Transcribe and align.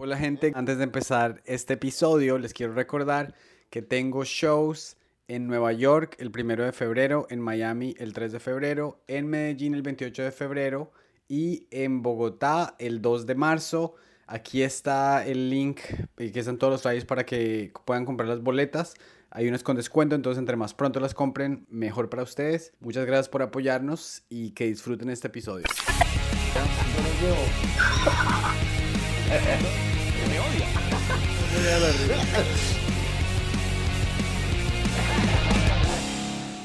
Hola 0.00 0.16
gente, 0.16 0.52
antes 0.54 0.78
de 0.78 0.84
empezar 0.84 1.42
este 1.44 1.74
episodio 1.74 2.38
les 2.38 2.54
quiero 2.54 2.72
recordar 2.72 3.34
que 3.68 3.82
tengo 3.82 4.22
shows 4.24 4.96
en 5.26 5.48
Nueva 5.48 5.72
York 5.72 6.14
el 6.20 6.30
primero 6.30 6.64
de 6.64 6.70
febrero, 6.70 7.26
en 7.30 7.40
Miami 7.40 7.96
el 7.98 8.12
3 8.12 8.30
de 8.30 8.38
febrero, 8.38 9.00
en 9.08 9.26
Medellín 9.26 9.74
el 9.74 9.82
28 9.82 10.22
de 10.22 10.30
febrero 10.30 10.92
y 11.26 11.66
en 11.72 12.00
Bogotá 12.02 12.76
el 12.78 13.02
2 13.02 13.26
de 13.26 13.34
marzo. 13.34 13.96
Aquí 14.28 14.62
está 14.62 15.26
el 15.26 15.50
link 15.50 15.80
y 16.16 16.30
que 16.30 16.38
están 16.38 16.58
todos 16.58 16.74
los 16.74 16.82
trajes 16.82 17.04
para 17.04 17.26
que 17.26 17.72
puedan 17.84 18.04
comprar 18.04 18.28
las 18.28 18.40
boletas. 18.40 18.94
Hay 19.30 19.48
unas 19.48 19.64
con 19.64 19.74
descuento, 19.74 20.14
entonces 20.14 20.38
entre 20.38 20.54
más 20.54 20.74
pronto 20.74 21.00
las 21.00 21.12
compren, 21.12 21.66
mejor 21.70 22.08
para 22.08 22.22
ustedes. 22.22 22.72
Muchas 22.78 23.04
gracias 23.04 23.28
por 23.28 23.42
apoyarnos 23.42 24.22
y 24.28 24.52
que 24.52 24.66
disfruten 24.66 25.10
este 25.10 25.26
episodio. 25.26 25.64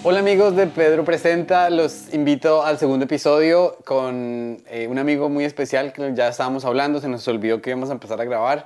Hola 0.05 0.20
amigos 0.20 0.55
de 0.55 0.67
Pedro 0.67 1.03
Presenta, 1.03 1.70
los 1.70 2.13
invito 2.13 2.63
al 2.63 2.77
segundo 2.77 3.05
episodio 3.05 3.77
con 3.85 4.63
eh, 4.67 4.88
un 4.89 4.99
amigo 4.99 5.30
muy 5.30 5.45
especial 5.45 5.91
que 5.91 6.13
ya 6.13 6.27
estábamos 6.27 6.63
hablando, 6.66 7.02
se 7.02 7.08
nos 7.08 7.27
olvidó 7.27 7.61
que 7.61 7.71
íbamos 7.71 7.89
a 7.89 7.94
empezar 7.94 8.21
a 8.21 8.23
grabar. 8.23 8.66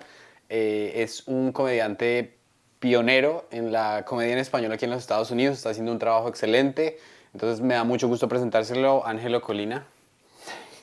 Eh, 0.49 0.93
es 0.95 1.27
un 1.27 1.51
comediante 1.51 2.35
pionero 2.79 3.45
en 3.51 3.71
la 3.71 4.03
comedia 4.05 4.33
en 4.33 4.39
español 4.39 4.71
aquí 4.71 4.85
en 4.85 4.91
los 4.91 5.01
Estados 5.01 5.31
Unidos, 5.31 5.57
está 5.57 5.69
haciendo 5.71 5.91
un 5.91 5.99
trabajo 5.99 6.27
excelente, 6.27 6.97
entonces 7.33 7.61
me 7.61 7.73
da 7.73 7.83
mucho 7.83 8.07
gusto 8.07 8.27
presentárselo, 8.27 9.05
Ángelo 9.05 9.41
Colina. 9.41 9.85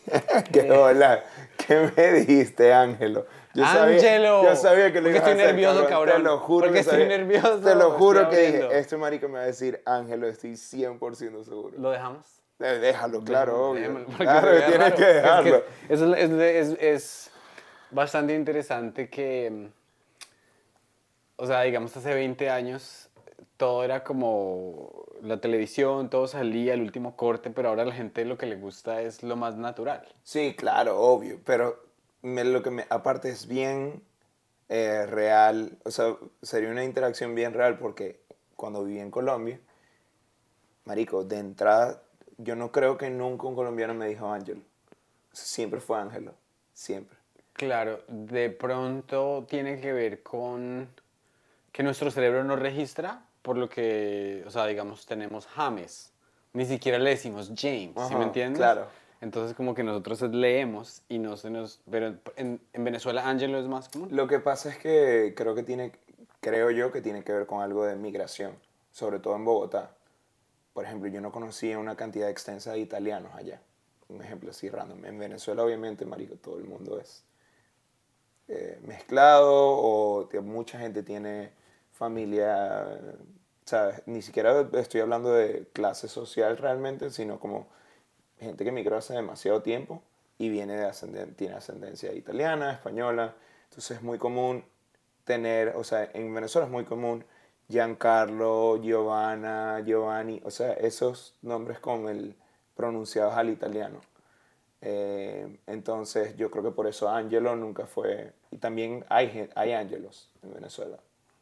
¿Qué 0.52 0.70
hola? 0.70 1.24
¿Qué 1.56 1.90
me 1.96 2.12
dijiste, 2.12 2.72
Ángelo? 2.72 3.26
Yo 3.54 3.64
Ángelo. 3.64 4.42
yo 4.44 4.56
sabía 4.56 4.92
que 4.92 5.00
lo 5.00 5.04
Porque 5.04 5.18
estoy 5.18 5.32
hacer, 5.34 5.46
nervioso, 5.46 5.86
cabrón. 5.86 6.16
Te 6.16 6.22
lo 6.22 6.38
juro 6.38 6.66
Porque 6.66 6.74
que 6.74 6.80
estoy 6.80 7.00
sabía. 7.02 7.18
nervioso, 7.18 7.60
Te 7.60 7.74
lo 7.74 7.90
juro 7.92 8.28
que 8.28 8.36
dije, 8.38 8.78
este 8.78 8.96
marico 8.96 9.28
me 9.28 9.34
va 9.38 9.44
a 9.44 9.46
decir 9.46 9.80
Ángelo, 9.86 10.26
estoy 10.26 10.52
100% 10.56 11.44
seguro. 11.44 11.76
¿Lo 11.78 11.90
dejamos? 11.90 12.26
Eh, 12.60 12.78
Déjalo, 12.80 13.20
claro, 13.22 13.70
obvio. 13.70 14.06
Claro, 14.18 14.48
tienes 14.50 14.78
raro. 14.78 14.96
que 14.96 15.02
Es 15.08 15.14
dejarlo. 15.14 15.62
eso 15.88 16.14
es, 16.14 16.30
es- 16.30 16.40
es- 16.72 16.78
es 16.80 17.30
bastante 17.90 18.34
interesante 18.34 19.08
que, 19.08 19.50
mm, 19.50 19.66
o 21.36 21.46
sea, 21.46 21.62
digamos, 21.62 21.96
hace 21.96 22.14
20 22.14 22.50
años 22.50 23.08
todo 23.56 23.84
era 23.84 24.02
como 24.04 25.04
la 25.22 25.38
televisión, 25.40 26.10
todo 26.10 26.26
salía, 26.26 26.74
el 26.74 26.80
último 26.82 27.16
corte, 27.16 27.50
pero 27.50 27.68
ahora 27.68 27.82
a 27.82 27.86
la 27.86 27.92
gente 27.94 28.24
lo 28.24 28.36
que 28.36 28.46
le 28.46 28.56
gusta 28.56 29.00
es 29.00 29.22
lo 29.22 29.36
más 29.36 29.56
natural. 29.56 30.06
Sí, 30.22 30.54
claro, 30.56 30.98
obvio, 31.00 31.38
pero 31.44 31.82
me- 32.24 32.42
lo 32.44 32.62
que 32.62 32.70
me, 32.70 32.86
aparte 32.88 33.28
es 33.28 33.46
bien 33.46 34.02
eh, 34.70 35.06
real, 35.06 35.78
o 35.84 35.90
sea, 35.90 36.16
sería 36.42 36.70
una 36.70 36.82
interacción 36.84 37.34
bien 37.34 37.52
real 37.52 37.78
porque 37.78 38.20
cuando 38.56 38.82
viví 38.82 38.98
en 38.98 39.10
Colombia, 39.10 39.60
marico, 40.86 41.22
de 41.22 41.38
entrada, 41.38 42.02
yo 42.38 42.56
no 42.56 42.72
creo 42.72 42.96
que 42.96 43.10
nunca 43.10 43.46
un 43.46 43.54
colombiano 43.54 43.94
me 43.94 44.08
dijo 44.08 44.32
Ángelo. 44.32 44.62
Siempre 45.32 45.80
fue 45.80 45.98
Ángelo, 45.98 46.34
siempre. 46.72 47.16
Claro, 47.52 48.02
de 48.08 48.50
pronto 48.50 49.46
tiene 49.48 49.80
que 49.80 49.92
ver 49.92 50.22
con 50.22 50.88
que 51.72 51.82
nuestro 51.82 52.10
cerebro 52.10 52.42
no 52.42 52.56
registra, 52.56 53.26
por 53.42 53.56
lo 53.58 53.68
que, 53.68 54.42
o 54.46 54.50
sea, 54.50 54.66
digamos, 54.66 55.06
tenemos 55.06 55.46
James. 55.46 56.12
Ni 56.54 56.64
siquiera 56.64 56.98
le 56.98 57.10
decimos 57.10 57.52
James, 57.56 57.94
¿sí 58.08 58.14
me 58.16 58.24
entiendes? 58.24 58.56
claro. 58.58 58.88
Entonces 59.24 59.56
como 59.56 59.74
que 59.74 59.82
nosotros 59.82 60.20
leemos 60.22 61.02
y 61.08 61.18
no 61.18 61.38
se 61.38 61.48
nos... 61.48 61.80
Pero 61.90 62.14
en, 62.36 62.60
en 62.74 62.84
Venezuela 62.84 63.26
Ángelo 63.26 63.58
es 63.58 63.66
más 63.66 63.88
común. 63.88 64.10
Lo 64.12 64.28
que 64.28 64.38
pasa 64.38 64.68
es 64.68 64.76
que 64.76 65.32
creo 65.34 65.54
que 65.54 65.62
tiene, 65.62 65.92
creo 66.40 66.70
yo 66.70 66.92
que 66.92 67.00
tiene 67.00 67.24
que 67.24 67.32
ver 67.32 67.46
con 67.46 67.62
algo 67.62 67.86
de 67.86 67.96
migración, 67.96 68.52
sobre 68.92 69.20
todo 69.20 69.34
en 69.36 69.46
Bogotá. 69.46 69.92
Por 70.74 70.84
ejemplo, 70.84 71.08
yo 71.08 71.22
no 71.22 71.32
conocía 71.32 71.78
una 71.78 71.96
cantidad 71.96 72.28
extensa 72.28 72.72
de 72.72 72.80
italianos 72.80 73.32
allá. 73.34 73.62
Un 74.10 74.20
ejemplo 74.20 74.50
así 74.50 74.68
random. 74.68 75.02
En 75.06 75.18
Venezuela, 75.18 75.64
obviamente, 75.64 76.04
marico, 76.04 76.34
todo 76.34 76.58
el 76.58 76.64
mundo 76.64 77.00
es 77.00 77.24
eh, 78.48 78.78
mezclado 78.86 79.50
o 79.50 80.28
mucha 80.42 80.78
gente 80.78 81.02
tiene 81.02 81.50
familia, 81.92 83.00
¿sabes? 83.64 84.02
Ni 84.04 84.20
siquiera 84.20 84.68
estoy 84.74 85.00
hablando 85.00 85.32
de 85.32 85.66
clase 85.72 86.08
social 86.08 86.58
realmente, 86.58 87.08
sino 87.08 87.40
como 87.40 87.68
gente 88.38 88.64
que 88.64 88.72
migró 88.72 88.96
hace 88.96 89.14
demasiado 89.14 89.62
tiempo 89.62 90.02
y 90.38 90.48
viene 90.48 90.76
de 90.76 90.86
ascenden- 90.86 91.34
tiene 91.36 91.54
ascendencia 91.54 92.12
italiana, 92.12 92.72
española. 92.72 93.34
Entonces 93.64 93.98
es 93.98 94.02
muy 94.02 94.18
común 94.18 94.64
tener, 95.24 95.74
o 95.76 95.84
sea, 95.84 96.10
en 96.12 96.34
Venezuela 96.34 96.66
es 96.66 96.72
muy 96.72 96.84
común 96.84 97.24
Giancarlo, 97.68 98.76
Giovanna, 98.82 99.80
Giovanni, 99.80 100.40
o 100.44 100.50
sea, 100.50 100.74
esos 100.74 101.34
nombres 101.42 101.78
con 101.78 102.08
el 102.08 102.34
pronunciados 102.76 103.34
al 103.34 103.48
italiano. 103.48 104.00
Eh, 104.82 105.58
entonces 105.66 106.36
yo 106.36 106.50
creo 106.50 106.62
que 106.62 106.70
por 106.72 106.86
eso 106.86 107.08
Angelo 107.08 107.56
nunca 107.56 107.86
fue, 107.86 108.32
y 108.50 108.58
también 108.58 109.04
hay, 109.08 109.48
hay 109.54 109.72
Ángelos 109.72 110.30
en 110.42 110.52
Venezuela. 110.52 110.98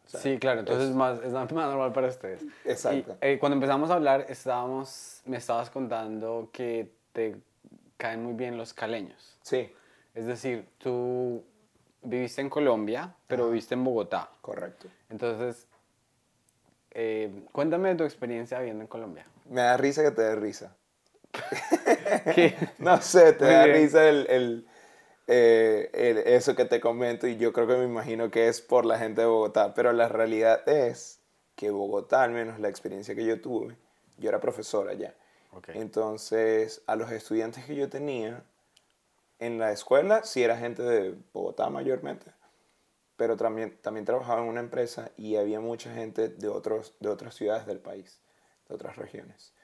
Sí, 0.06 0.38
claro, 0.38 0.60
entonces 0.60 0.90
es- 0.90 0.94
más, 0.94 1.20
es 1.22 1.32
más 1.32 1.50
normal 1.52 1.92
para 1.92 2.08
ustedes. 2.08 2.44
Exacto. 2.64 3.16
Y, 3.22 3.26
eh, 3.26 3.38
cuando 3.38 3.54
empezamos 3.54 3.90
a 3.90 3.94
hablar, 3.94 4.26
estábamos, 4.28 5.22
me 5.24 5.36
estabas 5.38 5.70
contando 5.70 6.50
que 6.52 6.92
te 7.12 7.36
caen 7.96 8.22
muy 8.22 8.34
bien 8.34 8.56
los 8.56 8.72
caleños. 8.74 9.38
Sí, 9.42 9.70
Es 10.14 10.26
decir, 10.26 10.68
tú 10.78 11.42
viviste 12.02 12.40
en 12.42 12.50
Colombia, 12.50 13.14
pero 13.26 13.48
viviste 13.48 13.74
en 13.74 13.84
Bogotá. 13.84 14.28
correcto. 14.40 14.88
Entonces, 15.08 15.66
eh, 16.90 17.30
cuéntame 17.52 17.90
de 17.90 17.94
tu 17.96 18.04
experiencia 18.04 18.58
viviendo 18.58 18.82
en 18.82 18.88
Colombia. 18.88 19.24
Me 19.48 19.62
da 19.62 19.76
risa 19.76 20.02
que 20.02 20.10
te 20.10 20.22
dé 20.22 20.36
risa. 20.36 20.76
¿Qué? 22.34 22.54
No 22.78 23.00
sé, 23.00 23.32
te 23.32 23.44
da 23.46 23.66
risa 23.66 24.08
el, 24.08 24.26
el, 24.28 24.66
eh, 25.34 25.90
el- 25.94 26.18
eso 26.18 26.54
que 26.54 26.66
te 26.66 26.78
comento 26.80 27.26
y 27.26 27.36
yo 27.38 27.52
creo 27.54 27.66
que 27.66 27.76
me 27.76 27.84
imagino 27.84 28.30
que 28.30 28.48
es 28.48 28.60
por 28.60 28.84
la 28.84 28.98
gente 28.98 29.22
de 29.22 29.26
Bogotá, 29.26 29.72
pero 29.74 29.92
la 29.92 30.08
realidad 30.08 30.68
es 30.68 31.20
que 31.56 31.70
Bogotá, 31.70 32.22
al 32.22 32.32
menos 32.32 32.60
la 32.60 32.68
experiencia 32.68 33.14
que 33.14 33.24
yo 33.24 33.40
tuve, 33.40 33.76
yo 34.18 34.28
era 34.28 34.40
profesor 34.40 34.88
allá. 34.90 35.14
Ok. 35.52 35.70
Entonces, 35.74 36.82
a 36.86 36.96
los 36.96 37.10
estudiantes 37.10 37.64
que 37.64 37.74
yo 37.76 37.88
tenía 37.88 38.44
en 39.38 39.58
la 39.58 39.72
escuela, 39.72 40.22
sí 40.24 40.42
era 40.42 40.58
gente 40.58 40.82
de 40.82 41.16
Bogotá 41.32 41.70
mayormente, 41.70 42.26
pero 43.16 43.36
también, 43.36 43.78
también 43.82 44.06
trabajaba 44.06 44.42
en 44.42 44.48
una 44.48 44.60
empresa 44.60 45.12
y 45.16 45.36
había 45.36 45.60
mucha 45.60 45.94
gente 45.94 46.28
de, 46.28 46.48
otros, 46.48 46.94
de 47.00 47.08
otras 47.08 47.34
ciudades 47.34 47.66
del 47.66 47.78
país, 47.80 48.20
de 48.68 48.74
otras 48.74 48.96
regiones. 48.96 49.54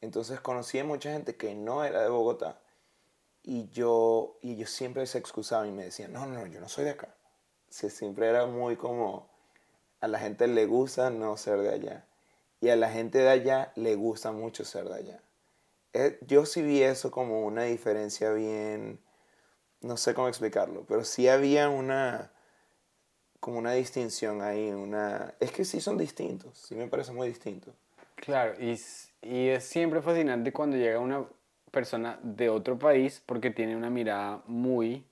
Entonces 0.00 0.40
conocí 0.40 0.78
a 0.78 0.84
mucha 0.84 1.12
gente 1.12 1.36
que 1.36 1.54
no 1.54 1.84
era 1.84 2.02
de 2.02 2.08
Bogotá 2.08 2.60
y 3.42 3.68
yo, 3.70 4.38
y 4.42 4.52
ellos 4.52 4.70
siempre 4.70 5.06
se 5.06 5.18
excusaban 5.18 5.68
y 5.68 5.72
me 5.72 5.84
decían, 5.84 6.12
no, 6.12 6.26
no, 6.26 6.46
yo 6.46 6.60
no 6.60 6.68
soy 6.68 6.84
de 6.84 6.90
acá. 6.90 7.14
O 7.68 7.72
sea, 7.72 7.90
siempre 7.90 8.28
era 8.28 8.46
muy 8.46 8.76
como, 8.76 9.28
a 10.00 10.08
la 10.08 10.18
gente 10.18 10.46
le 10.46 10.66
gusta 10.66 11.10
no 11.10 11.36
ser 11.36 11.60
de 11.60 11.70
allá 11.70 12.04
y 12.60 12.68
a 12.68 12.76
la 12.76 12.90
gente 12.90 13.18
de 13.18 13.28
allá 13.28 13.72
le 13.76 13.94
gusta 13.94 14.32
mucho 14.32 14.64
ser 14.64 14.88
de 14.88 14.94
allá. 14.94 15.20
Eh, 15.92 16.18
yo 16.26 16.44
sí 16.46 16.62
vi 16.62 16.82
eso 16.82 17.10
como 17.10 17.46
una 17.46 17.64
diferencia 17.64 18.32
bien, 18.32 19.00
no 19.80 19.96
sé 19.96 20.14
cómo 20.14 20.28
explicarlo, 20.28 20.84
pero 20.86 21.04
sí 21.04 21.28
había 21.28 21.68
una, 21.68 22.32
como 23.40 23.58
una 23.58 23.72
distinción 23.72 24.42
ahí, 24.42 24.70
una, 24.70 25.34
es 25.40 25.52
que 25.52 25.64
sí 25.64 25.80
son 25.80 25.96
distintos, 25.96 26.58
sí 26.58 26.74
me 26.74 26.88
parece 26.88 27.12
muy 27.12 27.28
distintos. 27.28 27.74
Claro, 28.16 28.54
y, 28.60 28.78
y 29.22 29.48
es 29.48 29.64
siempre 29.64 30.02
fascinante 30.02 30.52
cuando 30.52 30.76
llega 30.76 30.98
una 30.98 31.24
persona 31.70 32.18
de 32.22 32.48
otro 32.48 32.78
país 32.78 33.22
porque 33.24 33.50
tiene 33.50 33.76
una 33.76 33.90
mirada 33.90 34.42
muy 34.46 35.04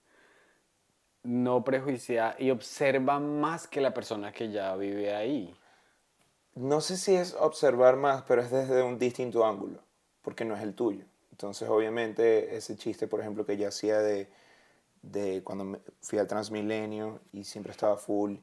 no 1.27 1.65
prejuiciada 1.65 2.37
y 2.39 2.50
observa 2.50 3.19
más 3.19 3.67
que 3.67 3.81
la 3.81 3.93
persona 3.93 4.32
que 4.32 4.50
ya 4.50 4.75
vive 4.76 5.14
ahí. 5.14 5.56
No 6.55 6.81
sé 6.81 6.97
si 6.97 7.14
es 7.14 7.35
observar 7.35 7.97
más, 7.97 8.23
pero 8.23 8.41
es 8.41 8.50
desde 8.50 8.82
un 8.82 8.99
distinto 8.99 9.44
ángulo, 9.44 9.81
porque 10.23 10.44
no 10.44 10.56
es 10.56 10.62
el 10.62 10.75
tuyo. 10.75 11.05
Entonces, 11.32 11.69
obviamente, 11.69 12.56
ese 12.56 12.76
chiste, 12.76 13.08
por 13.08 13.20
ejemplo, 13.20 13.44
que 13.44 13.58
yo 13.58 13.69
hacía 13.69 13.99
de, 13.99 14.31
de 15.03 15.43
cuando 15.44 15.81
fui 16.00 16.19
al 16.19 16.26
Transmilenio 16.26 17.20
y 17.32 17.44
siempre 17.44 17.73
estaba 17.73 17.99
full 17.99 18.37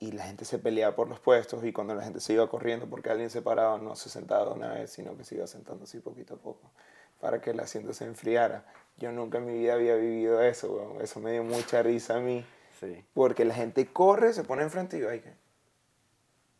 y 0.00 0.12
la 0.12 0.24
gente 0.24 0.44
se 0.44 0.58
peleaba 0.58 0.94
por 0.94 1.08
los 1.08 1.18
puestos 1.20 1.64
y 1.64 1.72
cuando 1.72 1.94
la 1.94 2.04
gente 2.04 2.20
se 2.20 2.32
iba 2.32 2.48
corriendo 2.48 2.86
porque 2.88 3.10
alguien 3.10 3.28
se 3.28 3.42
paraba, 3.42 3.76
no 3.78 3.96
se 3.96 4.08
sentaba 4.08 4.46
de 4.46 4.52
una 4.52 4.72
vez, 4.72 4.92
sino 4.92 5.16
que 5.16 5.24
se 5.24 5.34
iba 5.34 5.46
sentando 5.46 5.84
así 5.84 5.98
poquito 5.98 6.34
a 6.34 6.38
poco 6.38 6.70
para 7.20 7.40
que 7.40 7.50
el 7.50 7.60
asiento 7.60 7.92
se 7.92 8.04
enfriara. 8.04 8.64
Yo 8.98 9.12
nunca 9.12 9.38
en 9.38 9.46
mi 9.46 9.58
vida 9.58 9.74
había 9.74 9.94
vivido 9.94 10.42
eso, 10.42 10.72
weón. 10.72 11.00
Eso 11.00 11.20
me 11.20 11.32
dio 11.32 11.44
mucha 11.44 11.82
risa 11.82 12.16
a 12.16 12.20
mí. 12.20 12.44
Sí. 12.80 13.04
Porque 13.14 13.44
la 13.44 13.54
gente 13.54 13.86
corre, 13.86 14.32
se 14.32 14.44
pone 14.44 14.62
enfrente 14.62 14.98
y 14.98 15.00
yo, 15.00 15.10
ay, 15.10 15.20
que 15.20 15.32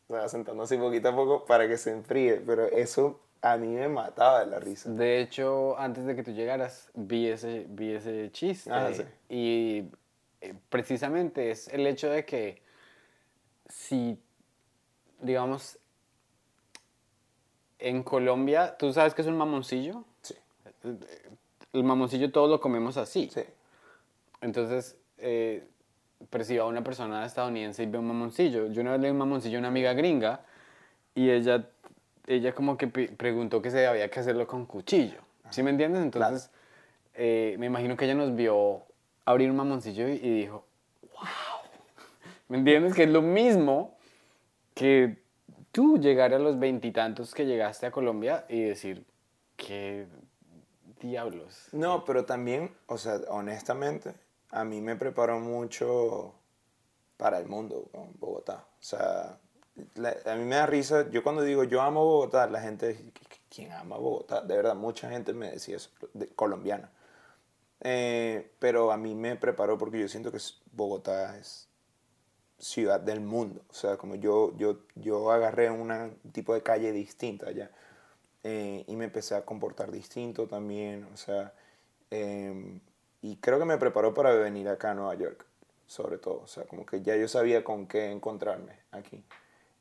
se 0.07 0.13
va 0.13 0.29
sentando 0.29 0.63
así 0.63 0.77
poquito 0.77 1.09
a 1.09 1.15
poco 1.15 1.45
para 1.47 1.69
que 1.69 1.77
se 1.77 1.91
enfríe. 1.91 2.43
Pero 2.47 2.67
eso 2.67 3.21
a 3.41 3.57
mí 3.57 3.69
me 3.69 3.89
mataba 3.89 4.41
de 4.41 4.47
la 4.47 4.59
risa. 4.59 4.91
De 4.91 5.21
hecho, 5.21 5.79
antes 5.79 6.05
de 6.07 6.15
que 6.15 6.23
tú 6.23 6.33
llegaras, 6.33 6.91
vi 6.95 7.29
ese, 7.29 7.67
vi 7.69 7.95
ese 7.95 8.31
chiste. 8.33 8.71
Ah, 8.73 8.91
sí. 8.93 9.05
Y 9.29 9.91
eh, 10.41 10.55
precisamente 10.69 11.51
es 11.51 11.69
el 11.69 11.87
hecho 11.87 12.09
de 12.11 12.25
que 12.25 12.63
si, 13.69 14.19
digamos, 15.21 15.79
en 17.79 18.03
Colombia, 18.03 18.77
¿tú 18.77 18.93
sabes 18.93 19.15
qué 19.15 19.23
es 19.23 19.29
un 19.29 19.37
mamoncillo? 19.37 20.05
El 21.73 21.85
mamoncillo 21.85 22.31
todos 22.31 22.49
lo 22.49 22.61
comemos 22.61 22.97
así. 22.97 23.29
Sí. 23.33 23.43
Entonces, 24.41 24.97
eh, 25.19 25.67
perciba 26.31 26.65
a 26.65 26.67
una 26.67 26.83
persona 26.83 27.25
estadounidense 27.25 27.83
y 27.83 27.87
ve 27.87 27.99
un 27.99 28.07
mamoncillo. 28.07 28.69
Yo 28.69 28.83
una 28.83 28.93
vez 28.93 29.01
le 29.01 29.09
di 29.09 29.13
un 29.13 29.19
mamoncillo 29.19 29.59
a 29.59 29.61
una 29.61 29.69
amiga 29.69 29.93
gringa 29.93 30.41
y 31.15 31.31
ella, 31.31 31.69
ella 32.27 32.55
como 32.55 32.77
que 32.77 32.87
preguntó 32.87 33.61
que 33.61 33.71
se 33.71 33.87
había 33.87 34.09
que 34.11 34.21
hacerlo 34.21 34.47
con 34.47 34.67
cuchillo. 34.67 35.21
¿Sí 35.51 35.63
me 35.63 35.71
entiendes? 35.71 36.03
Entonces, 36.03 36.51
eh, 37.15 37.57
me 37.59 37.67
imagino 37.67 37.97
que 37.97 38.05
ella 38.05 38.15
nos 38.15 38.35
vio 38.35 38.83
abrir 39.25 39.51
un 39.51 39.57
mamoncillo 39.57 40.09
y, 40.09 40.13
y 40.13 40.41
dijo, 40.41 40.65
wow. 41.15 41.29
¿Me 42.49 42.59
entiendes? 42.59 42.95
Que 42.95 43.03
es 43.03 43.11
lo 43.11 43.21
mismo 43.21 43.97
que 44.75 45.19
tú 45.73 45.99
llegar 45.99 46.33
a 46.33 46.39
los 46.39 46.59
veintitantos 46.59 47.35
que 47.35 47.45
llegaste 47.45 47.87
a 47.87 47.91
Colombia 47.91 48.47
y 48.49 48.63
decir, 48.63 49.05
¿qué 49.57 50.07
diablos? 51.01 51.69
No, 51.73 52.05
pero 52.05 52.25
también, 52.25 52.77
o 52.87 52.99
sea, 52.99 53.21
honestamente, 53.29 54.15
a 54.51 54.65
mí 54.65 54.81
me 54.81 54.97
preparó 54.97 55.39
mucho 55.41 56.35
para 57.17 57.39
el 57.39 57.47
mundo. 57.47 57.91
Bogotá. 58.19 58.67
O 58.81 58.83
sea, 58.83 59.39
a 60.27 60.35
mí 60.37 60.45
me 60.45 60.57
da 60.57 60.67
risa, 60.67 61.09
yo 61.11 61.23
cuando 61.23 61.43
digo 61.43 61.65
yo 61.65 61.81
amo 61.83 62.05
Bogotá, 62.05 62.47
la 62.49 62.61
gente 62.61 62.89
dice, 62.89 63.05
"¿Qui- 63.13 63.41
¿quién 63.49 63.73
ama 63.73 63.97
Bogotá? 63.97 64.41
De 64.43 64.57
verdad, 64.57 64.75
mucha 64.75 65.09
gente 65.11 65.33
me 65.33 65.51
decía 65.51 65.77
eso, 65.77 65.91
colombiana. 66.37 66.91
Eh, 67.81 68.53
pero 68.59 68.91
a 68.91 68.97
mí 68.97 69.15
me 69.15 69.37
preparó 69.37 69.79
porque 69.79 70.01
yo 70.01 70.09
siento 70.09 70.33
que 70.33 70.39
Bogotá 70.73 71.39
es 71.39 71.69
ciudad 72.59 73.01
del 73.01 73.21
mundo. 73.21 73.63
O 73.69 73.75
sea, 73.75 73.97
como 73.97 74.17
yo, 74.17 74.57
yo, 74.57 74.81
yo 74.97 75.31
agarré 75.31 75.71
un 75.71 76.19
tipo 76.33 76.55
de 76.55 76.63
calle 76.63 76.91
distinta 76.93 77.47
allá 77.49 77.71
eh, 78.45 78.85
y 78.87 78.97
me 78.97 79.07
empecé 79.07 79.35
a 79.35 79.45
comportar 79.45 79.91
distinto 79.91 80.47
también. 80.47 81.07
O 81.13 81.17
sea, 81.17 81.53
eh, 82.11 82.81
y 83.23 83.37
creo 83.37 83.59
que 83.59 83.65
me 83.65 83.79
preparó 83.79 84.15
para 84.15 84.33
venir 84.33 84.69
acá 84.69 84.93
a 84.93 84.95
Nueva 84.95 85.15
York, 85.15 85.45
sobre 85.87 86.19
todo. 86.19 86.43
O 86.43 86.47
sea, 86.47 86.65
como 86.65 86.87
que 86.87 87.03
ya 87.03 87.17
yo 87.17 87.29
sabía 87.29 87.65
con 87.65 87.87
qué 87.87 88.11
encontrarme 88.11 88.73
aquí, 88.93 89.25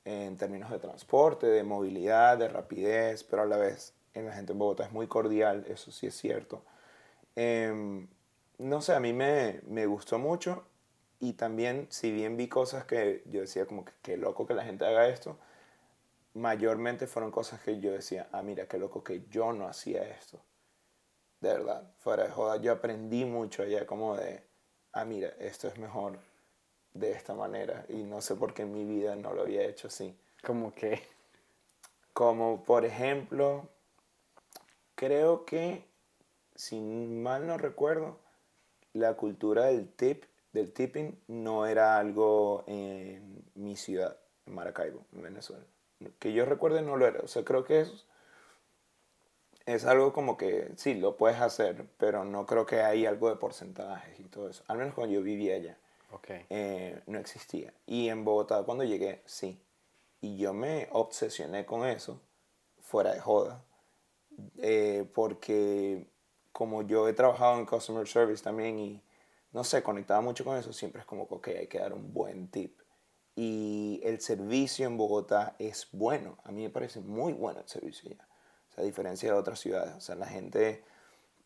en 0.05 0.37
términos 0.37 0.71
de 0.71 0.79
transporte, 0.79 1.47
de 1.47 1.63
movilidad, 1.63 2.37
de 2.37 2.47
rapidez, 2.47 3.23
pero 3.23 3.43
a 3.43 3.45
la 3.45 3.57
vez 3.57 3.93
en 4.13 4.25
la 4.25 4.33
gente 4.33 4.53
en 4.53 4.59
Bogotá 4.59 4.85
es 4.85 4.91
muy 4.91 5.07
cordial, 5.07 5.65
eso 5.69 5.91
sí 5.91 6.07
es 6.07 6.15
cierto. 6.15 6.63
Em, 7.35 8.07
no 8.57 8.81
sé, 8.81 8.93
a 8.93 8.99
mí 8.99 9.13
me, 9.13 9.61
me 9.67 9.85
gustó 9.85 10.17
mucho 10.17 10.65
y 11.19 11.33
también, 11.33 11.87
si 11.89 12.11
bien 12.11 12.37
vi 12.37 12.47
cosas 12.47 12.85
que 12.85 13.23
yo 13.25 13.41
decía 13.41 13.65
como 13.65 13.85
que 13.85 13.93
qué 14.01 14.17
loco 14.17 14.47
que 14.47 14.53
la 14.53 14.63
gente 14.63 14.85
haga 14.85 15.07
esto, 15.07 15.37
mayormente 16.37 17.07
fueron 17.07 17.31
cosas 17.31 17.61
que 17.61 17.79
yo 17.79 17.91
decía, 17.91 18.29
ah, 18.31 18.41
mira, 18.41 18.67
qué 18.67 18.77
loco 18.77 19.03
que 19.03 19.25
yo 19.29 19.53
no 19.53 19.67
hacía 19.67 20.07
esto. 20.07 20.39
De 21.41 21.49
verdad, 21.49 21.91
fuera 21.97 22.23
de 22.23 22.29
joda, 22.31 22.57
yo 22.57 22.71
aprendí 22.71 23.25
mucho 23.25 23.63
allá 23.63 23.85
como 23.85 24.15
de, 24.15 24.43
ah, 24.93 25.05
mira, 25.05 25.29
esto 25.39 25.67
es 25.67 25.77
mejor 25.77 26.19
de 26.93 27.11
esta 27.11 27.33
manera 27.33 27.85
y 27.89 28.03
no 28.03 28.21
sé 28.21 28.35
por 28.35 28.53
qué 28.53 28.63
en 28.63 28.73
mi 28.73 28.85
vida 28.85 29.15
no 29.15 29.33
lo 29.33 29.41
había 29.41 29.63
hecho 29.63 29.87
así. 29.87 30.17
Como 30.43 30.73
que... 30.73 31.01
Como 32.13 32.63
por 32.63 32.83
ejemplo, 32.83 33.69
creo 34.95 35.45
que, 35.45 35.85
si 36.55 36.79
mal 36.79 37.45
no 37.45 37.59
recuerdo, 37.59 38.19
la 38.93 39.13
cultura 39.13 39.65
del 39.65 39.87
tip, 39.87 40.23
del 40.51 40.73
tipping, 40.73 41.21
no 41.27 41.67
era 41.67 41.99
algo 41.99 42.63
en 42.65 43.45
mi 43.53 43.75
ciudad, 43.75 44.17
en 44.47 44.55
Maracaibo, 44.55 45.05
en 45.13 45.21
Venezuela. 45.21 45.63
Que 46.19 46.33
yo 46.33 46.45
recuerde 46.45 46.81
no 46.81 46.97
lo 46.97 47.07
era. 47.07 47.21
O 47.21 47.27
sea, 47.27 47.43
creo 47.43 47.63
que 47.63 47.81
es, 47.81 48.05
es 49.65 49.85
algo 49.85 50.13
como 50.13 50.37
que 50.37 50.71
sí, 50.77 50.95
lo 50.95 51.17
puedes 51.17 51.39
hacer, 51.41 51.85
pero 51.97 52.23
no 52.23 52.45
creo 52.45 52.65
que 52.65 52.81
hay 52.81 53.05
algo 53.05 53.29
de 53.29 53.35
porcentajes 53.35 54.19
y 54.19 54.23
todo 54.23 54.49
eso. 54.49 54.63
Al 54.67 54.77
menos 54.77 54.93
cuando 54.93 55.13
yo 55.13 55.21
vivía 55.21 55.55
allá 55.55 55.77
Ok. 56.11 56.29
eh, 56.49 57.01
no 57.07 57.19
existía. 57.19 57.73
Y 57.85 58.09
en 58.09 58.23
Bogotá 58.25 58.63
cuando 58.63 58.83
llegué, 58.83 59.21
sí. 59.25 59.59
Y 60.21 60.37
yo 60.37 60.53
me 60.53 60.87
obsesioné 60.91 61.65
con 61.65 61.85
eso, 61.87 62.21
fuera 62.81 63.13
de 63.13 63.19
joda, 63.19 63.63
eh, 64.59 65.07
porque 65.13 66.07
como 66.51 66.83
yo 66.83 67.07
he 67.07 67.13
trabajado 67.13 67.59
en 67.59 67.65
customer 67.65 68.07
service 68.07 68.43
también 68.43 68.79
y 68.79 69.01
no 69.53 69.63
sé, 69.63 69.83
conectaba 69.83 70.21
mucho 70.21 70.43
con 70.45 70.57
eso, 70.57 70.73
siempre 70.73 71.01
es 71.01 71.07
como 71.07 71.27
que 71.27 71.35
ok, 71.35 71.47
hay 71.59 71.67
que 71.67 71.79
dar 71.79 71.93
un 71.93 72.13
buen 72.13 72.47
tip. 72.49 72.79
Y 73.39 74.01
el 74.03 74.19
servicio 74.19 74.87
en 74.87 74.97
Bogotá 74.97 75.53
es 75.59 75.87
bueno, 75.91 76.37
a 76.43 76.51
mí 76.51 76.63
me 76.63 76.71
parece 76.71 76.99
muy 77.01 77.33
bueno 77.33 77.59
el 77.59 77.67
servicio 77.67 78.09
allá, 78.09 78.25
o 78.71 78.73
sea, 78.73 78.83
a 78.83 78.85
diferencia 78.87 79.31
de 79.31 79.37
otras 79.37 79.59
ciudades. 79.59 79.93
O 79.95 80.01
sea, 80.01 80.15
la 80.15 80.25
gente, 80.25 80.83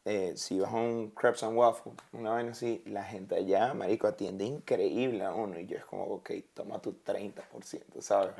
eh, 0.06 0.32
si 0.38 0.58
vas 0.62 0.72
a 0.72 0.78
un 0.78 1.10
Crepes 1.10 1.44
and 1.44 1.58
Waffle, 1.58 1.92
una 2.14 2.30
vaina 2.32 2.52
así, 2.52 2.82
la 2.86 3.04
gente 3.04 3.36
allá, 3.36 3.74
marico, 3.74 4.08
atiende 4.08 4.46
increíble 4.46 5.26
a 5.26 5.34
uno. 5.34 5.60
Y 5.60 5.68
yo 5.68 5.76
es 5.76 5.84
como, 5.84 6.06
ok, 6.06 6.32
toma 6.54 6.80
tu 6.82 6.94
30%, 6.94 8.02
¿sabes? 8.02 8.36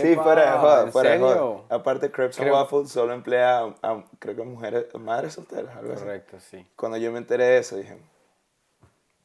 sí, 0.00 0.12
Epa, 0.12 0.22
fuera 0.22 0.52
de 0.52 0.58
joda, 0.58 0.82
¿en 0.84 0.92
fuera 0.92 1.10
de 1.10 1.18
joda. 1.18 1.62
Aparte, 1.70 2.12
Crepes 2.12 2.36
Creo- 2.36 2.54
and 2.54 2.62
Waffle 2.62 2.86
solo 2.88 3.12
emplea, 3.14 3.58
a, 3.58 3.74
a, 3.82 4.04
creo 4.20 4.36
que 4.36 4.42
mujeres, 4.44 4.86
madres 4.94 5.32
solteras, 5.32 5.74
algo 5.76 5.92
así. 5.92 6.02
Correcto, 6.04 6.38
sí. 6.38 6.64
Cuando 6.76 6.98
yo 6.98 7.10
me 7.10 7.18
enteré 7.18 7.46
de 7.46 7.58
eso, 7.58 7.76
dije, 7.76 7.98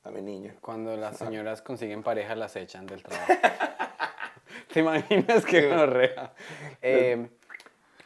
a 0.07 0.11
mi 0.11 0.21
niño. 0.21 0.53
Cuando 0.61 0.95
las 0.95 1.17
señoras 1.17 1.61
consiguen 1.61 2.03
pareja, 2.03 2.35
las 2.35 2.55
echan 2.55 2.85
del 2.85 3.03
trabajo. 3.03 3.33
¿Te 4.73 4.79
imaginas 4.79 5.45
qué 5.45 5.67
gonorrea? 5.67 6.33
Eh, 6.81 7.27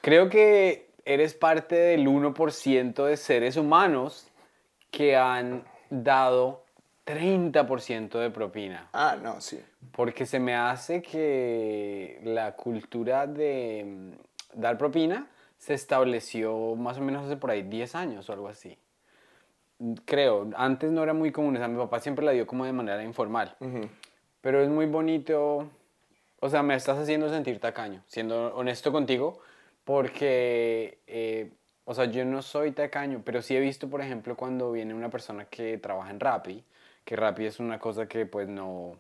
creo 0.02 0.30
que 0.30 0.92
eres 1.06 1.34
parte 1.34 1.76
del 1.76 2.08
1% 2.08 3.06
de 3.06 3.18
seres 3.18 3.58
humanos 3.58 4.28
que 4.90 5.16
han 5.16 5.64
dado 5.90 6.64
30% 7.06 8.20
de 8.20 8.30
propina. 8.30 8.90
Ah, 8.94 9.18
no, 9.22 9.42
sí. 9.42 9.64
Porque 9.92 10.26
se 10.26 10.40
me 10.40 10.56
hace 10.56 11.02
que 11.02 12.20
la 12.24 12.56
cultura 12.56 13.28
de 13.28 13.84
mm, 13.86 14.60
dar 14.60 14.78
propina 14.78 15.28
se 15.58 15.74
estableció 15.74 16.76
más 16.76 16.98
o 16.98 17.02
menos 17.02 17.26
hace 17.26 17.38
por 17.38 17.52
ahí 17.52 17.64
10 17.64 17.96
años 17.96 18.30
o 18.30 18.34
algo 18.34 18.48
así. 18.48 18.78
Creo, 20.06 20.50
antes 20.56 20.92
no 20.92 21.02
era 21.02 21.14
muy 21.14 21.32
común, 21.32 21.56
o 21.56 21.60
sea, 21.60 21.68
mi 21.68 21.78
papá 21.78 22.00
siempre 22.00 22.24
la 22.26 22.32
dio 22.32 22.46
como 22.46 22.66
de 22.66 22.74
manera 22.74 23.04
informal. 23.04 23.56
Ujú. 23.60 23.90
Pero 24.42 24.62
es 24.62 24.70
muy 24.70 24.86
bonito, 24.86 25.70
o 26.40 26.50
sea, 26.50 26.62
me 26.64 26.76
estás 26.76 26.98
haciendo 27.00 27.30
sentir 27.30 27.60
tacaño, 27.60 28.04
siendo 28.08 28.56
honesto 28.56 28.92
contigo, 28.92 29.40
porque, 29.84 31.00
eh, 31.08 31.52
o 31.86 31.94
sea, 31.94 32.06
yo 32.06 32.26
no 32.26 32.42
soy 32.42 32.72
tacaño, 32.72 33.22
pero 33.26 33.42
sí 33.42 33.56
he 33.56 33.60
visto, 33.60 33.90
por 33.90 34.02
ejemplo, 34.02 34.36
cuando 34.36 34.72
viene 34.72 34.94
una 34.94 35.10
persona 35.10 35.46
que 35.46 35.78
trabaja 35.78 36.12
en 36.12 36.20
Rappi, 36.20 36.64
que 37.04 37.16
Rappi 37.16 37.46
es 37.46 37.60
una 37.60 37.80
cosa 37.80 38.08
que 38.08 38.26
pues 38.26 38.48
no, 38.48 38.96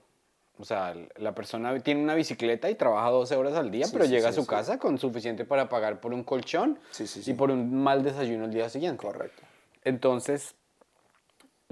o 0.57 0.63
sea, 0.63 0.95
la 1.17 1.33
persona 1.33 1.77
tiene 1.79 2.01
una 2.03 2.15
bicicleta 2.15 2.69
y 2.69 2.75
trabaja 2.75 3.09
12 3.09 3.35
horas 3.35 3.53
al 3.53 3.71
día, 3.71 3.85
Sí, 3.85 3.91
pero 3.93 4.05
sí, 4.05 4.11
llega 4.11 4.29
a 4.29 4.31
sí, 4.31 4.37
su 4.37 4.43
sí. 4.43 4.49
casa 4.49 4.79
con 4.79 4.97
suficiente 4.97 5.45
para 5.45 5.69
pagar 5.69 5.99
por 5.99 6.13
un 6.13 6.23
colchón 6.23 6.79
y 7.25 7.33
por 7.33 7.51
un 7.51 7.83
mal 7.83 8.03
desayuno 8.03 8.45
el 8.45 8.51
día 8.51 8.69
siguiente. 8.69 9.05
Correcto. 9.05 9.43
Entonces, 9.83 10.55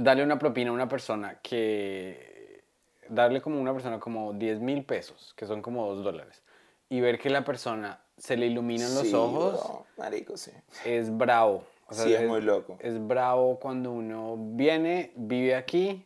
darle 0.03 0.23
una 0.23 0.39
propina 0.39 0.71
a 0.71 0.73
una 0.73 0.87
persona 0.87 1.39
que. 1.41 2.63
Darle 3.09 3.41
como 3.41 3.59
una 3.59 3.73
persona 3.73 3.99
como 3.99 4.33
10 4.33 4.59
mil 4.59 4.83
pesos, 4.85 5.33
que 5.35 5.47
son 5.47 5.63
como 5.63 5.87
2 5.87 6.03
dólares, 6.03 6.43
y 6.89 7.01
ver 7.01 7.17
que 7.17 7.31
la 7.31 7.43
persona 7.43 7.99
se 8.17 8.37
le 8.37 8.45
iluminan 8.45 8.93
los 8.93 9.07
Sí, 9.07 9.15
ojos, 9.15 9.59
marico, 9.97 10.37
sí. 10.37 10.51
es 10.85 11.15
bravo. 11.15 11.63
O 11.87 11.93
sea, 11.95 12.05
Sí, 12.05 12.13
es 12.13 12.27
muy 12.27 12.41
loco. 12.41 12.77
Es 12.79 13.07
bravo 13.07 13.59
cuando 13.59 13.91
uno 13.91 14.35
viene, 14.37 15.11
vive 15.15 15.55
aquí 15.55 16.05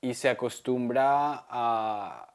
y 0.00 0.14
se 0.14 0.30
acostumbra 0.30 1.44
a 1.50 2.32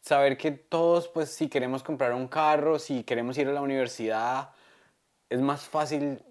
saber 0.00 0.36
que 0.38 0.52
todos, 0.52 1.08
pues, 1.08 1.30
si 1.30 1.48
queremos 1.48 1.82
comprar 1.82 2.12
un 2.14 2.28
carro, 2.28 2.78
si 2.78 3.02
queremos 3.02 3.36
ir 3.38 3.48
a 3.48 3.52
la 3.52 3.60
universidad, 3.60 4.50
es 5.28 5.40
más 5.40 5.62
fácil 5.62 6.22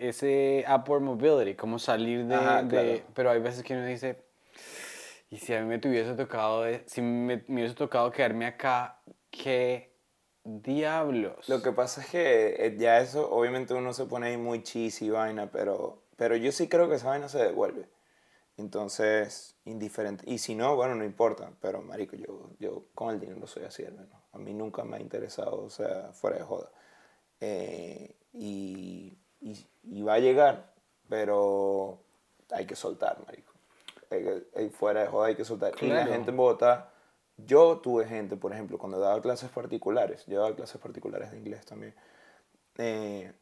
ese 0.00 0.64
upward 0.68 1.02
mobility, 1.02 1.54
como 1.54 1.78
salir 1.78 2.26
de... 2.26 2.34
Ajá, 2.34 2.62
de- 2.62 2.68
claro. 2.68 3.12
Pero 3.14 3.30
hay 3.30 3.40
veces 3.40 3.62
que 3.62 3.74
uno 3.74 3.86
dice, 3.86 4.22
y 5.30 5.36
si 5.38 5.54
a 5.54 5.60
mí 5.60 5.66
me 5.66 5.78
tuviese 5.78 6.14
tocado, 6.14 6.64
si 6.86 7.02
me, 7.02 7.44
me 7.46 7.60
hubiese 7.60 7.74
tocado 7.74 8.10
quedarme 8.10 8.46
acá, 8.46 9.00
¿qué 9.30 9.92
diablos? 10.44 11.48
Lo 11.48 11.62
que 11.62 11.72
pasa 11.72 12.00
es 12.00 12.08
que 12.08 12.66
eh, 12.66 12.76
ya 12.78 13.00
eso, 13.00 13.30
obviamente 13.30 13.74
uno 13.74 13.92
se 13.92 14.06
pone 14.06 14.28
ahí 14.28 14.36
muy 14.36 14.62
cheesy 14.62 15.06
y 15.06 15.10
vaina, 15.10 15.50
pero, 15.50 16.02
pero 16.16 16.36
yo 16.36 16.50
sí 16.52 16.68
creo 16.68 16.88
que 16.88 16.96
esa 16.96 17.08
vaina 17.08 17.28
se 17.28 17.38
devuelve. 17.38 17.86
Entonces, 18.56 19.56
indiferente. 19.64 20.24
Y 20.30 20.38
si 20.38 20.54
no, 20.54 20.76
bueno, 20.76 20.94
no 20.94 21.04
importa. 21.04 21.50
Pero, 21.62 21.80
marico, 21.80 22.14
yo, 22.16 22.50
yo 22.58 22.84
con 22.94 23.14
el 23.14 23.18
dinero 23.18 23.46
soy 23.46 23.64
así, 23.64 23.84
menos. 23.84 24.08
A 24.32 24.38
mí 24.38 24.52
nunca 24.52 24.84
me 24.84 24.96
ha 24.96 25.00
interesado, 25.00 25.62
o 25.62 25.70
sea, 25.70 26.10
fuera 26.12 26.36
de 26.36 26.42
joda. 26.42 26.70
Eh, 27.40 28.16
y, 28.34 29.16
y, 29.40 29.66
y 29.84 30.02
va 30.02 30.14
a 30.14 30.18
llegar, 30.18 30.72
pero 31.08 31.98
hay 32.50 32.66
que 32.66 32.76
soltar, 32.76 33.18
marico. 33.26 33.52
eh, 34.10 34.44
eh, 34.54 34.70
fuera 34.70 35.02
de 35.02 35.06
joda 35.08 35.28
hay 35.28 35.36
que 35.36 35.44
soltar. 35.44 35.72
Y 35.80 35.86
la 35.88 36.06
gente 36.06 36.30
en 36.30 36.36
Bogotá, 36.36 36.92
yo 37.36 37.78
tuve 37.78 38.06
gente, 38.06 38.36
por 38.36 38.52
ejemplo, 38.52 38.78
cuando 38.78 38.98
daba 38.98 39.20
clases 39.22 39.50
particulares, 39.50 40.24
yo 40.26 40.40
daba 40.42 40.54
clases 40.54 40.80
particulares 40.80 41.30
de 41.30 41.38
inglés 41.38 41.64
también, 41.64 41.94
eh, 42.78 43.32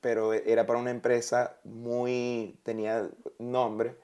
pero 0.00 0.32
era 0.32 0.66
para 0.66 0.78
una 0.78 0.90
empresa 0.90 1.58
muy, 1.64 2.58
tenía 2.62 3.10
nombre 3.38 3.96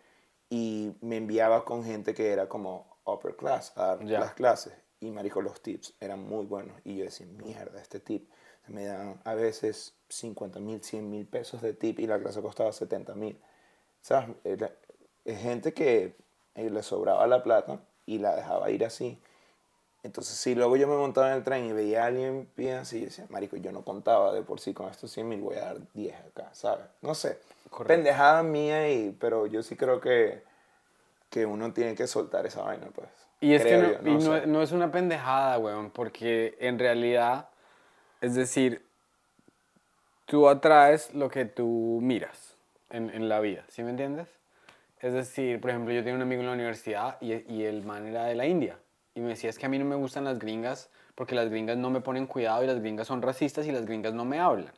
y 0.49 0.93
me 1.01 1.17
enviaba 1.17 1.65
con 1.65 1.85
gente 1.85 2.13
que 2.15 2.33
era 2.33 2.49
como 2.49 2.99
upper 3.05 3.37
class 3.37 3.73
a 3.77 3.97
dar 3.97 4.05
las 4.05 4.35
clases. 4.35 4.75
Y 4.99 5.11
marico, 5.11 5.41
los 5.41 5.63
tips 5.63 5.95
eran 6.01 6.21
muy 6.29 6.45
buenos. 6.45 6.79
Y 6.85 6.97
yo 6.97 7.05
decía, 7.05 7.27
mierda, 7.27 7.81
este 7.81 8.01
tip. 8.01 8.29
Me 8.67 8.85
dan 8.85 9.21
a 9.25 9.35
veces 9.35 9.95
50 10.11 10.61
mil, 10.61 10.83
100 10.83 11.11
mil 11.11 11.27
pesos 11.27 11.63
de 11.63 11.73
tip 11.73 11.99
y 12.01 12.07
la 12.07 12.19
clase 12.19 12.43
costaba 12.43 12.73
70 12.73 13.15
mil. 13.15 13.39
¿Sabes? 14.03 14.31
Es 15.25 15.41
gente 15.41 15.73
que 15.73 16.15
eh, 16.55 16.71
le 16.71 16.83
sobraba 16.83 17.27
la 17.27 17.43
plata 17.43 17.81
y 18.07 18.19
la 18.19 18.35
dejaba 18.35 18.71
ir 18.71 18.85
así. 18.85 19.19
Entonces, 20.03 20.35
si 20.37 20.55
luego 20.55 20.77
yo 20.77 20.89
me 20.89 20.97
montaba 20.97 21.31
en 21.31 21.37
el 21.37 21.45
tren 21.45 21.67
y 21.67 21.73
veía 21.73 22.05
a 22.05 22.07
alguien 22.07 22.49
bien 22.57 22.79
así, 22.79 23.01
yo 23.01 23.07
decía, 23.07 23.27
marico, 23.29 23.57
yo 23.57 23.71
no 23.71 23.83
contaba 23.83 24.33
de 24.33 24.43
por 24.43 24.59
sí 24.59 24.73
con 24.73 24.89
estos 24.89 25.11
100 25.13 25.29
mil, 25.29 25.41
voy 25.41 25.57
a 25.57 25.65
dar 25.67 25.77
10 25.93 26.15
acá, 26.15 26.49
¿sabes? 26.53 26.87
No 27.03 27.15
sé. 27.15 27.39
Pendejada 27.87 28.43
mía, 28.43 28.91
y, 28.91 29.11
pero 29.21 29.47
yo 29.47 29.63
sí 29.63 29.77
creo 29.77 30.01
que, 30.01 30.43
que 31.29 31.45
uno 31.45 31.73
tiene 31.73 31.95
que 31.95 32.07
soltar 32.07 32.47
esa 32.47 32.63
vaina, 32.63 32.89
pues. 32.95 33.09
Y 33.41 33.55
es 33.55 33.65
que 33.65 33.79
no, 33.79 34.09
y 34.09 34.47
no, 34.47 34.63
es 34.63 34.73
una 34.73 34.91
pendejada, 34.91 35.59
weón, 35.59 35.91
porque 35.91 36.57
en 36.61 36.79
realidad, 36.79 37.49
es 38.21 38.35
decir, 38.35 38.85
tú 40.31 40.49
atraes 40.49 41.13
lo 41.13 41.29
que 41.29 41.45
tú 41.45 41.99
miras 42.01 42.57
en, 42.89 43.11
en 43.11 43.29
la 43.29 43.41
vida, 43.41 43.65
¿sí 43.67 43.83
me 43.83 43.91
entiendes? 43.91 44.29
Es 45.01 45.13
decir, 45.13 45.61
por 45.61 45.71
ejemplo, 45.71 45.93
yo 45.93 46.03
tenía 46.03 46.15
un 46.15 46.23
amigo 46.23 46.43
en 46.43 46.47
la 46.47 46.53
universidad 46.53 47.17
y, 47.21 47.33
y 47.53 47.65
el 47.65 47.83
man 47.83 48.07
era 48.07 48.27
de 48.27 48.37
la 48.37 48.47
India. 48.47 48.79
Y 49.17 49.21
me 49.23 49.31
decía, 49.31 49.51
es 49.51 49.59
que 49.59 49.67
a 49.67 49.69
mí 49.69 49.77
no 49.77 49.85
me 49.85 49.97
gustan 49.97 50.23
las 50.23 50.39
gringas 50.39 50.89
porque 51.17 51.35
las 51.35 51.51
gringas 51.51 51.79
no 51.79 51.91
me 51.91 52.01
ponen 52.01 52.29
cuidado 52.29 52.63
y 52.63 52.69
las 52.69 52.79
gringas 52.79 53.09
son 53.09 53.23
racistas 53.23 53.67
y 53.67 53.73
las 53.73 53.87
gringas 53.87 54.15
no 54.15 54.25
me 54.25 54.39
hablan. 54.39 54.73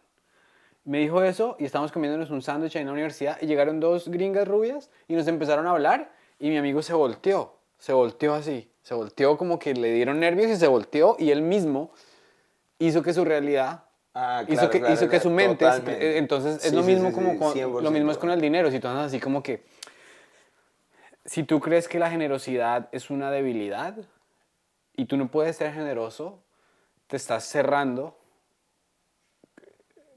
Me 0.84 1.00
dijo 1.00 1.22
eso 1.22 1.56
y 1.58 1.66
estábamos 1.66 1.92
comiéndonos 1.92 2.30
un 2.30 2.40
sándwich 2.40 2.76
en 2.76 2.86
la 2.86 2.92
universidad 2.92 3.36
y 3.42 3.46
llegaron 3.46 3.78
dos 3.78 4.08
gringas 4.08 4.48
rubias 4.48 4.90
y 5.06 5.14
nos 5.14 5.28
empezaron 5.28 5.66
a 5.66 5.72
hablar 5.72 6.12
y 6.38 6.48
mi 6.48 6.56
amigo 6.56 6.80
se 6.80 6.94
volteó, 6.94 7.58
se 7.76 7.92
volteó 7.92 8.32
así, 8.32 8.72
se 8.82 8.94
volteó 8.94 9.36
como 9.36 9.58
que 9.58 9.74
le 9.74 9.92
dieron 9.92 10.18
nervios 10.18 10.50
y 10.50 10.56
se 10.56 10.66
volteó 10.66 11.14
y 11.18 11.30
él 11.30 11.42
mismo 11.42 11.92
hizo 12.78 13.02
que 13.02 13.12
su 13.12 13.26
realidad 13.26 13.84
Ah, 14.14 14.44
hizo 14.46 14.68
que, 14.68 14.82
hizo 14.92 15.08
que 15.08 15.20
su 15.20 15.30
mente, 15.30 15.66
entonces 16.18 16.64
es 16.64 16.72
lo 16.74 16.82
mismo 16.82 17.12
como 17.12 17.80
lo 17.80 17.90
mismo 17.90 18.10
es 18.10 18.18
con 18.18 18.30
el 18.30 18.40
dinero, 18.40 18.70
si 18.70 18.78
tú 18.78 18.88
andas 18.88 19.06
así 19.06 19.18
como 19.18 19.42
que 19.42 19.62
si 21.24 21.44
tú 21.44 21.60
crees 21.60 21.88
que 21.88 21.98
la 21.98 22.10
generosidad 22.10 22.88
es 22.92 23.10
una 23.10 23.30
debilidad 23.30 23.96
y 24.96 25.06
tú 25.06 25.16
no 25.16 25.30
puedes 25.30 25.56
ser 25.56 25.72
generoso, 25.72 26.42
te 27.06 27.16
estás 27.16 27.44
cerrando. 27.44 28.18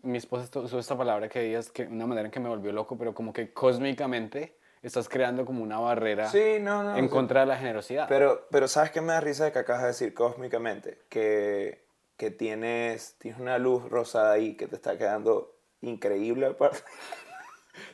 Mi 0.02 0.18
esposa 0.18 0.60
usó 0.60 0.80
esta 0.80 0.98
palabra 0.98 1.30
que 1.30 1.42
digas 1.42 1.70
que 1.72 1.84
una 1.84 2.06
manera 2.06 2.28
en 2.28 2.32
que 2.32 2.40
me 2.40 2.50
volvió 2.50 2.72
loco, 2.72 2.98
pero 2.98 3.14
como 3.14 3.34
que 3.34 3.54
cósmicamente 3.54 4.58
estás 4.82 5.10
creando 5.10 5.46
como 5.46 5.64
una 5.64 5.80
barrera 5.80 6.30
en 6.34 7.08
contra 7.08 7.42
de 7.42 7.46
la 7.48 7.58
generosidad. 7.58 8.08
Pero, 8.08 8.48
pero 8.52 8.68
¿sabes 8.68 8.92
qué 8.92 9.02
me 9.02 9.14
da 9.14 9.22
risa 9.22 9.46
de 9.46 9.52
que 9.52 9.60
acabas 9.60 9.82
de 9.82 9.88
decir 9.88 10.14
cósmicamente? 10.14 11.02
Que, 11.10 11.85
que 12.18 12.32
tienes, 12.32 13.16
tienes 13.18 13.40
una 13.40 13.58
luz 13.58 13.90
rosada 13.90 14.34
ahí 14.34 14.56
que 14.56 14.68
te 14.68 14.76
está 14.76 14.98
quedando 14.98 15.56
increíble 15.82 16.48
aparte. 16.48 16.80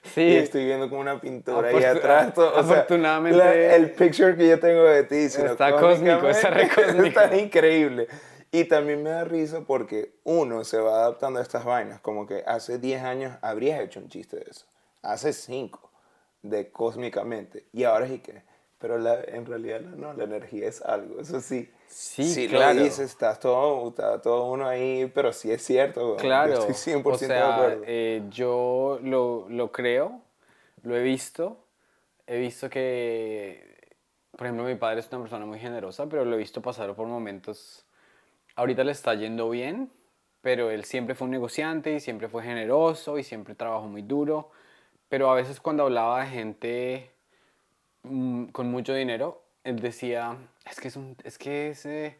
Sí. 0.04 0.22
Y 0.22 0.36
estoy 0.36 0.66
viendo 0.66 0.90
como 0.90 1.02
una 1.02 1.20
pintura 1.20 1.70
ahí 1.70 1.84
atrás. 1.84 2.36
Todo, 2.36 2.56
afortunadamente. 2.56 3.76
el 3.76 3.92
picture 3.92 4.36
que 4.36 4.48
yo 4.48 4.60
tengo 4.60 4.84
de 4.84 5.04
ti. 5.06 5.16
Está 5.16 5.76
cósmico, 5.76 6.30
está 6.30 6.50
re 6.52 6.70
cósmico. 6.70 7.20
Está 7.20 7.36
increíble. 7.36 8.08
Y 8.52 8.66
también 8.66 9.02
me 9.02 9.10
da 9.10 9.24
risa 9.24 9.62
porque 9.62 10.14
uno 10.24 10.64
se 10.66 10.78
va 10.78 11.00
adaptando 11.00 11.40
a 11.40 11.42
estas 11.42 11.66
vainas. 11.66 12.00
Como 12.00 12.28
que 12.28 12.44
hace 12.46 12.78
10 12.78 13.02
años 13.02 13.38
habrías 13.42 13.82
hecho 13.82 14.00
un 14.00 14.10
chiste 14.10 14.38
de 14.38 14.46
eso. 14.52 14.68
Hace 15.02 15.34
5 15.34 15.92
de 16.44 16.70
cósmicamente. 16.70 17.66
Y 17.74 17.84
ahora 17.84 18.08
sí 18.08 18.20
que 18.20 18.44
pero 18.82 18.98
la, 18.98 19.22
en 19.22 19.46
realidad 19.46 19.82
no, 19.82 20.12
la 20.14 20.24
energía 20.24 20.68
es 20.68 20.82
algo, 20.82 21.22
eso 21.22 21.40
sí. 21.40 21.72
Sí, 21.92 22.24
si 22.24 22.48
claro. 22.48 22.74
lo 22.74 22.84
dices, 22.84 23.12
estás 23.12 23.40
todo, 23.40 23.90
está 23.90 24.22
todo 24.22 24.50
uno 24.52 24.68
ahí, 24.68 25.12
pero 25.14 25.34
sí 25.34 25.52
es 25.52 25.62
cierto. 25.62 26.16
Claro. 26.16 26.54
estoy 26.68 26.96
100% 26.96 27.06
o 27.06 27.18
sea, 27.18 27.28
de 27.28 27.54
acuerdo. 27.54 27.84
Eh, 27.86 28.24
yo 28.30 29.00
lo, 29.04 29.46
lo, 29.50 29.72
creo, 29.72 30.22
lo 30.84 30.96
he 30.96 31.04
visto. 31.04 31.66
He 32.28 32.40
visto 32.40 32.70
que, 32.70 33.90
por 34.32 34.48
ejemplo, 34.48 34.66
mi 34.66 34.76
padre 34.76 35.02
es 35.02 35.10
una 35.12 35.22
persona 35.22 35.46
muy 35.46 35.60
generosa, 35.60 36.08
pero 36.08 36.24
lo 36.24 36.36
he 36.36 36.40
visto 36.40 36.62
pasar 36.62 36.96
por 36.96 37.08
momentos. 37.08 37.86
Ahorita 38.56 38.84
le 38.84 38.94
está 38.94 39.14
yendo 39.14 39.50
bien, 39.50 39.92
pero 40.42 40.72
él 40.72 40.86
siempre 40.86 41.14
fue 41.14 41.26
un 41.26 41.32
negociante 41.32 41.94
y 41.94 42.00
siempre 42.00 42.30
fue 42.30 42.44
generoso 42.44 43.18
y 43.18 43.24
siempre 43.24 43.54
trabajó 43.54 43.88
muy 43.88 44.02
duro. 44.02 44.50
Pero 45.10 45.30
a 45.30 45.36
veces 45.36 45.60
cuando 45.60 45.84
hablaba 45.84 46.22
de 46.22 46.28
gente 46.28 47.12
Mm, 48.04 48.46
con 48.48 48.72
mucho 48.72 48.94
dinero, 48.94 49.41
él 49.64 49.80
decía, 49.80 50.38
es 50.70 50.80
que, 50.80 50.88
es, 50.88 50.96
un, 50.96 51.16
es 51.24 51.38
que 51.38 51.70
ese, 51.70 52.18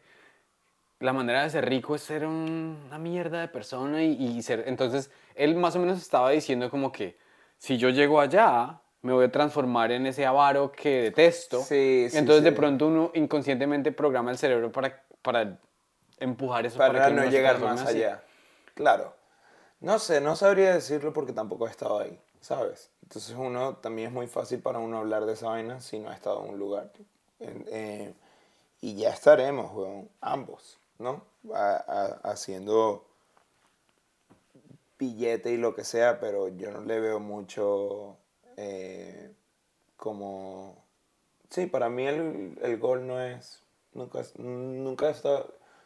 la 1.00 1.12
manera 1.12 1.42
de 1.42 1.50
ser 1.50 1.68
rico 1.68 1.94
es 1.94 2.02
ser 2.02 2.26
una 2.26 2.98
mierda 2.98 3.40
de 3.40 3.48
persona 3.48 4.02
y, 4.02 4.40
ser... 4.42 4.64
Entonces, 4.66 5.10
él 5.34 5.54
más 5.56 5.76
o 5.76 5.80
menos 5.80 6.00
estaba 6.00 6.30
diciendo 6.30 6.70
como 6.70 6.92
que 6.92 7.16
si 7.58 7.78
yo 7.78 7.90
llego 7.90 8.20
allá, 8.20 8.80
me 9.02 9.12
voy 9.12 9.24
a 9.24 9.32
transformar 9.32 9.92
en 9.92 10.06
ese 10.06 10.24
avaro 10.26 10.72
que 10.72 11.02
detesto. 11.02 11.60
Sí, 11.62 12.08
sí, 12.10 12.18
Entonces, 12.18 12.44
de 12.44 12.52
pronto 12.52 12.86
uno 12.86 13.10
inconscientemente 13.14 13.92
programa 13.92 14.30
el 14.30 14.38
cerebro 14.38 14.70
para, 14.70 15.02
para 15.22 15.58
empujar 16.18 16.66
eso. 16.66 16.78
Para, 16.78 17.10
no 17.10 17.24
llegar 17.24 17.58
más 17.60 17.84
allá. 17.86 18.22
Claro. 18.74 19.14
No 19.80 19.98
sé, 19.98 20.20
no 20.20 20.36
sabría 20.36 20.74
decirlo 20.74 21.12
porque 21.12 21.32
tampoco 21.32 21.66
he 21.66 21.70
estado 21.70 21.98
ahí. 21.98 22.20
¿sabes? 22.42 22.90
Entonces 23.02 23.34
uno 23.38 23.76
también 23.76 24.08
es 24.08 24.14
muy 24.14 24.26
fácil 24.26 24.60
para 24.60 24.78
uno 24.78 24.98
hablar 24.98 25.24
de 25.24 25.32
esa 25.32 25.48
vaina 25.48 25.80
si 25.80 25.98
no 25.98 26.10
ha 26.10 26.14
estado 26.14 26.44
en 26.44 26.50
un 26.50 26.58
lugar. 26.58 26.92
Eh, 27.42 28.14
y 28.80 28.96
ya 28.96 29.10
estaremos, 29.10 30.08
ambos, 30.20 30.78
¿no? 30.98 31.24
haciendo 32.22 33.04
billete 34.98 35.50
y 35.50 35.56
lo 35.56 35.74
que 35.74 35.84
sea, 35.84 36.20
pero 36.20 36.48
yo 36.48 36.70
no 36.70 36.80
le 36.82 37.00
veo 37.00 37.18
mucho 37.20 38.16
eh, 38.56 39.32
como... 39.96 40.76
Sí, 41.50 41.66
para 41.66 41.88
mí 41.88 42.06
el, 42.06 42.58
el 42.62 42.78
gol 42.78 43.06
no 43.06 43.20
es... 43.20 43.60
Nunca, 43.94 44.22
nunca, 44.38 45.10
he 45.10 45.14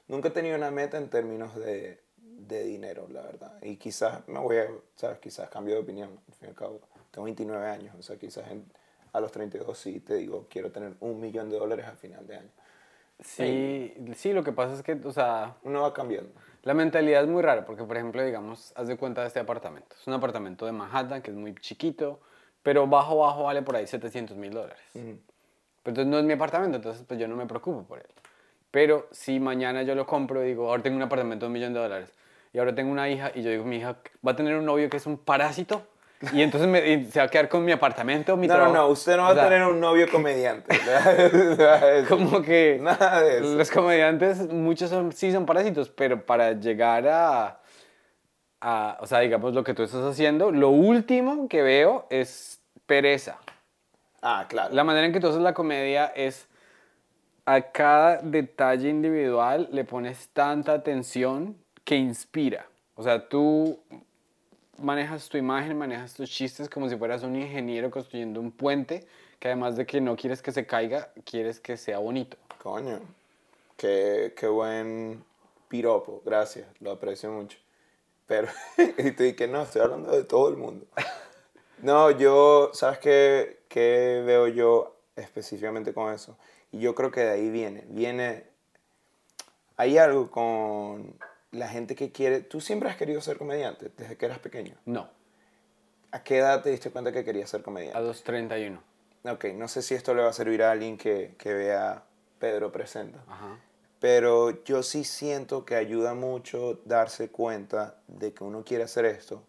nunca 0.06 0.28
he 0.28 0.30
tenido 0.30 0.56
una 0.56 0.70
meta 0.70 0.96
en 0.96 1.10
términos 1.10 1.56
de, 1.56 2.00
de 2.20 2.62
dinero, 2.62 3.08
la 3.10 3.22
verdad. 3.22 3.58
Y 3.62 3.76
quizás 3.76 4.26
me 4.28 4.38
voy 4.38 4.58
a, 4.58 4.68
¿sabes? 4.94 5.18
Quizás 5.18 5.48
cambio 5.48 5.74
de 5.74 5.80
opinión, 5.80 6.10
al 6.10 6.34
fin 6.34 6.46
y 6.46 6.50
al 6.50 6.54
cabo. 6.54 6.80
Tengo 7.10 7.24
29 7.24 7.66
años, 7.66 7.96
o 7.98 8.02
sea, 8.02 8.16
quizás 8.16 8.44
a 9.16 9.20
los 9.20 9.32
32 9.32 9.76
sí 9.78 10.00
te 10.00 10.14
digo, 10.14 10.46
quiero 10.50 10.70
tener 10.70 10.94
un 11.00 11.20
millón 11.20 11.48
de 11.50 11.58
dólares 11.58 11.86
al 11.86 11.96
final 11.96 12.26
de 12.26 12.36
año. 12.36 12.50
Sí, 13.20 13.94
sí, 14.14 14.32
lo 14.34 14.44
que 14.44 14.52
pasa 14.52 14.74
es 14.74 14.82
que, 14.82 14.92
o 15.04 15.12
sea... 15.12 15.54
Uno 15.62 15.80
va 15.80 15.94
cambiando. 15.94 16.30
La 16.62 16.74
mentalidad 16.74 17.22
es 17.22 17.28
muy 17.28 17.42
rara, 17.42 17.64
porque, 17.64 17.82
por 17.84 17.96
ejemplo, 17.96 18.22
digamos, 18.22 18.72
haz 18.76 18.88
de 18.88 18.96
cuenta 18.98 19.22
de 19.22 19.28
este 19.28 19.40
apartamento. 19.40 19.96
Es 19.98 20.06
un 20.06 20.12
apartamento 20.12 20.66
de 20.66 20.72
Manhattan, 20.72 21.22
que 21.22 21.30
es 21.30 21.36
muy 21.36 21.54
chiquito, 21.54 22.20
pero 22.62 22.86
bajo, 22.86 23.18
bajo 23.18 23.44
vale 23.44 23.62
por 23.62 23.76
ahí 23.76 23.86
700 23.86 24.36
mil 24.36 24.52
dólares. 24.52 24.78
Pero 24.92 25.18
entonces 25.84 26.06
no 26.06 26.18
es 26.18 26.24
mi 26.24 26.34
apartamento, 26.34 26.76
entonces 26.76 27.04
pues 27.06 27.18
yo 27.18 27.26
no 27.26 27.36
me 27.36 27.46
preocupo 27.46 27.84
por 27.84 28.00
él. 28.00 28.06
Pero 28.70 29.06
si 29.12 29.40
mañana 29.40 29.82
yo 29.82 29.94
lo 29.94 30.06
compro 30.06 30.44
y 30.44 30.48
digo, 30.48 30.68
ahora 30.68 30.82
tengo 30.82 30.96
un 30.96 31.02
apartamento 31.02 31.46
de 31.46 31.48
un 31.48 31.52
millón 31.54 31.72
de 31.72 31.80
dólares, 31.80 32.12
y 32.52 32.58
ahora 32.58 32.74
tengo 32.74 32.90
una 32.90 33.08
hija 33.08 33.32
y 33.34 33.42
yo 33.42 33.50
digo, 33.50 33.64
mi 33.64 33.76
hija 33.76 33.96
va 34.26 34.32
a 34.32 34.36
tener 34.36 34.56
un 34.56 34.66
novio 34.66 34.90
que 34.90 34.98
es 34.98 35.06
un 35.06 35.16
parásito 35.16 35.86
y 36.32 36.42
entonces 36.42 36.68
me, 36.68 37.04
se 37.10 37.18
va 37.18 37.26
a 37.26 37.28
quedar 37.28 37.48
con 37.48 37.64
mi 37.64 37.72
apartamento, 37.72 38.36
mi 38.36 38.46
No, 38.46 38.56
no, 38.56 38.72
no, 38.72 38.88
usted 38.88 39.16
no 39.16 39.24
va 39.24 39.30
a 39.30 39.34
tener 39.48 39.62
un 39.64 39.78
novio 39.80 40.08
comediante. 40.10 40.74
como 42.08 42.40
que 42.42 42.78
Nada 42.80 43.20
de 43.22 43.38
eso. 43.38 43.54
los 43.54 43.70
comediantes, 43.70 44.38
muchos 44.48 44.90
son, 44.90 45.12
sí 45.12 45.30
son 45.32 45.44
parásitos, 45.44 45.90
pero 45.90 46.24
para 46.24 46.52
llegar 46.52 47.06
a, 47.06 47.60
a, 48.60 48.98
o 49.00 49.06
sea, 49.06 49.20
digamos 49.20 49.52
lo 49.52 49.62
que 49.62 49.74
tú 49.74 49.82
estás 49.82 50.02
haciendo, 50.04 50.50
lo 50.50 50.70
último 50.70 51.48
que 51.48 51.62
veo 51.62 52.06
es 52.08 52.60
pereza. 52.86 53.38
Ah, 54.22 54.46
claro. 54.48 54.74
La 54.74 54.84
manera 54.84 55.06
en 55.06 55.12
que 55.12 55.20
tú 55.20 55.28
haces 55.28 55.40
la 55.42 55.54
comedia 55.54 56.06
es 56.16 56.48
a 57.44 57.60
cada 57.60 58.22
detalle 58.22 58.88
individual 58.88 59.68
le 59.70 59.84
pones 59.84 60.28
tanta 60.32 60.72
atención 60.72 61.56
que 61.84 61.96
inspira. 61.96 62.66
O 62.96 63.02
sea, 63.02 63.28
tú 63.28 63.78
manejas 64.78 65.28
tu 65.28 65.36
imagen, 65.36 65.76
manejas 65.76 66.14
tus 66.14 66.30
chistes 66.30 66.68
como 66.68 66.88
si 66.88 66.96
fueras 66.96 67.22
un 67.22 67.36
ingeniero 67.36 67.90
construyendo 67.90 68.40
un 68.40 68.50
puente, 68.50 69.06
que 69.38 69.48
además 69.48 69.76
de 69.76 69.86
que 69.86 70.00
no 70.00 70.16
quieres 70.16 70.42
que 70.42 70.52
se 70.52 70.66
caiga, 70.66 71.12
quieres 71.24 71.60
que 71.60 71.76
sea 71.76 71.98
bonito. 71.98 72.36
Coño, 72.62 73.00
qué, 73.76 74.34
qué 74.36 74.46
buen 74.46 75.22
piropo, 75.68 76.22
gracias, 76.24 76.66
lo 76.80 76.92
aprecio 76.92 77.30
mucho. 77.30 77.58
Pero, 78.26 78.48
y 78.98 79.12
tú 79.12 79.24
que 79.36 79.46
no, 79.46 79.62
estoy 79.62 79.82
hablando 79.82 80.12
de 80.12 80.24
todo 80.24 80.48
el 80.48 80.56
mundo. 80.56 80.86
No, 81.82 82.10
yo, 82.10 82.70
¿sabes 82.72 82.98
qué, 82.98 83.60
qué 83.68 84.22
veo 84.24 84.48
yo 84.48 84.96
específicamente 85.14 85.92
con 85.92 86.12
eso? 86.12 86.36
Y 86.72 86.80
yo 86.80 86.94
creo 86.94 87.10
que 87.10 87.20
de 87.20 87.30
ahí 87.30 87.50
viene. 87.50 87.84
Viene. 87.88 88.44
Hay 89.76 89.98
algo 89.98 90.30
con 90.30 91.14
la 91.50 91.68
gente 91.68 91.94
que 91.94 92.12
quiere. 92.12 92.40
¿Tú 92.40 92.60
siempre 92.60 92.88
has 92.88 92.96
querido 92.96 93.20
ser 93.20 93.38
comediante 93.38 93.90
desde 93.96 94.16
que 94.16 94.26
eras 94.26 94.38
pequeño? 94.38 94.74
No, 94.84 95.08
¿A 96.16 96.22
qué 96.22 96.38
edad 96.38 96.62
te 96.62 96.70
diste 96.70 96.90
cuenta 96.90 97.12
que 97.12 97.24
querías 97.24 97.50
ser 97.50 97.60
a 97.60 97.64
comediante? 97.64 98.00
los 98.00 98.22
31. 98.22 98.80
Ok, 99.24 99.46
no 99.54 99.68
sé 99.68 99.82
si 99.82 99.94
esto 99.94 100.14
le 100.14 100.22
va 100.22 100.30
a 100.30 100.32
servir 100.32 100.62
a 100.62 100.70
alguien 100.70 100.96
que, 100.96 101.34
que 101.36 101.52
vea 101.52 102.04
Pedro 102.38 102.72
Presenta. 102.72 103.22
Ajá. 103.28 103.58
Pero 103.98 104.64
yo 104.64 104.82
sí 104.82 105.04
siento 105.04 105.64
que 105.64 105.74
ayuda 105.74 106.14
mucho 106.14 106.80
darse 106.86 107.28
cuenta 107.28 107.96
de 108.06 108.32
que 108.32 108.44
uno 108.44 108.64
quiere 108.64 108.84
hacer 108.84 109.04
esto 109.04 109.42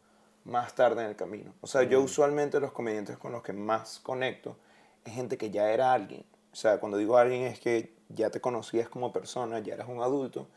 más 0.46 0.74
tarde 0.76 1.04
en 1.04 1.10
el 1.10 1.16
camino. 1.16 1.54
O 1.62 1.68
sea, 1.68 1.84
yo 1.84 2.02
usualmente 2.02 2.60
los 2.60 2.74
comediantes 2.74 3.18
con 3.18 3.32
los 3.32 3.44
que 3.44 3.54
más 3.54 4.00
conecto 4.00 4.58
es 5.06 5.14
gente 5.14 5.38
que 5.38 5.52
ya 5.52 5.72
era 5.72 5.94
alguien. 5.94 6.26
O 6.52 6.56
sea, 6.56 6.80
cuando 6.80 6.98
digo 6.98 7.18
alguien 7.18 7.44
es 7.44 7.60
que 7.60 7.94
ya 8.10 8.30
te 8.30 8.42
conocías 8.42 8.90
como 8.90 9.14
persona, 9.14 9.60
ya 9.60 9.76
eras 9.76 9.88
un 9.88 10.02
adulto 10.02 10.48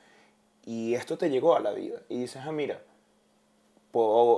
y 0.71 0.95
esto 0.95 1.19
te 1.19 1.31
llegó 1.31 1.57
a 1.57 1.61
la 1.61 1.73
vida. 1.73 2.01
Y 2.09 2.21
dices, 2.21 2.43
ah, 2.47 2.53
mira, 2.53 2.81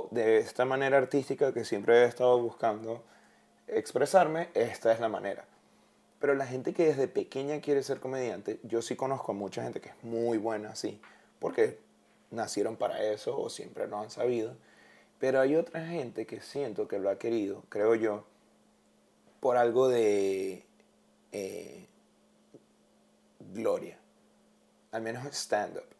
de 0.09 0.37
esta 0.39 0.65
manera 0.65 0.97
artística 0.97 1.53
que 1.53 1.63
siempre 1.63 2.01
he 2.01 2.05
estado 2.05 2.41
buscando 2.41 3.03
expresarme, 3.67 4.49
esta 4.55 4.91
es 4.91 4.99
la 4.99 5.09
manera. 5.09 5.45
Pero 6.17 6.33
la 6.33 6.47
gente 6.47 6.73
que 6.73 6.87
desde 6.87 7.07
pequeña 7.07 7.61
quiere 7.61 7.83
ser 7.83 7.99
comediante, 7.99 8.59
yo 8.63 8.81
sí 8.81 8.95
conozco 8.95 9.33
a 9.33 9.35
mucha 9.35 9.61
gente 9.61 9.79
que 9.79 9.89
es 9.89 10.03
muy 10.03 10.39
buena 10.39 10.71
así, 10.71 10.99
porque 11.37 11.77
nacieron 12.31 12.77
para 12.77 13.03
eso 13.03 13.39
o 13.39 13.51
siempre 13.51 13.87
lo 13.87 13.99
han 13.99 14.09
sabido. 14.09 14.55
Pero 15.19 15.39
hay 15.39 15.55
otra 15.55 15.85
gente 15.85 16.25
que 16.25 16.41
siento 16.41 16.87
que 16.87 16.97
lo 16.97 17.11
ha 17.11 17.19
querido, 17.19 17.61
creo 17.69 17.93
yo, 17.93 18.25
por 19.39 19.57
algo 19.57 19.87
de 19.87 20.65
eh, 21.31 21.85
gloria. 23.53 23.99
Al 24.91 25.03
menos 25.03 25.27
stand-up. 25.27 25.92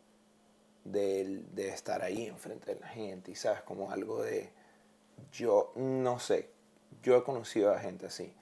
Del- 0.83 1.53
De, 1.55 1.69
estar 1.69 2.01
ahí 2.01 2.25
enfrente 2.27 2.73
de 2.73 2.79
la 2.79 2.87
gente 2.87 3.31
y 3.31 3.35
sabes, 3.35 3.61
como 3.61 3.91
algo 3.91 4.21
de... 4.21 4.51
Yo 5.31 5.71
no 5.75 6.19
sé, 6.19 6.49
yo 7.01 7.17
he 7.17 7.23
conocido 7.23 7.71
a 7.71 7.79
gente 7.79 8.07
así. 8.07 8.33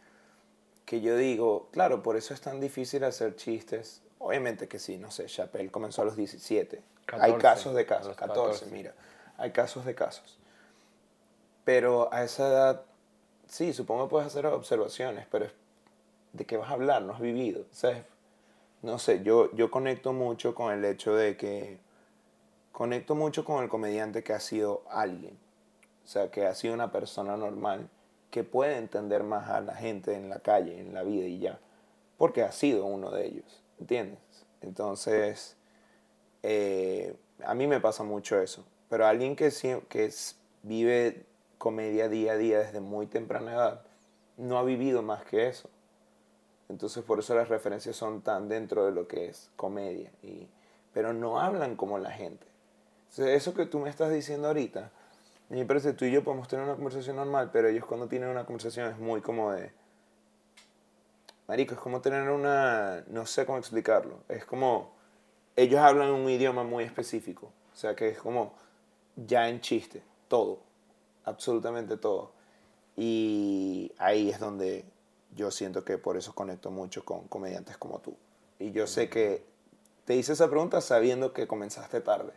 Que 0.86 1.02
yo 1.02 1.16
digo, 1.16 1.70
claro, 1.72 2.02
por 2.04 2.18
eso 2.18 2.34
es 2.34 2.42
tan 2.42 2.60
difícil 2.60 3.04
hacer 3.04 3.36
chistes. 3.36 4.02
Obviamente 4.20 4.68
que 4.68 4.80
sí, 4.80 4.98
no 4.98 5.12
sé, 5.12 5.26
Chappelle 5.26 5.72
comenzó 5.72 6.02
a 6.02 6.06
los 6.06 6.16
17. 6.16 6.78
hay 6.78 7.32
14, 7.34 7.38
casos 7.42 7.76
de 7.76 7.86
casos, 7.86 8.08
los 8.08 8.18
14, 8.18 8.52
14. 8.52 8.66
mira. 8.76 8.94
Hay 9.38 9.52
casos 9.52 9.86
de 9.86 9.96
casos. 9.96 10.38
Pero 11.64 12.14
a 12.14 12.24
esa 12.24 12.48
edad, 12.48 12.82
sí, 13.48 13.74
supongo 13.74 14.06
que 14.06 14.12
puedes 14.12 14.28
hacer 14.28 14.46
observaciones, 14.48 15.28
pero 15.30 15.48
¿de 16.34 16.46
qué 16.46 16.58
vas 16.58 16.70
a 16.70 16.74
hablar? 16.74 17.02
No 17.04 17.14
has 17.14 17.22
vivido, 17.22 17.66
¿sabes? 17.72 18.04
No 18.82 18.98
sé, 18.98 19.22
yo, 19.24 19.54
yo 19.56 19.70
conecto 19.70 20.12
mucho 20.14 20.56
con 20.56 20.74
el 20.74 20.84
hecho 20.86 21.16
de 21.16 21.38
que... 21.38 21.80
Conecto 22.72 23.16
mucho 23.16 23.44
con 23.46 23.64
el 23.64 23.70
comediante 23.70 24.24
que 24.24 24.34
ha 24.34 24.40
sido 24.40 24.84
alguien. 24.90 25.38
O 26.04 26.08
sea, 26.08 26.32
que 26.32 26.46
ha 26.46 26.56
sido 26.56 26.74
una 26.74 26.92
persona 26.92 27.38
normal 27.38 27.90
que 28.32 28.44
puede 28.44 28.78
entender 28.78 29.24
más 29.24 29.50
a 29.50 29.62
la 29.62 29.76
gente 29.76 30.16
en 30.16 30.30
la 30.30 30.40
calle, 30.40 30.80
en 30.80 30.94
la 30.94 31.04
vida 31.04 31.26
y 31.26 31.40
ya. 31.40 31.60
Porque 32.18 32.44
ha 32.44 32.52
sido 32.52 32.86
uno 32.86 33.12
de 33.12 33.28
ellos, 33.28 33.64
¿entiendes? 33.80 34.20
Entonces, 34.62 35.58
eh, 36.44 37.16
a 37.44 37.54
mí 37.54 37.68
me 37.68 37.80
pasa 37.80 38.04
mucho 38.04 38.40
eso. 38.40 38.66
Pero 38.90 39.06
alguien 39.06 39.36
que, 39.36 39.52
que 39.90 40.12
vive 40.64 41.26
comedia 41.58 42.10
día 42.10 42.34
a 42.34 42.38
día 42.38 42.60
desde 42.60 42.80
muy 42.80 43.06
temprana 43.06 43.54
edad, 43.54 43.82
no 44.38 44.58
ha 44.58 44.64
vivido 44.64 45.02
más 45.02 45.24
que 45.24 45.48
eso. 45.48 45.70
Entonces 46.70 47.04
por 47.04 47.20
eso 47.20 47.36
las 47.36 47.50
referencias 47.50 47.96
son 47.96 48.22
tan 48.22 48.50
dentro 48.50 48.86
de 48.86 48.92
lo 48.92 49.08
que 49.08 49.28
es 49.28 49.52
comedia. 49.56 50.12
Y, 50.24 50.48
pero 50.94 51.14
no 51.14 51.40
hablan 51.40 51.76
como 51.76 52.00
la 52.00 52.12
gente. 52.12 52.51
Eso 53.18 53.54
que 53.54 53.66
tú 53.66 53.80
me 53.80 53.90
estás 53.90 54.12
diciendo 54.12 54.48
ahorita, 54.48 54.92
a 55.50 55.54
mí 55.54 55.60
me 55.60 55.66
parece 55.66 55.90
que 55.90 55.94
tú 55.96 56.06
y 56.06 56.12
yo 56.12 56.24
podemos 56.24 56.48
tener 56.48 56.64
una 56.64 56.76
conversación 56.76 57.18
normal, 57.18 57.50
pero 57.52 57.68
ellos 57.68 57.86
cuando 57.86 58.08
tienen 58.08 58.30
una 58.30 58.46
conversación 58.46 58.90
es 58.90 58.98
muy 58.98 59.22
como 59.22 59.52
de... 59.52 59.74
Marico, 61.48 61.74
es 61.74 61.82
como 61.82 62.00
tener 62.00 62.30
una... 62.30 63.04
No 63.08 63.26
sé 63.26 63.46
cómo 63.46 63.58
explicarlo. 63.58 64.20
Es 64.30 64.46
como... 64.46 64.94
Ellos 65.58 65.82
hablan 65.82 66.12
un 66.12 66.30
idioma 66.30 66.64
muy 66.64 66.86
específico. 66.86 67.52
O 67.74 67.76
sea, 67.76 67.96
que 67.96 68.08
es 68.08 68.18
como 68.18 68.54
ya 69.18 69.50
en 69.50 69.60
chiste. 69.60 70.02
Todo. 70.30 70.60
Absolutamente 71.26 71.98
todo. 71.98 72.32
Y 72.96 73.92
ahí 73.98 74.30
es 74.30 74.40
donde 74.40 74.86
yo 75.36 75.52
siento 75.52 75.84
que 75.84 75.98
por 75.98 76.16
eso 76.16 76.34
conecto 76.34 76.72
mucho 76.72 77.04
con 77.04 77.28
comediantes 77.28 77.78
como 77.78 78.00
tú. 78.00 78.16
Y 78.58 78.72
yo 78.72 78.88
sé 78.88 79.10
que 79.10 79.44
te 80.06 80.16
hice 80.16 80.32
esa 80.32 80.50
pregunta 80.50 80.80
sabiendo 80.80 81.34
que 81.34 81.48
comenzaste 81.48 82.00
tarde. 82.00 82.32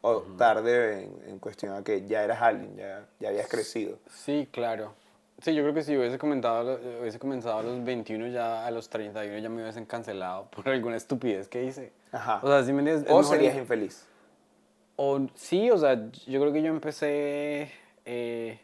O 0.00 0.20
tarde 0.36 1.04
en, 1.04 1.30
en 1.30 1.38
cuestión 1.38 1.74
a 1.74 1.82
que 1.82 2.06
ya 2.06 2.22
eras 2.22 2.40
alguien, 2.40 2.76
ya, 2.76 3.06
ya 3.18 3.28
habías 3.30 3.48
crecido. 3.48 3.98
Sí, 4.10 4.48
claro. 4.52 4.94
Sí, 5.42 5.54
yo 5.54 5.62
creo 5.62 5.74
que 5.74 5.82
si 5.82 5.96
hubiese, 5.96 6.18
comentado, 6.18 6.80
hubiese 7.00 7.18
comenzado 7.18 7.58
a 7.58 7.62
los 7.62 7.84
21, 7.84 8.28
ya 8.28 8.66
a 8.66 8.70
los 8.72 8.88
31 8.88 9.38
ya 9.38 9.48
me 9.48 9.62
hubiesen 9.62 9.86
cancelado 9.86 10.46
por 10.50 10.68
alguna 10.68 10.96
estupidez 10.96 11.48
que 11.48 11.64
hice. 11.64 11.92
Ajá. 12.12 12.40
O 12.42 12.48
sea, 12.48 12.62
si 12.64 12.72
me 12.72 12.90
es 12.92 13.04
O 13.08 13.22
serías 13.22 13.56
infeliz. 13.56 14.04
o- 14.96 15.26
sí, 15.34 15.70
o 15.70 15.78
sea, 15.78 15.94
yo 16.26 16.40
creo 16.40 16.52
que 16.52 16.62
yo 16.62 16.68
empecé 16.68 17.70
eh, 18.04 18.58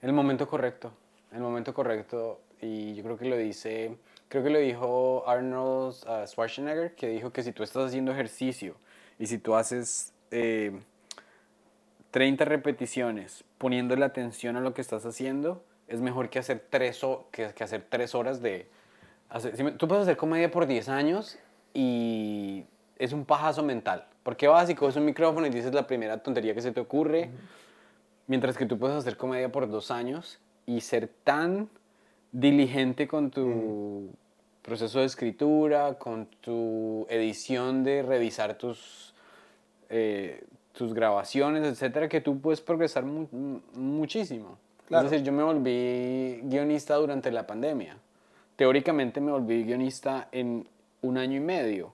el 0.00 0.12
momento 0.12 0.46
correcto. 0.48 0.92
El 1.32 1.40
momento 1.40 1.72
correcto. 1.72 2.40
Y 2.60 2.94
yo 2.94 3.02
creo 3.04 3.16
que 3.18 3.24
lo 3.26 3.36
dice, 3.36 3.96
creo 4.28 4.42
que 4.42 4.50
lo 4.50 4.58
dijo 4.58 5.24
Arnold 5.28 5.94
uh, 6.08 6.26
Schwarzenegger, 6.26 6.94
que 6.94 7.08
dijo 7.08 7.32
que 7.32 7.42
si 7.42 7.52
tú 7.52 7.62
estás 7.62 7.86
haciendo 7.86 8.12
ejercicio 8.12 8.74
y 9.18 9.26
si 9.26 9.38
tú 9.38 9.54
haces 9.54 10.11
eh, 10.32 10.80
30 12.10 12.44
repeticiones 12.44 13.44
poniendo 13.58 13.96
la 13.96 14.06
atención 14.06 14.56
a 14.56 14.60
lo 14.60 14.74
que 14.74 14.80
estás 14.80 15.06
haciendo, 15.06 15.64
es 15.88 16.00
mejor 16.00 16.28
que 16.30 16.38
hacer 16.38 16.64
tres, 16.68 17.02
ho- 17.04 17.28
que, 17.32 17.52
que 17.54 17.64
hacer 17.64 17.86
tres 17.88 18.14
horas 18.14 18.42
de... 18.42 18.68
hacer- 19.30 19.56
si 19.56 19.62
me- 19.64 19.72
tú 19.72 19.88
puedes 19.88 20.02
hacer 20.02 20.16
comedia 20.16 20.50
por 20.50 20.66
10 20.66 20.88
años 20.88 21.38
y 21.74 22.64
es 22.98 23.12
un 23.12 23.24
pajazo 23.24 23.62
mental. 23.62 24.06
Porque 24.22 24.46
vas 24.46 24.68
y 24.70 24.74
coges 24.74 24.96
un 24.96 25.04
micrófono 25.04 25.46
y 25.46 25.50
dices 25.50 25.72
la 25.74 25.86
primera 25.86 26.22
tontería 26.22 26.54
que 26.54 26.60
se 26.62 26.70
te 26.72 26.80
ocurre, 26.80 27.30
mientras 28.26 28.56
que 28.56 28.66
tú 28.66 28.78
puedes 28.78 28.96
hacer 28.96 29.16
comedia 29.16 29.50
por 29.50 29.68
dos 29.68 29.90
años 29.90 30.38
y 30.66 30.80
ser 30.80 31.08
tan 31.24 31.68
diligente 32.30 33.08
con 33.08 33.30
tu 33.30 34.10
proceso 34.62 35.00
de 35.00 35.06
escritura, 35.06 35.94
con 35.98 36.26
tu 36.26 37.06
edición 37.10 37.82
de 37.82 38.02
revisar 38.02 38.54
tus, 38.54 39.11
eh, 39.92 40.42
tus 40.72 40.92
grabaciones, 40.94 41.64
etcétera, 41.64 42.08
que 42.08 42.20
tú 42.20 42.40
puedes 42.40 42.60
progresar 42.62 43.04
mu- 43.04 43.28
mu- 43.30 43.60
muchísimo. 43.74 44.56
Claro. 44.88 45.04
Es 45.04 45.10
decir, 45.12 45.24
yo 45.26 45.32
me 45.32 45.42
volví 45.42 46.40
guionista 46.44 46.96
durante 46.96 47.30
la 47.30 47.46
pandemia. 47.46 47.96
Teóricamente 48.56 49.20
me 49.20 49.30
volví 49.32 49.64
guionista 49.64 50.28
en 50.32 50.66
un 51.02 51.18
año 51.18 51.36
y 51.36 51.40
medio, 51.40 51.92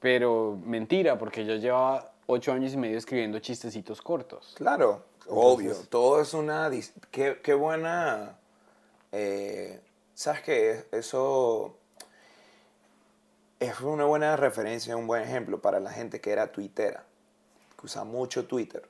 pero 0.00 0.58
mentira, 0.64 1.18
porque 1.18 1.44
yo 1.44 1.54
llevaba 1.56 2.12
ocho 2.26 2.52
años 2.52 2.72
y 2.72 2.76
medio 2.76 2.98
escribiendo 2.98 3.38
chistecitos 3.38 4.02
cortos. 4.02 4.54
Claro, 4.56 5.04
obvio. 5.28 5.68
Entonces- 5.70 5.88
Todo 5.88 6.20
es 6.20 6.34
una... 6.34 6.70
Qué, 7.10 7.38
qué 7.42 7.54
buena... 7.54 8.36
eh, 9.12 9.80
¿Sabes 10.14 10.42
qué? 10.42 10.84
Eso 10.92 11.76
es 13.60 13.80
una 13.80 14.04
buena 14.04 14.36
referencia, 14.36 14.96
un 14.96 15.06
buen 15.06 15.22
ejemplo 15.22 15.60
para 15.60 15.80
la 15.80 15.90
gente 15.90 16.20
que 16.20 16.30
era 16.30 16.52
tuitera, 16.52 17.04
que 17.78 17.86
usa 17.86 18.04
mucho 18.04 18.46
Twitter. 18.46 18.82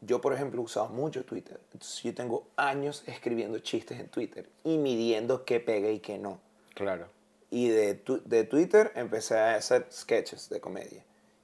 Yo, 0.00 0.20
por 0.20 0.32
ejemplo, 0.32 0.62
usaba 0.62 0.88
mucho 0.88 1.24
Twitter. 1.24 1.58
Entonces 1.72 2.02
yo 2.04 2.14
tengo 2.14 2.46
años 2.56 3.02
escribiendo 3.06 3.58
chistes 3.58 3.98
en 3.98 4.08
Twitter 4.08 4.48
y 4.62 4.78
midiendo 4.78 5.44
qué 5.44 5.58
pega 5.58 5.90
y 5.90 5.98
qué 5.98 6.18
no. 6.18 6.38
Claro. 6.74 7.08
Y 7.50 7.68
de, 7.68 7.94
tu- 7.94 8.22
de 8.24 8.44
Twitter 8.44 8.92
empecé 8.94 9.36
a 9.36 9.54
hacer 9.56 9.86
sketches 9.90 10.48
de 10.50 10.60
comedia 10.60 11.02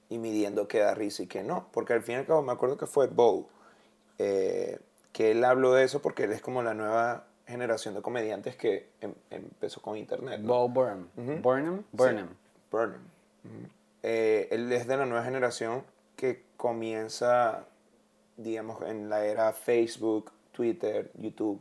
y 0.08 0.18
midiendo 0.18 0.68
qué 0.68 0.78
da 0.78 0.94
risa 0.94 1.24
y 1.24 1.26
qué 1.26 1.42
no. 1.42 1.66
Porque 1.72 1.94
al 1.94 2.02
fin 2.02 2.14
y 2.14 2.18
al 2.18 2.26
cabo 2.26 2.42
me 2.42 2.52
acuerdo 2.52 2.76
que 2.76 2.86
fue 2.86 3.08
Bo, 3.08 3.48
eh, 4.18 4.78
que 5.12 5.32
él 5.32 5.42
habló 5.44 5.72
de 5.72 5.82
eso 5.84 6.00
porque 6.02 6.24
él 6.24 6.32
es 6.32 6.40
como 6.40 6.62
la 6.62 6.74
nueva 6.74 7.24
generación 7.46 7.94
de 7.94 8.02
comediantes 8.02 8.54
que 8.56 8.90
em- 9.00 9.14
empezó 9.30 9.82
con 9.82 9.96
internet. 9.96 10.40
¿no? 10.40 10.46
Bo 10.48 10.68
Burnham. 10.68 11.08
Burnham. 11.42 11.84
Burnham. 11.92 12.28
Sí, 12.28 12.34
Eh, 14.02 14.48
él 14.50 14.70
es 14.72 14.86
de 14.86 14.96
la 14.96 15.06
nueva 15.06 15.24
generación 15.24 15.82
que 16.16 16.44
comienza, 16.56 17.66
digamos, 18.36 18.82
en 18.82 19.08
la 19.08 19.24
era 19.24 19.52
Facebook, 19.52 20.30
Twitter, 20.52 21.10
YouTube. 21.14 21.60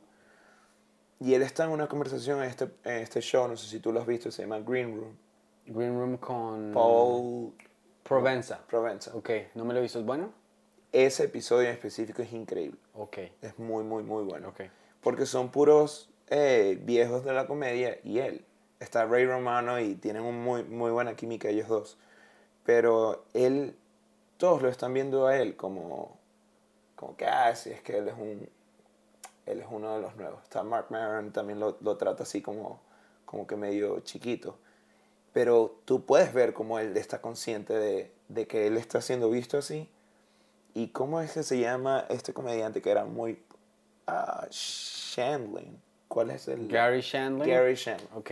Y 1.19 1.34
él 1.36 1.41
está 1.41 1.63
en 1.65 1.71
una 1.71 1.88
conversación 1.88 2.39
en 2.43 2.49
este, 2.49 2.65
en 2.84 2.97
este 2.97 3.21
show, 3.21 3.47
no 3.47 3.56
sé 3.56 3.67
si 3.67 3.80
tú 3.80 3.91
lo 3.93 4.02
has 4.02 4.06
visto, 4.08 4.30
se 4.32 4.41
llama 4.41 4.60
Green 4.60 4.95
Room. 4.95 5.15
Green 5.65 5.97
Room 5.97 6.17
con 6.17 6.71
Paul 6.73 7.54
Provenza. 8.04 8.60
Provenza. 8.67 9.15
Ok, 9.15 9.30
¿no 9.56 9.63
me 9.63 9.73
lo 9.73 9.82
hizo? 9.84 9.99
¿Es 9.99 10.06
bueno? 10.06 10.34
Ese 10.91 11.23
episodio 11.23 11.69
en 11.69 11.73
específico 11.73 12.21
es 12.21 12.32
increíble. 12.34 12.78
Ok, 12.93 13.17
Es 13.41 13.58
muy, 13.58 13.84
muy, 13.84 14.04
muy 14.04 14.23
bueno. 14.23 14.49
ok. 14.49 14.62
porque 15.02 15.26
son 15.26 15.49
puros 15.49 16.10
eh, 16.28 16.78
viejos 16.82 17.23
de 17.26 17.34
la 17.34 17.47
comedia 17.47 17.97
y 18.04 18.19
él. 18.19 18.45
Está 18.83 19.05
Ray 19.05 19.25
Romano 19.25 19.79
y 19.79 19.95
tienen 19.95 20.23
un 20.23 20.43
muy, 20.43 20.63
muy 20.63 20.91
buena 20.91 21.15
química 21.15 21.47
ellos 21.47 21.69
dos. 21.69 21.97
Pero 22.65 23.23
él, 23.33 23.75
todos 24.37 24.61
lo 24.61 24.67
están 24.67 24.93
viendo 24.93 25.27
a 25.27 25.37
él 25.37 25.55
como, 25.55 26.17
como 26.95 27.15
que, 27.15 27.25
ah, 27.25 27.55
sí, 27.55 27.71
es 27.71 27.81
que 27.81 27.97
él 27.97 28.09
es 28.09 28.13
un, 28.13 28.49
él 29.45 29.59
es 29.61 29.67
uno 29.69 29.95
de 29.95 30.01
los 30.01 30.15
nuevos. 30.17 30.43
Está 30.43 30.63
Mark 30.63 30.87
Maron, 30.89 31.31
también 31.31 31.59
lo, 31.59 31.77
lo 31.79 31.95
trata 31.97 32.23
así 32.23 32.41
como, 32.41 32.81
como 33.25 33.47
que 33.47 33.55
medio 33.55 34.01
chiquito. 34.01 34.57
Pero 35.31 35.79
tú 35.85 36.05
puedes 36.05 36.33
ver 36.33 36.53
cómo 36.53 36.77
él 36.77 36.95
está 36.97 37.21
consciente 37.21 37.73
de, 37.73 38.11
de 38.27 38.47
que 38.47 38.67
él 38.67 38.77
está 38.77 39.01
siendo 39.01 39.29
visto 39.29 39.57
así. 39.57 39.89
¿Y 40.73 40.89
cómo 40.89 41.21
es 41.21 41.31
que 41.33 41.43
se 41.43 41.57
llama 41.57 42.05
este 42.09 42.33
comediante 42.33 42.81
que 42.81 42.91
era 42.91 43.05
muy... 43.05 43.41
ah 44.07 44.45
Shandling. 44.49 45.81
¿Cuál 46.07 46.31
es 46.31 46.47
el...? 46.47 46.67
Gary 46.67 47.01
Shandling. 47.01 47.49
Gary 47.49 47.75
Shandling. 47.75 48.09
Ok. 48.13 48.31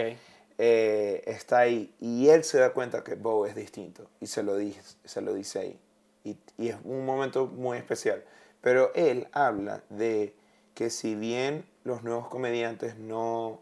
Eh, 0.64 1.24
está 1.26 1.58
ahí 1.58 1.92
y 2.00 2.30
él 2.30 2.44
se 2.44 2.60
da 2.60 2.72
cuenta 2.72 3.04
que 3.04 3.16
Bo 3.16 3.48
es 3.48 3.56
distinto 3.56 4.08
y 4.20 4.28
se 4.28 4.44
lo 4.44 4.56
dice, 4.56 4.80
se 5.04 5.20
lo 5.22 5.34
dice 5.34 5.58
ahí. 5.58 5.80
Y, 6.24 6.38
y 6.60 6.70
es 6.70 6.78
un 6.84 7.04
momento 7.04 7.48
muy 7.48 7.80
especial. 7.80 8.24
Pero 8.62 8.92
él 8.94 9.28
habla 9.32 9.82
de 9.90 10.36
que 10.76 10.92
si 10.92 11.16
bien 11.16 11.66
los 11.84 12.04
nuevos 12.04 12.28
comediantes 12.28 12.96
no, 13.00 13.60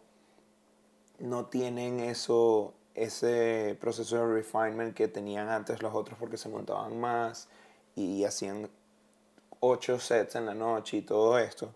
no 1.19 1.45
tienen 1.45 2.01
eso, 2.01 2.73
ese 2.95 3.77
proceso 3.79 4.17
de 4.17 4.33
refinement 4.33 4.93
que 4.93 5.07
tenían 5.07 5.47
antes 5.47 5.81
los 5.81 5.95
otros 5.95 6.19
porque 6.19 6.35
se 6.35 6.49
montaban 6.49 6.99
más 6.99 7.47
y 7.95 8.25
hacían 8.25 8.69
ocho 9.61 9.99
sets 9.99 10.35
en 10.35 10.45
la 10.45 10.53
noche 10.53 10.97
y 10.97 11.01
todo 11.01 11.39
esto, 11.39 11.73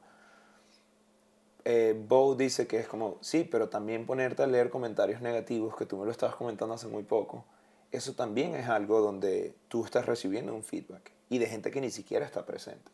eh, 1.66 1.96
Bo 2.08 2.36
dice 2.36 2.68
que 2.68 2.80
es 2.80 2.88
como, 2.88 3.18
sí, 3.22 3.48
pero 3.50 3.70
también 3.70 4.06
ponerte 4.06 4.44
a 4.44 4.48
leer 4.48 4.70
comentarios 4.70 5.22
negativos, 5.22 5.76
que 5.76 5.86
tú 5.86 5.98
me 5.98 6.06
lo 6.06 6.12
estabas 6.12 6.36
comentando 6.36 6.74
hace 6.74 6.88
muy 6.88 7.04
poco, 7.04 7.46
eso 7.92 8.14
también 8.14 8.56
es 8.56 8.68
algo 8.68 9.00
donde 9.00 9.56
tú 9.70 9.86
estás 9.86 10.06
recibiendo 10.06 10.54
un 10.54 10.64
feedback 10.64 11.12
y 11.30 11.38
de 11.38 11.46
gente 11.46 11.72
que 11.72 11.80
ni 11.80 11.92
siquiera 11.92 12.26
está 12.26 12.46
presente. 12.46 12.92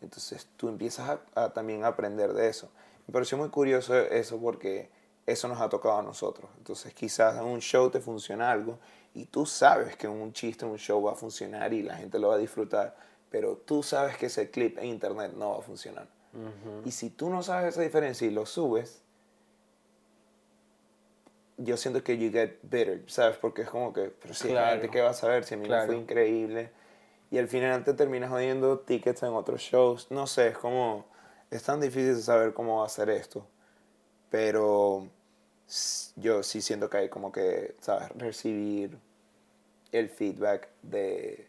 Entonces 0.00 0.48
tú 0.56 0.68
empiezas 0.68 1.18
a, 1.34 1.52
también 1.52 1.82
a 1.84 1.88
aprender 1.88 2.34
de 2.34 2.48
eso. 2.48 2.70
Me 3.06 3.12
pareció 3.12 3.38
muy 3.38 3.48
curioso 3.48 3.96
eso 3.96 4.38
porque 4.38 4.90
eso 5.26 5.48
nos 5.48 5.60
ha 5.60 5.68
tocado 5.68 5.98
a 5.98 6.02
nosotros. 6.02 6.50
Entonces 6.58 6.92
quizás 6.92 7.36
en 7.38 7.44
un 7.44 7.60
show 7.60 7.90
te 7.90 8.00
funciona 8.00 8.50
algo 8.50 8.78
y 9.14 9.24
tú 9.24 9.46
sabes 9.46 9.96
que 9.96 10.06
un 10.06 10.32
chiste, 10.32 10.66
un 10.66 10.76
show 10.76 11.02
va 11.02 11.12
a 11.12 11.16
funcionar 11.16 11.72
y 11.72 11.82
la 11.82 11.96
gente 11.96 12.18
lo 12.18 12.28
va 12.28 12.34
a 12.34 12.38
disfrutar, 12.38 12.94
pero 13.30 13.56
tú 13.56 13.82
sabes 13.82 14.16
que 14.18 14.26
ese 14.26 14.50
clip 14.50 14.78
en 14.78 14.86
internet 14.86 15.32
no 15.34 15.50
va 15.52 15.58
a 15.58 15.62
funcionar. 15.62 16.06
Y 16.84 16.90
si 16.90 17.10
tú 17.10 17.30
no 17.30 17.42
sabes 17.42 17.74
esa 17.74 17.82
diferencia 17.82 18.26
y 18.26 18.30
lo 18.30 18.44
subes, 18.46 19.02
yo 21.56 21.76
siento 21.76 22.02
que 22.02 22.18
you 22.18 22.30
get 22.32 22.58
bitter, 22.62 23.04
¿sabes? 23.06 23.36
Porque 23.36 23.62
es 23.62 23.70
como 23.70 23.92
que, 23.92 24.10
pero 24.20 24.34
si 24.34 24.48
Claro. 24.48 24.66
la 24.66 24.72
gente, 24.72 24.90
¿qué 24.90 25.00
va 25.00 25.10
a 25.10 25.14
saber? 25.14 25.44
Si 25.44 25.54
a 25.54 25.56
mí 25.56 25.66
Claro. 25.66 25.82
me 25.82 25.86
fue 25.94 25.96
increíble. 26.02 26.70
Y 27.30 27.38
al 27.38 27.48
final 27.48 27.84
te 27.84 27.94
terminas 27.94 28.30
jodiendo 28.30 28.80
tickets 28.80 29.22
en 29.22 29.30
otros 29.34 29.60
shows. 29.60 30.10
No 30.10 30.26
sé, 30.26 30.48
es 30.48 30.58
como, 30.58 31.06
es 31.50 31.62
tan 31.62 31.80
difícil 31.80 32.16
saber 32.22 32.52
cómo 32.54 32.80
va 32.80 32.86
a 32.86 32.88
ser 32.88 33.08
esto. 33.10 33.46
Pero 34.30 35.08
yo 36.16 36.42
sí 36.42 36.60
siento 36.60 36.90
que 36.90 36.96
hay 36.98 37.08
como 37.08 37.30
que, 37.32 37.76
¿sabes? 37.80 38.08
Recibir 38.16 38.98
el 39.92 40.08
feedback 40.10 40.68
de, 40.82 41.48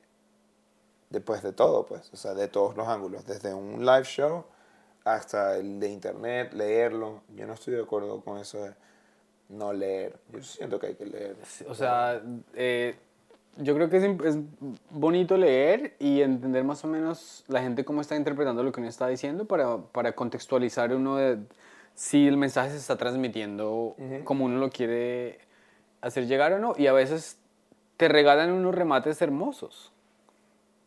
después 1.09 1.41
de 1.41 1.51
todo, 1.51 1.85
pues, 1.85 2.11
o 2.13 2.17
sea, 2.17 2.33
de 2.35 2.47
todos 2.47 2.75
los 2.77 2.87
ángulos, 2.87 3.25
desde 3.25 3.53
un 3.53 3.83
live 3.85 4.03
show 4.03 4.45
hasta 5.05 5.57
el 5.57 5.79
de 5.79 5.89
internet, 5.89 6.51
leerlo. 6.53 7.21
Yo 7.35 7.47
no 7.47 7.53
estoy 7.53 7.75
de 7.75 7.83
acuerdo 7.83 8.21
con 8.21 8.39
eso 8.39 8.63
de 8.63 8.73
no 9.49 9.71
leer. 9.71 10.17
Yo 10.33 10.41
siento 10.41 10.79
que 10.79 10.87
hay 10.87 10.95
que 10.95 11.05
leer. 11.05 11.37
O 11.69 11.75
sea, 11.75 12.21
eh, 12.55 12.95
yo 13.57 13.75
creo 13.75 13.89
que 13.89 13.97
es, 13.97 14.03
es 14.03 14.37
bonito 14.89 15.37
leer 15.37 15.95
y 15.99 16.21
entender 16.21 16.63
más 16.63 16.83
o 16.83 16.87
menos 16.87 17.45
la 17.47 17.61
gente 17.61 17.85
cómo 17.85 18.01
está 18.01 18.15
interpretando 18.15 18.63
lo 18.63 18.71
que 18.71 18.81
uno 18.81 18.89
está 18.89 19.07
diciendo 19.07 19.45
para, 19.45 19.77
para 19.77 20.13
contextualizar 20.13 20.93
uno 20.93 21.17
de 21.17 21.37
si 21.93 22.27
el 22.27 22.35
mensaje 22.35 22.71
se 22.71 22.77
está 22.77 22.97
transmitiendo 22.97 23.95
como 24.25 24.45
uno 24.45 24.57
lo 24.57 24.69
quiere 24.69 25.39
hacer 26.01 26.27
llegar 26.27 26.51
o 26.53 26.59
no. 26.59 26.73
Y 26.77 26.87
a 26.87 26.93
veces 26.93 27.37
te 27.95 28.07
regalan 28.07 28.51
unos 28.51 28.75
remates 28.75 29.21
hermosos. 29.21 29.91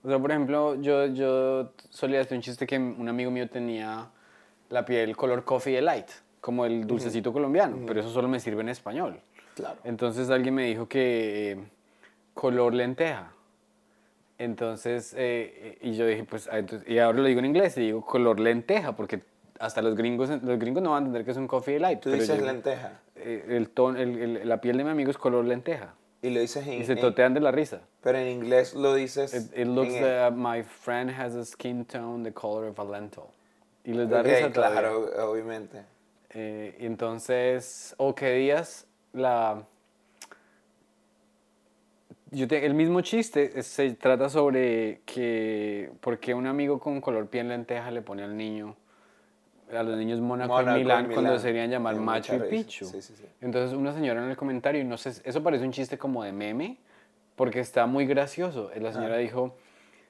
O 0.08 0.10
sea, 0.10 0.18
por 0.18 0.30
ejemplo, 0.30 0.74
yo, 0.80 1.04
yo 1.08 1.70
solía 1.90 2.22
hacer 2.22 2.38
un 2.38 2.40
chiste 2.42 2.66
que 2.66 2.78
un 2.78 3.06
amigo 3.10 3.30
mío 3.30 3.46
tenía 3.46 4.06
la 4.70 4.82
piel 4.86 5.14
color 5.14 5.44
coffee 5.44 5.74
delight, 5.74 6.06
como 6.40 6.64
el 6.64 6.86
dulcecito 6.86 7.30
colombiano, 7.30 7.76
pero 7.86 8.00
eso 8.00 8.08
solo 8.08 8.26
me 8.26 8.40
sirve 8.40 8.62
en 8.62 8.70
español. 8.70 9.20
Claro. 9.54 9.78
Entonces 9.84 10.30
alguien 10.30 10.54
me 10.54 10.64
dijo 10.64 10.88
que 10.88 11.50
eh, 11.52 11.58
color 12.32 12.72
lenteja. 12.72 13.32
Entonces, 14.38 15.14
eh, 15.14 15.76
y 15.82 15.92
yo 15.92 16.06
dije, 16.06 16.24
pues, 16.24 16.48
ah, 16.50 16.58
entonces- 16.58 16.88
y 16.88 16.98
ahora 17.00 17.18
lo 17.18 17.24
digo 17.24 17.40
en 17.40 17.44
inglés, 17.44 17.76
y 17.76 17.82
digo 17.82 18.00
color 18.00 18.40
lenteja, 18.40 18.96
porque 18.96 19.20
hasta 19.60 19.82
los 19.82 19.94
gringos, 19.94 20.30
los 20.30 20.58
gringos 20.58 20.82
no 20.82 20.92
van 20.92 21.02
a 21.02 21.06
entender 21.08 21.26
que 21.26 21.32
es 21.32 21.36
un 21.36 21.48
coffee 21.48 21.74
delight. 21.74 22.00
Tú 22.00 22.08
pero 22.08 22.22
dices 22.22 22.38
yo- 22.38 22.46
lenteja 22.46 23.00
eh, 23.16 23.44
el 23.50 23.68
ton, 23.68 23.98
el- 23.98 24.18
el- 24.38 24.48
la 24.48 24.58
piel 24.62 24.78
de 24.78 24.84
mi 24.84 24.90
amigo 24.90 25.10
es 25.10 25.18
color 25.18 25.44
lenteja. 25.44 25.92
Y 26.22 26.30
lo 26.30 26.40
dices 26.40 26.66
en, 26.66 26.80
Y 26.80 26.84
se 26.84 26.96
totean 26.96 27.34
de 27.34 27.40
la 27.40 27.50
risa. 27.52 27.80
pero 28.02 28.18
en 28.18 28.28
inglés 28.28 28.74
lo 28.74 28.94
dices 28.94 29.32
It, 29.34 29.58
it 29.58 29.66
looks 29.66 29.94
en- 29.94 30.02
that 30.02 30.32
my 30.32 30.62
friend 30.62 31.10
has 31.10 31.34
a 31.34 31.44
skin 31.44 31.84
tone 31.84 32.24
the 32.24 32.32
color 32.32 32.68
of 32.68 32.78
a 32.78 32.84
lentil. 32.84 33.24
Y 33.84 33.92
les 33.92 34.08
da 34.10 34.20
Ok, 34.20 34.26
risa 34.26 34.52
todavía. 34.52 34.80
claro, 34.80 35.30
obviamente. 35.30 35.82
Eh, 36.30 36.76
y 36.80 36.86
entonces, 36.86 37.94
o 37.98 38.14
que 38.14 38.32
días 38.34 38.86
la... 39.12 39.62
Yo 42.30 42.46
te- 42.46 42.66
el 42.66 42.74
mismo 42.74 43.00
chiste 43.00 43.58
es- 43.58 43.66
se 43.66 43.92
trata 43.94 44.28
sobre 44.28 45.00
que 45.06 45.90
por 46.00 46.18
qué 46.18 46.34
un 46.34 46.46
amigo 46.46 46.78
con 46.78 47.00
color 47.00 47.26
piel 47.28 47.48
lenteja 47.48 47.90
le 47.90 48.02
pone 48.02 48.22
al 48.22 48.36
niño, 48.36 48.76
a 49.76 49.82
los 49.82 49.96
niños 49.96 50.20
Mónaco, 50.20 50.52
Mónaco 50.54 50.78
y 50.78 50.80
y 50.80 50.84
Milán, 50.84 51.04
cuando 51.06 51.22
Milán. 51.22 51.40
se 51.40 51.46
deberían 51.48 51.70
llamar 51.70 51.94
Me 51.94 52.00
da 52.00 52.04
Macho 52.04 52.34
y. 52.50 52.64
Sí, 52.64 52.84
sí, 52.84 53.00
sí. 53.02 53.24
Entonces 53.40 53.76
una 53.76 53.92
señora 53.92 54.22
en 54.24 54.30
el 54.30 54.36
comentario, 54.36 54.80
y 54.80 54.84
no 54.84 54.96
sé, 54.96 55.20
eso 55.24 55.42
parece 55.42 55.64
un 55.64 55.72
chiste 55.72 55.98
como 55.98 56.24
de 56.24 56.32
meme, 56.32 56.78
porque 57.36 57.60
está 57.60 57.86
muy 57.86 58.06
gracioso. 58.06 58.70
La 58.80 58.92
señora 58.92 59.16
dijo, 59.18 59.56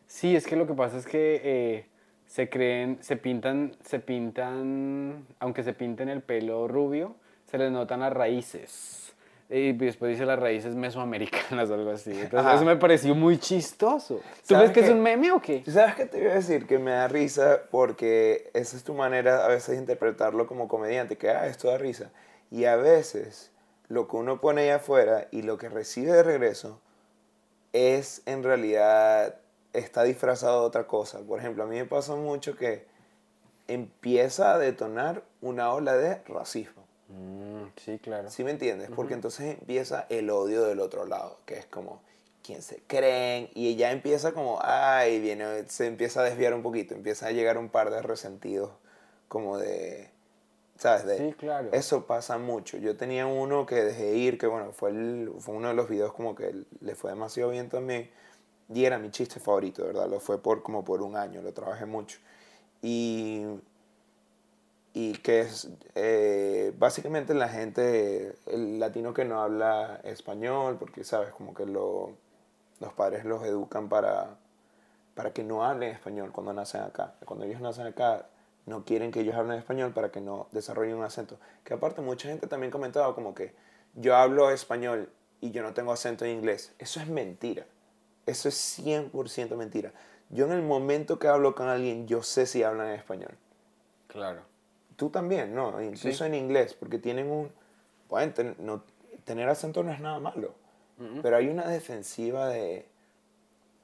sí, 0.07 0.35
es 0.37 0.47
que 0.47 0.57
lo 0.57 0.67
que 0.67 0.75
pasa 0.75 0.99
es 0.99 1.07
que 1.07 1.41
eh, 1.45 1.87
se 2.27 2.49
creen, 2.49 2.99
se 3.01 3.17
pintan, 3.17 3.73
se 3.85 4.01
pintan, 4.01 5.27
aunque 5.39 5.63
se 5.63 5.73
pinten 5.73 6.09
el 6.09 6.23
pelo 6.23 6.69
rubio, 6.69 7.17
se 7.47 7.59
les 7.59 7.71
notan 7.73 8.01
las 8.01 8.13
raíces. 8.13 9.08
Y 9.51 9.73
después 9.73 10.11
dice 10.11 10.27
las 10.27 10.39
raíces 10.39 10.75
mesoamericanas 10.75 11.71
o 11.71 11.75
algo 11.75 11.91
así. 11.91 12.11
Entonces 12.11 12.41
Ajá. 12.41 12.55
eso 12.55 12.65
me 12.67 12.77
pareció 12.77 13.15
muy 13.15 13.39
chistoso. 13.39 14.17
¿Tú 14.17 14.55
¿Sabes 14.55 14.69
ves 14.69 14.75
que 14.75 14.85
es 14.85 14.91
un 14.91 15.01
meme 15.01 15.33
o 15.33 15.41
qué? 15.41 15.63
¿Tú 15.65 15.71
¿Sabes 15.71 15.95
qué 15.95 16.05
te 16.05 16.21
iba 16.21 16.33
a 16.33 16.35
decir? 16.35 16.67
Que 16.67 16.79
me 16.79 16.91
da 16.91 17.09
risa 17.09 17.63
porque 17.71 18.51
esa 18.53 18.77
es 18.77 18.85
tu 18.85 18.93
manera 18.93 19.47
a 19.47 19.49
veces 19.49 19.71
de 19.71 19.77
interpretarlo 19.77 20.47
como 20.47 20.69
comediante, 20.69 21.17
que 21.17 21.31
ah, 21.31 21.47
esto 21.47 21.69
da 21.69 21.79
risa. 21.79 22.11
Y 22.51 22.67
a 22.67 22.77
veces 22.77 23.51
lo 23.89 24.07
que 24.07 24.17
uno 24.17 24.39
pone 24.39 24.63
allá 24.63 24.77
afuera 24.77 25.29
y 25.31 25.41
lo 25.41 25.57
que 25.57 25.71
recibe 25.71 26.13
de 26.13 26.23
regreso 26.23 26.83
es 27.73 28.23
en 28.27 28.43
realidad, 28.43 29.37
está 29.73 30.03
disfrazado 30.03 30.61
de 30.61 30.67
otra 30.67 30.87
cosa. 30.87 31.21
Por 31.21 31.39
ejemplo, 31.39 31.65
a 31.65 31.67
mí 31.67 31.77
me 31.77 31.87
pasa 31.87 32.15
mucho 32.15 32.55
que 32.55 32.87
empieza 33.67 34.55
a 34.55 34.59
detonar 34.59 35.23
una 35.41 35.73
ola 35.73 35.95
de 35.95 36.17
racismo. 36.27 36.88
Mm, 37.09 37.69
sí, 37.77 37.99
claro. 37.99 38.31
¿Sí 38.31 38.45
me 38.45 38.51
entiendes? 38.51 38.91
Porque 38.95 39.15
entonces 39.15 39.59
empieza 39.59 40.07
el 40.11 40.31
odio 40.31 40.63
del 40.65 40.81
otro 40.81 41.07
lado, 41.07 41.39
que 41.47 41.55
es 41.59 41.67
como, 41.67 42.01
¿quién 42.43 42.63
se 42.63 42.83
creen? 42.87 43.49
Y 43.55 43.77
ya 43.77 43.93
empieza 43.93 44.33
como, 44.33 44.59
ay, 44.63 45.19
viene, 45.21 45.69
se 45.69 45.87
empieza 45.87 46.21
a 46.21 46.25
desviar 46.25 46.53
un 46.55 46.63
poquito, 46.63 46.95
empieza 46.95 47.27
a 47.27 47.31
llegar 47.33 47.57
un 47.59 47.69
par 47.71 47.91
de 47.91 48.03
resentidos, 48.03 48.71
como 49.29 49.57
de, 49.59 50.11
¿sabes? 50.79 51.07
De, 51.07 51.17
Sí, 51.19 51.33
claro. 51.35 51.71
Eso 51.73 52.07
pasa 52.07 52.37
mucho. 52.39 52.77
Yo 52.77 52.97
tenía 52.97 53.27
uno 53.27 53.65
que 53.65 53.77
dejé 53.77 54.15
ir, 54.17 54.37
que 54.39 54.47
bueno, 54.47 54.73
fue, 54.73 54.91
el- 54.91 55.33
fue 55.39 55.55
uno 55.55 55.69
de 55.69 55.75
los 55.75 55.89
videos 55.89 56.13
como 56.13 56.35
que 56.35 56.55
le 56.81 56.95
fue 56.95 57.11
demasiado 57.11 57.51
bien 57.51 57.69
también, 57.71 58.11
y 58.73 58.85
era 58.85 58.99
mi 58.99 59.11
chiste 59.11 59.41
favorito, 59.41 59.85
¿verdad? 59.85 60.09
Lo 60.09 60.21
fue 60.21 60.43
por 60.43 60.63
como 60.63 60.85
por 60.85 61.01
un 61.01 61.17
año, 61.17 61.41
lo 61.41 61.53
trabajé 61.55 61.87
mucho. 61.87 62.19
Y 62.83 63.45
y 64.95 65.15
que 65.19 65.41
es 65.41 65.69
eh, 65.95 66.73
básicamente 66.79 67.35
la 67.35 67.49
gente, 67.49 68.35
el 68.47 68.81
latino 68.81 69.15
que 69.15 69.25
no 69.25 69.41
habla 69.41 70.01
español, 70.05 70.77
porque 70.79 71.05
sabes, 71.05 71.33
como 71.33 71.55
que 71.55 71.67
lo, 71.67 72.13
los 72.81 72.93
padres 72.95 73.25
los 73.25 73.45
educan 73.45 73.89
para, 73.89 74.37
para 75.15 75.33
que 75.33 75.45
no 75.45 75.65
hablen 75.65 75.91
español 75.91 76.33
cuando 76.33 76.53
nacen 76.53 76.83
acá. 76.83 77.15
Cuando 77.25 77.45
ellos 77.45 77.61
nacen 77.61 77.87
acá, 77.87 78.27
no 78.67 78.85
quieren 78.85 79.11
que 79.11 79.21
ellos 79.21 79.35
hablen 79.35 79.59
español 79.59 79.93
para 79.93 80.11
que 80.11 80.21
no 80.21 80.49
desarrollen 80.53 80.97
un 80.97 81.05
acento. 81.05 81.39
Que 81.65 81.75
aparte 81.75 82.01
mucha 82.01 82.29
gente 82.29 82.47
también 82.47 82.71
comentaba 82.71 83.15
como 83.15 83.35
que 83.35 83.55
yo 83.95 84.17
hablo 84.17 84.51
español 84.51 85.11
y 85.41 85.51
yo 85.51 85.63
no 85.63 85.75
tengo 85.75 85.93
acento 85.93 86.25
en 86.25 86.33
inglés. 86.33 86.73
Eso 86.79 87.01
es 87.01 87.09
mentira. 87.09 87.67
Eso 88.27 88.49
es 88.49 88.79
100% 88.79 89.57
mentira. 89.57 89.93
Yo 90.31 90.45
en 90.45 90.53
el 90.53 90.63
momento 90.63 91.19
que 91.19 91.29
hablo 91.29 91.55
con 91.55 91.69
alguien, 91.69 92.07
yo 92.07 92.23
sé 92.23 92.47
si 92.47 92.63
hablan 92.63 92.91
español 92.91 93.33
Claro. 94.09 94.43
Tú 94.99 95.09
también, 95.11 95.55
¿no? 95.55 95.81
Incluso 95.81 96.25
en 96.27 96.35
inglés, 96.35 96.75
porque 96.75 96.99
tienen 96.99 97.31
un... 97.31 97.51
Pueden 98.09 98.35
ten- 98.35 98.57
no, 98.59 98.83
tener 99.25 99.49
acento 99.49 99.83
no 99.83 99.93
es 99.93 100.01
nada 100.01 100.19
malo, 100.19 100.53
pero 101.23 101.37
hay 101.37 101.49
una 101.49 101.67
defensiva 101.69 102.49
de... 102.49 102.87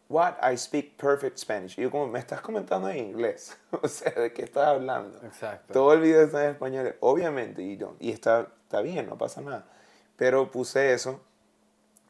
What? 0.09 0.35
I 0.42 0.57
speak 0.59 0.96
perfect 0.96 1.38
Spanish. 1.38 1.79
Y 1.79 1.83
yo 1.83 1.90
como, 1.90 2.07
me 2.09 2.18
estás 2.18 2.40
comentando 2.40 2.88
en 2.90 2.98
inglés. 2.98 3.57
o 3.83 3.88
sea, 3.88 4.11
¿de 4.12 4.33
qué 4.33 4.42
estás 4.42 4.66
hablando? 4.68 5.18
Exacto. 5.24 5.72
Todo 5.72 5.92
el 5.94 6.00
video 6.00 6.22
está 6.22 6.44
en 6.44 6.50
español, 6.50 6.96
obviamente, 7.00 7.62
y, 7.62 7.77
no- 7.77 7.94
y 8.00 8.11
está, 8.11 8.48
está 8.64 8.81
bien, 8.83 9.07
no 9.07 9.16
pasa 9.16 9.40
nada. 9.40 9.66
Pero 10.16 10.50
puse 10.50 10.92
eso 10.92 11.20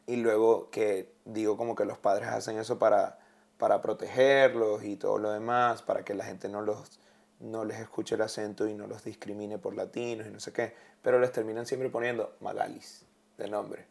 y 0.07 0.17
luego 0.17 0.69
que 0.71 1.11
digo 1.25 1.57
como 1.57 1.75
que 1.75 1.85
los 1.85 1.97
padres 1.97 2.29
hacen 2.29 2.57
eso 2.57 2.77
para, 2.79 3.17
para 3.57 3.81
protegerlos 3.81 4.83
y 4.83 4.95
todo 4.97 5.17
lo 5.19 5.31
demás, 5.31 5.81
para 5.81 6.03
que 6.03 6.13
la 6.15 6.25
gente 6.25 6.49
no, 6.49 6.61
los, 6.61 6.99
no 7.39 7.65
les 7.65 7.79
escuche 7.79 8.15
el 8.15 8.21
acento 8.21 8.67
y 8.67 8.73
no 8.73 8.87
los 8.87 9.03
discrimine 9.03 9.57
por 9.57 9.75
latinos 9.75 10.25
y 10.27 10.29
no 10.31 10.39
sé 10.39 10.51
qué, 10.53 10.73
pero 11.01 11.19
les 11.19 11.31
terminan 11.31 11.65
siempre 11.65 11.89
poniendo 11.89 12.35
Magalis 12.39 13.05
de 13.37 13.47
nombre. 13.49 13.85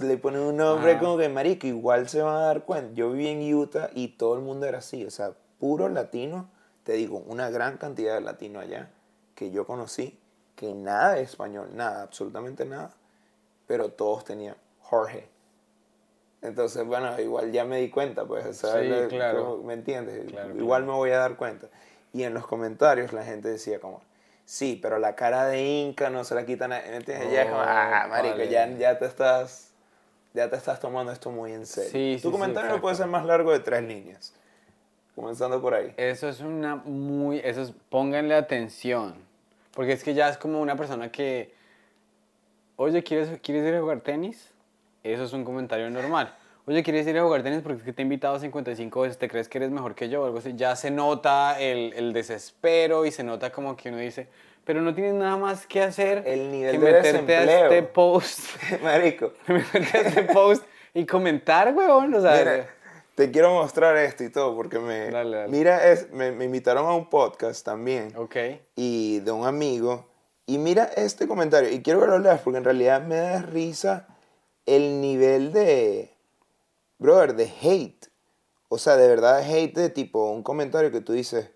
Le 0.00 0.16
ponen 0.18 0.40
un 0.40 0.56
nombre 0.56 0.92
Ah. 0.92 0.98
como 1.00 1.18
que 1.18 1.28
marico, 1.28 1.66
igual 1.66 2.08
se 2.08 2.22
van 2.22 2.36
a 2.36 2.46
dar 2.46 2.64
cuenta. 2.64 2.94
Yo 2.94 3.10
viví 3.10 3.28
en 3.28 3.54
Utah 3.54 3.90
y 3.92 4.08
todo 4.08 4.34
el 4.36 4.40
mundo 4.42 4.66
era 4.66 4.78
así, 4.78 5.04
o 5.04 5.10
sea, 5.10 5.32
puro 5.58 5.88
latino, 5.88 6.48
te 6.84 6.92
digo, 6.92 7.18
una 7.26 7.50
gran 7.50 7.76
cantidad 7.78 8.14
de 8.14 8.20
latinos 8.20 8.62
allá 8.62 8.90
que 9.34 9.50
yo 9.50 9.66
conocí, 9.66 10.18
que 10.54 10.72
nada 10.74 11.14
de 11.14 11.22
español, 11.22 11.70
nada, 11.74 12.02
absolutamente 12.02 12.64
nada, 12.64 12.92
pero 13.66 13.88
todos 13.90 14.24
tenían 14.24 14.56
Jorge. 14.80 15.28
Entonces, 16.42 16.86
bueno, 16.86 17.18
igual 17.20 17.50
ya 17.52 17.64
me 17.64 17.78
di 17.80 17.90
cuenta, 17.90 18.24
pues, 18.26 18.56
sea, 18.58 18.80
Sí, 18.80 19.08
claro. 19.08 19.60
¿me 19.64 19.74
entiendes? 19.74 20.30
Claro, 20.30 20.54
igual 20.56 20.84
me 20.84 20.92
voy 20.92 21.10
a 21.10 21.18
dar 21.18 21.36
cuenta. 21.36 21.68
Y 22.14 22.22
en 22.22 22.32
los 22.32 22.46
comentarios 22.46 23.12
la 23.12 23.24
gente 23.24 23.48
decía 23.48 23.80
como, 23.80 24.00
sí, 24.46 24.78
pero 24.80 24.98
la 24.98 25.14
cara 25.16 25.46
de 25.46 25.62
Inca 25.62 26.08
no 26.08 26.24
se 26.24 26.34
la 26.34 26.46
quitan, 26.46 26.72
a-", 26.72 26.80
¿me 26.80 26.96
entiendes? 26.96 27.30
ya 27.32 27.42
es 27.42 27.48
como, 27.48 27.60
Oh, 27.60 27.64
ah, 27.66 28.06
marico, 28.08 28.36
vale. 28.36 28.48
ya, 28.48 28.66
ya 28.68 28.98
te 28.98 29.04
estás, 29.04 29.72
ya 30.32 30.48
te 30.48 30.56
estás 30.56 30.80
tomando 30.80 31.10
esto 31.12 31.30
muy 31.30 31.52
en 31.52 31.66
serio. 31.66 31.90
Sí, 31.90 32.14
tu 32.22 32.28
sí, 32.28 32.28
sí, 32.28 32.30
comentario 32.32 32.70
no 32.70 32.80
puede 32.80 32.94
ser 32.94 33.08
más 33.08 33.26
largo 33.26 33.50
de 33.52 33.58
tres 33.60 33.82
líneas. 33.82 34.32
Comenzando 35.14 35.60
por 35.60 35.74
ahí. 35.74 35.92
Eso 35.96 36.28
es 36.28 36.40
una 36.40 36.76
muy... 36.76 37.38
Eso 37.38 37.62
es... 37.62 37.72
Pónganle 37.88 38.34
atención. 38.34 39.14
Porque 39.72 39.92
es 39.92 40.02
que 40.02 40.14
ya 40.14 40.28
es 40.28 40.36
como 40.38 40.60
una 40.60 40.76
persona 40.76 41.12
que... 41.12 41.52
Oye, 42.76 43.04
¿quieres, 43.04 43.40
¿quieres 43.40 43.64
ir 43.68 43.74
a 43.74 43.80
jugar 43.80 44.00
tenis? 44.00 44.50
Eso 45.04 45.22
es 45.24 45.32
un 45.32 45.44
comentario 45.44 45.88
normal. 45.90 46.34
Oye, 46.66 46.82
¿quieres 46.82 47.06
ir 47.06 47.18
a 47.18 47.22
jugar 47.22 47.42
tenis 47.42 47.60
porque 47.62 47.78
es 47.78 47.84
que 47.84 47.92
te 47.92 48.00
he 48.00 48.04
invitado 48.04 48.38
55 48.38 49.00
veces? 49.02 49.18
¿Te 49.18 49.28
crees 49.28 49.48
que 49.48 49.58
eres 49.58 49.70
mejor 49.70 49.94
que 49.94 50.08
yo? 50.08 50.22
O 50.22 50.24
algo 50.24 50.38
así. 50.38 50.54
Ya 50.56 50.74
se 50.76 50.90
nota 50.90 51.60
el, 51.60 51.92
el 51.94 52.12
desespero 52.14 53.04
y 53.04 53.10
se 53.10 53.22
nota 53.22 53.50
como 53.52 53.76
que 53.76 53.90
uno 53.90 53.98
dice... 53.98 54.28
Pero 54.64 54.80
no 54.80 54.94
tienes 54.94 55.12
nada 55.12 55.36
más 55.36 55.66
que 55.66 55.82
hacer 55.82 56.22
El 56.26 56.50
nivel 56.50 56.80
que 56.80 56.86
de 56.86 56.92
meterte 56.92 57.36
a 57.36 57.40
desempleo. 57.42 57.64
este 57.66 57.82
post... 57.82 58.40
Marico, 58.82 59.32
meterte 59.46 59.98
a 59.98 60.00
este 60.00 60.22
post 60.22 60.64
y 60.94 61.04
comentar, 61.04 61.74
weón. 61.74 62.14
O 62.14 62.20
sea, 62.22 62.38
Mira, 62.38 62.70
te 63.14 63.30
quiero 63.30 63.52
mostrar 63.52 63.94
esto 63.98 64.24
y 64.24 64.30
todo 64.30 64.56
porque 64.56 64.78
me... 64.78 65.10
Dale, 65.10 65.36
dale. 65.36 65.48
Mira, 65.50 65.90
es, 65.90 66.10
me, 66.12 66.32
me 66.32 66.46
invitaron 66.46 66.86
a 66.86 66.94
un 66.94 67.10
podcast 67.10 67.62
también. 67.62 68.14
ok. 68.16 68.36
y 68.74 69.20
de 69.20 69.32
un 69.32 69.46
amigo. 69.46 70.06
Y 70.46 70.56
mira 70.56 70.84
este 70.96 71.28
comentario, 71.28 71.70
y 71.70 71.82
quiero 71.82 72.00
que 72.00 72.06
lo 72.06 72.18
leas 72.18 72.40
porque 72.40 72.56
en 72.56 72.64
realidad 72.64 73.02
me 73.02 73.16
da 73.16 73.42
risa 73.42 74.06
el 74.64 75.02
nivel 75.02 75.52
de, 75.52 76.13
brother, 77.04 77.34
de 77.34 77.44
hate. 77.62 78.08
O 78.68 78.78
sea, 78.78 78.96
de 78.96 79.06
verdad 79.06 79.40
hate 79.42 79.74
de 79.74 79.90
tipo 79.90 80.30
un 80.30 80.42
comentario 80.42 80.90
que 80.90 81.00
tú 81.00 81.12
dices, 81.12 81.50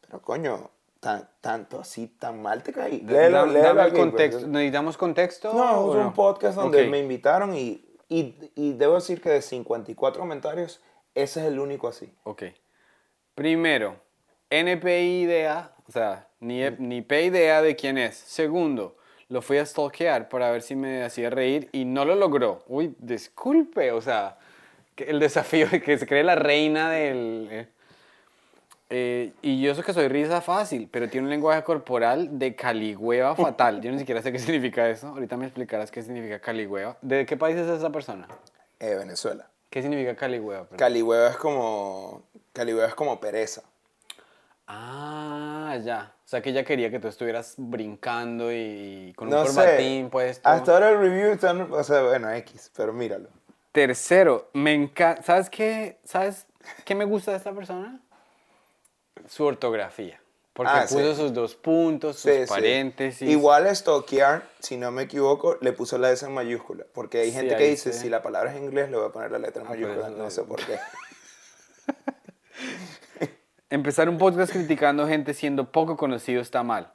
pero 0.00 0.20
coño, 0.20 0.70
tan, 1.00 1.28
tanto 1.40 1.80
así, 1.80 2.08
tan 2.08 2.42
mal 2.42 2.62
te 2.62 2.72
caí. 2.72 3.00
Léelo, 3.00 3.38
Da- 3.38 3.46
léelo 3.46 3.82
aquí, 3.82 3.90
pues. 3.92 4.00
contexto. 4.02 4.46
¿Necesitamos 4.48 4.96
contexto? 4.96 5.52
No, 5.54 5.94
es 5.94 6.04
un 6.04 6.12
podcast 6.12 6.56
donde 6.56 6.86
me 6.88 6.98
invitaron 6.98 7.54
y, 7.56 7.84
y, 8.08 8.34
y 8.54 8.72
debo 8.74 8.96
decir 8.96 9.20
que 9.20 9.30
de 9.30 9.40
54 9.42 10.20
comentarios, 10.20 10.80
ese 11.14 11.40
es 11.40 11.46
el 11.46 11.58
único 11.60 11.88
así. 11.88 12.12
Ok. 12.24 12.42
Primero, 13.34 13.96
NPI 14.50 15.22
idea, 15.22 15.72
o 15.88 15.92
sea, 15.92 16.28
ni, 16.40 16.68
ni 16.78 17.02
P 17.02 17.22
idea 17.24 17.62
de 17.62 17.76
quién 17.76 17.98
es. 17.98 18.16
Segundo, 18.16 18.96
lo 19.28 19.42
fui 19.42 19.58
a 19.58 19.66
stalkear 19.66 20.28
para 20.28 20.50
ver 20.50 20.62
si 20.62 20.74
me 20.74 21.04
hacía 21.04 21.30
reír 21.30 21.68
y 21.72 21.84
no 21.84 22.04
lo 22.04 22.14
logró. 22.16 22.64
Uy, 22.66 22.94
disculpe, 22.98 23.92
o 23.92 24.00
sea, 24.00 24.38
el 25.06 25.20
desafío 25.20 25.68
de 25.68 25.82
que 25.82 25.98
se 25.98 26.06
cree 26.06 26.24
la 26.24 26.34
reina 26.34 26.90
del... 26.90 27.48
eh, 27.50 27.68
eh, 28.90 29.32
y 29.42 29.60
yo 29.60 29.74
sé 29.74 29.82
que 29.82 29.92
soy 29.92 30.08
risa 30.08 30.40
fácil, 30.40 30.88
pero 30.90 31.10
tiene 31.10 31.26
un 31.26 31.30
lenguaje 31.30 31.62
corporal 31.62 32.38
de 32.38 32.54
caligüeva 32.54 33.36
fatal. 33.36 33.82
Yo 33.82 33.92
ni 33.92 33.98
siquiera 33.98 34.22
sé 34.22 34.32
qué 34.32 34.38
significa 34.38 34.88
eso. 34.88 35.08
Ahorita 35.08 35.36
me 35.36 35.44
explicarás 35.44 35.90
qué 35.90 36.02
significa 36.02 36.40
caligüeva. 36.40 36.96
¿De 37.02 37.26
qué 37.26 37.36
país 37.36 37.56
es 37.56 37.68
esa 37.68 37.90
persona? 37.90 38.26
Eh, 38.80 38.94
Venezuela. 38.94 39.46
¿Qué 39.68 39.82
significa 39.82 40.16
caligüeva? 40.16 40.62
perdón? 40.62 40.78
Calihueva 40.78 41.28
es 41.28 41.36
como, 41.36 42.22
Calihueva 42.54 42.88
es 42.88 42.94
como 42.94 43.20
pereza. 43.20 43.62
Ah, 44.66 45.76
ya. 45.82 46.12
O 46.24 46.28
sea 46.28 46.40
que 46.40 46.50
ella 46.50 46.64
quería 46.64 46.90
que 46.90 46.98
tú 46.98 47.08
estuvieras 47.08 47.54
brincando 47.56 48.52
y, 48.52 49.12
con 49.16 49.28
un 49.28 49.34
corbatín 49.34 50.08
puesto. 50.10 50.48
Hasta 50.48 50.72
ahora 50.72 50.90
el 50.90 50.98
review 50.98 51.30
está, 51.32 51.52
o 51.52 51.84
sea, 51.84 52.02
bueno, 52.02 52.30
X, 52.32 52.70
pero 52.76 52.92
míralo. 52.92 53.28
Tercero, 53.78 54.50
me 54.54 54.74
encanta. 54.74 55.22
¿Sabes 55.22 55.48
qué? 55.48 56.00
¿Sabes 56.02 56.46
qué 56.84 56.96
me 56.96 57.04
gusta 57.04 57.30
de 57.30 57.36
esta 57.36 57.52
persona? 57.52 58.00
Su 59.28 59.44
ortografía. 59.44 60.20
Porque 60.52 60.72
Ah, 60.74 60.82
puso 60.88 61.14
sí. 61.14 61.20
sus 61.20 61.32
dos 61.32 61.54
puntos, 61.54 62.16
sus 62.18 62.32
Sí, 62.32 62.40
sí. 62.42 62.48
paréntesis. 62.48 63.30
Igual 63.30 63.68
Stalkear, 63.76 64.42
si 64.58 64.76
no 64.76 64.90
me 64.90 65.02
equivoco, 65.02 65.58
le 65.60 65.72
puso 65.72 65.96
la 65.96 66.10
S 66.10 66.26
en 66.26 66.34
mayúscula. 66.34 66.86
Porque 66.92 67.20
hay 67.20 67.30
gente 67.30 67.54
que 67.56 67.68
dice, 67.68 67.92
si 67.92 68.08
la 68.08 68.20
palabra 68.20 68.52
es 68.52 68.60
inglés, 68.60 68.90
le 68.90 68.96
voy 68.96 69.06
a 69.06 69.12
poner 69.12 69.30
la 69.30 69.38
letra 69.38 69.62
en 69.62 69.68
Ah, 69.68 69.70
mayúscula. 69.70 70.08
no- 70.10 70.28
sé 70.28 70.42
por 70.42 70.58
qué. 70.66 70.76
Empezar 73.70 74.08
un 74.08 74.18
podcast 74.18 74.50
criticando 74.52 75.06
gente 75.06 75.34
siendo 75.34 75.70
poco 75.70 75.96
conocido 75.96 76.42
está 76.42 76.64
mal. 76.64 76.90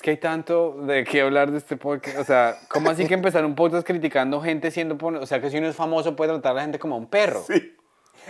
Es 0.00 0.02
que 0.02 0.12
hay 0.12 0.16
tanto 0.16 0.78
de 0.86 1.04
qué 1.04 1.20
hablar 1.20 1.50
de 1.50 1.58
este 1.58 1.76
podcast. 1.76 2.16
O 2.20 2.24
sea, 2.24 2.56
¿cómo 2.68 2.88
así 2.88 3.06
que 3.06 3.12
empezar 3.12 3.44
un 3.44 3.54
podcast 3.54 3.86
criticando 3.86 4.40
gente 4.40 4.70
siendo... 4.70 4.96
O 4.98 5.26
sea, 5.26 5.42
que 5.42 5.50
si 5.50 5.58
uno 5.58 5.68
es 5.68 5.76
famoso 5.76 6.16
puede 6.16 6.30
tratar 6.32 6.52
a 6.52 6.54
la 6.54 6.60
gente 6.62 6.78
como 6.78 6.94
a 6.94 6.98
un 6.98 7.06
perro. 7.06 7.42
Sí. 7.46 7.76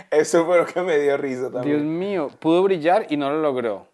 Eso 0.09 0.45
fue 0.45 0.57
lo 0.57 0.65
que 0.65 0.81
me 0.81 0.97
dio 0.99 1.15
risa 1.15 1.43
Dios 1.43 1.53
también. 1.53 1.97
mío, 1.97 2.29
pudo 2.39 2.61
brillar 2.63 3.05
y 3.07 3.15
no 3.15 3.29
lo 3.31 3.39
logró. 3.41 3.87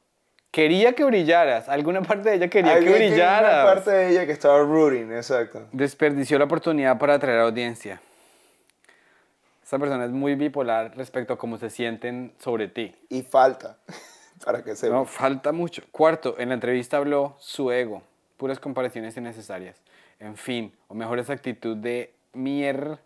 Quería 0.50 0.94
que 0.94 1.04
brillaras. 1.04 1.70
Alguna 1.70 2.02
parte 2.02 2.30
de 2.32 2.36
ella 2.38 2.48
quería 2.48 2.72
que 2.72 2.78
Alguien 2.80 2.94
que- 2.98 3.08
brillaras. 3.10 3.64
Una 3.64 3.74
parte 3.76 3.92
de 3.92 4.10
ella 4.10 4.26
que 4.26 4.32
estaba 4.32 4.58
rooting, 4.58 5.12
exacto. 5.14 5.68
Desperdició 5.72 6.40
la 6.40 6.46
oportunidad 6.46 6.98
para 6.98 7.14
atraer 7.14 7.42
audiencia. 7.42 8.02
Esa 9.64 9.78
persona 9.78 10.04
es 10.06 10.12
muy 10.12 10.34
bipolar 10.34 10.98
respecto 10.98 11.34
a 11.34 11.38
cómo 11.38 11.60
se 11.60 11.70
sienten 11.70 12.34
sobre 12.40 12.70
ti. 12.70 12.96
Y 13.10 13.22
falta, 13.22 13.78
para 14.44 14.64
que 14.64 14.76
se 14.76 14.90
No, 14.90 15.06
falta 15.06 15.52
mucho. 15.52 15.82
Cuarto, 15.92 16.36
en 16.40 16.50
la 16.50 16.56
entrevista 16.56 16.98
habló 16.98 17.36
su 17.40 17.72
ego. 17.72 18.02
Puras 18.38 18.60
comparaciones 18.60 19.18
innecesarias. 19.18 19.82
En 20.20 20.36
fin, 20.38 20.74
o 20.88 20.94
mejor 20.94 21.20
esa 21.20 21.34
actitud 21.34 21.78
de 21.78 22.14
mier 22.34 23.00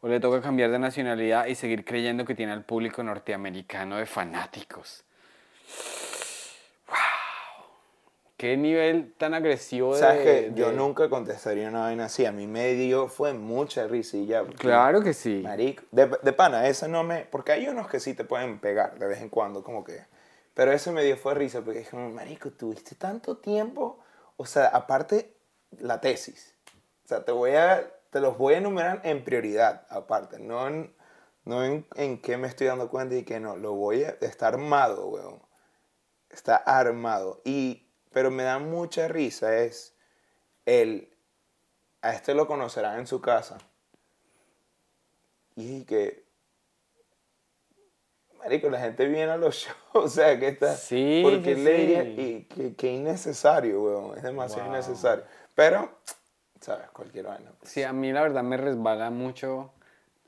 o 0.00 0.08
le 0.08 0.20
toca 0.20 0.40
cambiar 0.40 0.70
de 0.70 0.78
nacionalidad 0.78 1.46
y 1.46 1.54
seguir 1.54 1.84
creyendo 1.84 2.24
que 2.24 2.34
tiene 2.34 2.52
al 2.52 2.64
público 2.64 3.02
norteamericano 3.02 3.96
de 3.96 4.06
fanáticos. 4.06 5.04
¡Wow! 6.88 6.96
¿Qué 8.36 8.56
nivel 8.56 9.14
tan 9.16 9.32
agresivo 9.32 9.94
de... 9.94 10.00
¿Sabes 10.00 10.22
que 10.22 10.52
Yo 10.54 10.70
nunca 10.70 11.08
contestaría 11.08 11.68
una 11.68 11.80
vaina 11.80 12.04
así. 12.04 12.26
A 12.26 12.32
mí 12.32 12.46
me 12.46 12.74
dio, 12.74 13.08
fue 13.08 13.32
mucha 13.32 13.86
porque- 13.88 14.54
Claro 14.58 15.02
que 15.02 15.14
sí. 15.14 15.40
Marico, 15.42 15.84
de, 15.90 16.06
de 16.22 16.32
pana, 16.32 16.68
ese 16.68 16.86
no 16.86 17.02
me... 17.02 17.20
Porque 17.24 17.52
hay 17.52 17.66
unos 17.66 17.88
que 17.88 17.98
sí 17.98 18.12
te 18.14 18.24
pueden 18.24 18.58
pegar 18.58 18.98
de 18.98 19.06
vez 19.06 19.20
en 19.22 19.30
cuando, 19.30 19.64
como 19.64 19.82
que... 19.82 20.00
Pero 20.56 20.72
ese 20.72 20.90
me 20.90 21.04
dio 21.04 21.18
fue 21.18 21.34
risa 21.34 21.60
porque 21.60 21.80
dije, 21.80 21.94
marico, 21.94 22.50
tuviste 22.50 22.94
tanto 22.94 23.36
tiempo. 23.36 23.98
O 24.38 24.46
sea, 24.46 24.68
aparte, 24.68 25.36
la 25.70 26.00
tesis. 26.00 26.54
O 27.04 27.08
sea, 27.08 27.26
te 27.26 27.30
voy 27.30 27.50
a... 27.50 27.92
Te 28.08 28.20
los 28.20 28.38
voy 28.38 28.54
a 28.54 28.58
enumerar 28.58 29.02
en 29.04 29.22
prioridad, 29.22 29.86
aparte. 29.90 30.38
No 30.38 30.66
en, 30.66 30.96
no 31.44 31.62
en, 31.62 31.86
en 31.96 32.22
qué 32.22 32.38
me 32.38 32.48
estoy 32.48 32.68
dando 32.68 32.88
cuenta 32.88 33.16
y 33.16 33.24
qué 33.24 33.38
no. 33.38 33.58
Lo 33.58 33.74
voy 33.74 34.04
a... 34.04 34.16
Está 34.22 34.48
armado, 34.48 35.08
weón. 35.08 35.42
Está 36.30 36.56
armado. 36.56 37.42
Y... 37.44 37.90
Pero 38.10 38.30
me 38.30 38.44
da 38.44 38.58
mucha 38.58 39.08
risa 39.08 39.58
es 39.58 39.94
el... 40.64 41.12
A 42.00 42.14
este 42.14 42.32
lo 42.32 42.46
conocerán 42.46 43.00
en 43.00 43.06
su 43.06 43.20
casa. 43.20 43.58
Y 45.54 45.84
que. 45.84 46.25
Marico, 48.46 48.70
la 48.70 48.78
gente 48.78 49.06
viene 49.08 49.32
a 49.32 49.36
los 49.36 49.56
shows, 49.92 50.04
o 50.04 50.08
sea, 50.08 50.38
que 50.38 50.48
está. 50.48 50.74
Sí, 50.76 51.20
Porque 51.24 51.56
sí, 51.56 51.62
le 51.62 52.02
sí. 52.04 52.20
y 52.20 52.42
que, 52.44 52.74
que 52.76 52.92
innecesario, 52.92 53.82
weón. 53.82 54.16
Es 54.16 54.22
demasiado 54.22 54.64
Wow. 54.68 54.72
innecesario. 54.74 55.24
Pero, 55.54 55.90
¿sabes? 56.60 56.88
Cualquier 56.90 57.26
vaina. 57.26 57.50
pues. 57.58 57.72
Sí, 57.72 57.82
a 57.82 57.92
mí 57.92 58.12
la 58.12 58.22
verdad 58.22 58.44
me 58.44 58.56
resbala 58.56 59.10
mucho. 59.10 59.72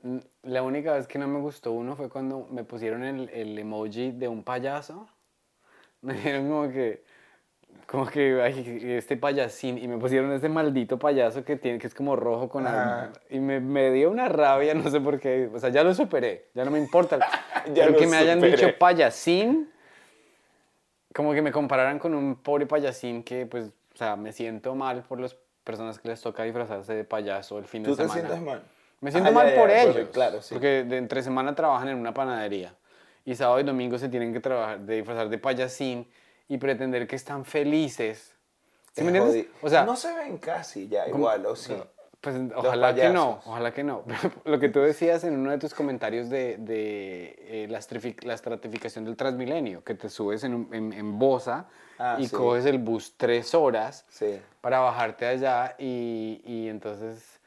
Mm, 0.01 0.17
La 0.43 0.63
única 0.63 0.93
vez 0.93 1.07
que 1.07 1.17
no 1.17 1.27
me 1.29 1.39
gustó 1.39 1.71
uno 1.71 1.95
fue 1.95 2.09
cuando 2.09 2.45
me 2.51 2.65
pusieron 2.65 3.03
el, 3.05 3.29
el 3.29 3.57
emoji 3.57 4.11
de 4.11 4.27
un 4.27 4.43
payaso. 4.43 5.07
Me 6.01 6.13
dijeron 6.13 6.47
como 6.49 6.69
que, 6.71 7.03
como 7.89 8.05
que 8.05 8.39
ay, 8.41 8.81
este 8.97 9.17
payasín 9.17 9.79
y 9.79 9.87
me 9.87 9.97
pusieron 9.97 10.31
este 10.31 10.47
maldito 10.47 10.99
payaso 10.99 11.43
que 11.43 11.55
tiene 11.55 11.79
que 11.79 11.87
es 11.87 11.95
como 11.95 12.15
rojo 12.15 12.47
con 12.47 12.67
algo, 12.67 13.13
y 13.31 13.39
me, 13.39 13.59
me, 13.59 13.89
dio 13.91 14.11
una 14.11 14.29
rabia 14.29 14.75
no 14.75 14.89
sé 14.91 15.01
por 15.01 15.19
qué 15.19 15.49
o 15.51 15.59
sea 15.59 15.69
ya 15.69 15.83
lo 15.83 15.93
superé 15.95 16.45
ya 16.53 16.63
no 16.63 16.71
me 16.71 16.77
importa 16.77 17.17
ya 17.73 17.85
pero 17.85 17.97
que 17.97 18.05
me 18.05 18.17
hayan 18.17 18.41
dicho 18.41 18.67
payasín 18.77 19.71
como 21.15 21.33
que 21.33 21.41
me 21.41 21.51
compararan 21.51 21.97
con 21.97 22.13
un 22.13 22.35
pobre 22.35 22.67
payasín 22.67 23.23
que 23.23 23.47
pues 23.47 23.73
o 23.95 23.97
sea 23.97 24.15
me 24.15 24.33
siento 24.33 24.75
mal 24.75 25.01
por 25.01 25.19
las 25.19 25.35
personas 25.63 25.97
que 25.97 26.09
les 26.09 26.21
toca 26.21 26.43
disfrazarse 26.43 26.93
de 26.93 27.03
payaso 27.03 27.57
el 27.57 27.65
fin 27.65 27.81
de 27.81 27.95
semana 27.95 28.07
¿Tú 28.07 28.13
te 28.13 28.19
sientes 28.19 28.41
mal? 28.45 28.63
me 29.01 29.11
siento 29.11 29.31
mal 29.31 29.51
por 29.55 29.71
ellos 29.71 30.09
claro 30.13 30.43
sí. 30.43 30.53
porque 30.53 30.83
de 30.83 30.97
entre 30.97 31.23
semana 31.23 31.55
trabajan 31.55 31.87
en 31.87 31.97
una 31.97 32.13
panadería 32.13 32.75
y 33.25 33.33
sábado 33.33 33.59
y 33.59 33.63
domingo 33.63 33.97
se 33.97 34.09
tienen 34.09 34.31
que 34.31 34.39
trabajar 34.39 34.79
de 34.81 34.97
disfrazar 34.97 35.27
de 35.29 35.39
payasín 35.39 36.07
y 36.49 36.57
pretender 36.57 37.07
que 37.07 37.15
están 37.15 37.45
felices. 37.45 38.33
¿Sí 38.93 39.03
me 39.03 39.17
entiendes? 39.17 39.45
O 39.61 39.69
sea, 39.69 39.85
no 39.85 39.95
se 39.95 40.13
ven 40.13 40.37
casi 40.39 40.89
ya 40.89 41.07
igual, 41.07 41.45
¿o 41.45 41.55
sí? 41.55 41.73
Pues 42.19 42.35
ojalá 42.53 42.93
que 42.93 43.09
no, 43.09 43.39
ojalá 43.45 43.73
que 43.73 43.81
no. 43.81 44.03
Lo 44.43 44.59
que 44.59 44.67
tú 44.67 44.79
decías 44.79 45.23
en 45.23 45.37
uno 45.37 45.51
de 45.51 45.57
tus 45.57 45.73
comentarios 45.73 46.29
de, 46.29 46.57
de 46.57 47.35
eh, 47.39 47.67
la, 47.69 47.79
la, 48.23 48.33
estratificación 48.33 49.05
del 49.05 49.15
Transmilenio, 49.15 49.85
que 49.85 49.95
te 49.95 50.09
subes 50.09 50.43
en, 50.43 50.67
en, 50.73 50.91
en 50.91 51.17
Bosa 51.17 51.67
ah, 51.97 52.17
y 52.19 52.27
coges 52.27 52.65
el 52.65 52.79
bus 52.79 53.13
tres 53.15 53.55
horas 53.55 54.05
para 54.59 54.79
bajarte 54.79 55.27
allá 55.27 55.75
y, 55.77 56.41
y, 56.43 56.67
entonces 56.67 57.39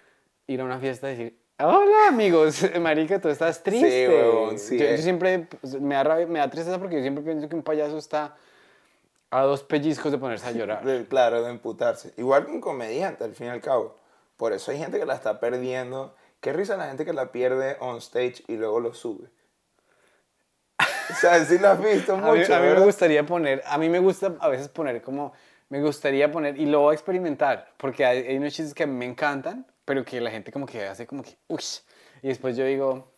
ir 0.46 0.62
a 0.62 0.64
una 0.64 0.78
fiesta 0.78 1.08
y 1.08 1.16
decir, 1.16 1.38
hola 1.58 2.08
amigos, 2.08 2.64
marica, 2.80 3.20
tú 3.20 3.28
estás 3.28 3.62
triste. 3.62 4.56
Sí, 4.56 4.78
yo, 4.78 4.96
siempre, 4.96 5.48
pues, 5.60 5.78
me 5.78 5.96
da, 5.96 6.24
me 6.26 6.38
da 6.38 6.48
tristeza 6.48 6.78
porque 6.78 6.96
yo 6.96 7.02
siempre 7.02 7.22
pienso 7.22 7.46
que 7.46 7.56
un 7.56 7.62
payaso 7.62 7.98
está 7.98 8.36
a 9.32 9.42
dos 9.42 9.62
pellizcos 9.62 10.12
de 10.12 10.18
ponerse 10.18 10.46
a 10.46 10.52
llorar. 10.52 10.82
claro, 11.08 11.42
de 11.42 11.50
emputarse. 11.50 12.12
Igual 12.18 12.44
que 12.44 12.52
un 12.52 12.60
comediante, 12.60 13.24
al 13.24 13.34
fin 13.34 13.46
y 13.46 13.50
al 13.50 13.62
cabo. 13.62 13.96
Por 14.36 14.52
eso 14.52 14.70
hay 14.70 14.78
gente 14.78 14.98
que 14.98 15.06
la 15.06 15.14
está 15.14 15.40
perdiendo. 15.40 16.14
Qué 16.40 16.52
risa 16.52 16.76
la 16.76 16.86
gente 16.86 17.06
que 17.06 17.14
la 17.14 17.32
pierde 17.32 17.78
on 17.80 17.96
stage 17.96 18.44
y 18.46 18.56
luego 18.56 18.78
lo 18.80 18.92
sube. 18.92 19.30
O 20.78 21.14
sea, 21.14 21.42
sí 21.44 21.58
lo 21.58 21.68
has 21.68 21.82
visto 21.82 22.14
mucho. 22.18 22.54
a, 22.54 22.60
mí, 22.60 22.68
me 22.68 22.80
gustaría 22.80 23.24
poner, 23.24 23.62
a 23.64 23.78
mí 23.78 23.88
me 23.88 24.00
gusta 24.00 24.34
a 24.38 24.48
veces 24.48 24.68
poner 24.68 25.00
como, 25.00 25.32
me 25.70 25.80
gustaría 25.80 26.30
poner, 26.30 26.58
y 26.60 26.66
lo 26.66 26.80
voy 26.80 26.92
a 26.92 26.94
experimentar, 26.94 27.72
porque 27.78 28.04
hay, 28.04 28.26
hay 28.26 28.36
unos 28.36 28.52
chistes 28.52 28.74
que 28.74 28.86
me 28.86 29.06
encantan, 29.06 29.66
pero 29.86 30.04
que 30.04 30.20
la 30.20 30.30
gente 30.30 30.52
como 30.52 30.66
que 30.66 30.86
hace 30.86 31.06
como 31.06 31.22
que, 31.22 31.36
uy, 31.48 31.62
y 32.22 32.28
después 32.28 32.56
yo 32.56 32.64
digo, 32.64 33.11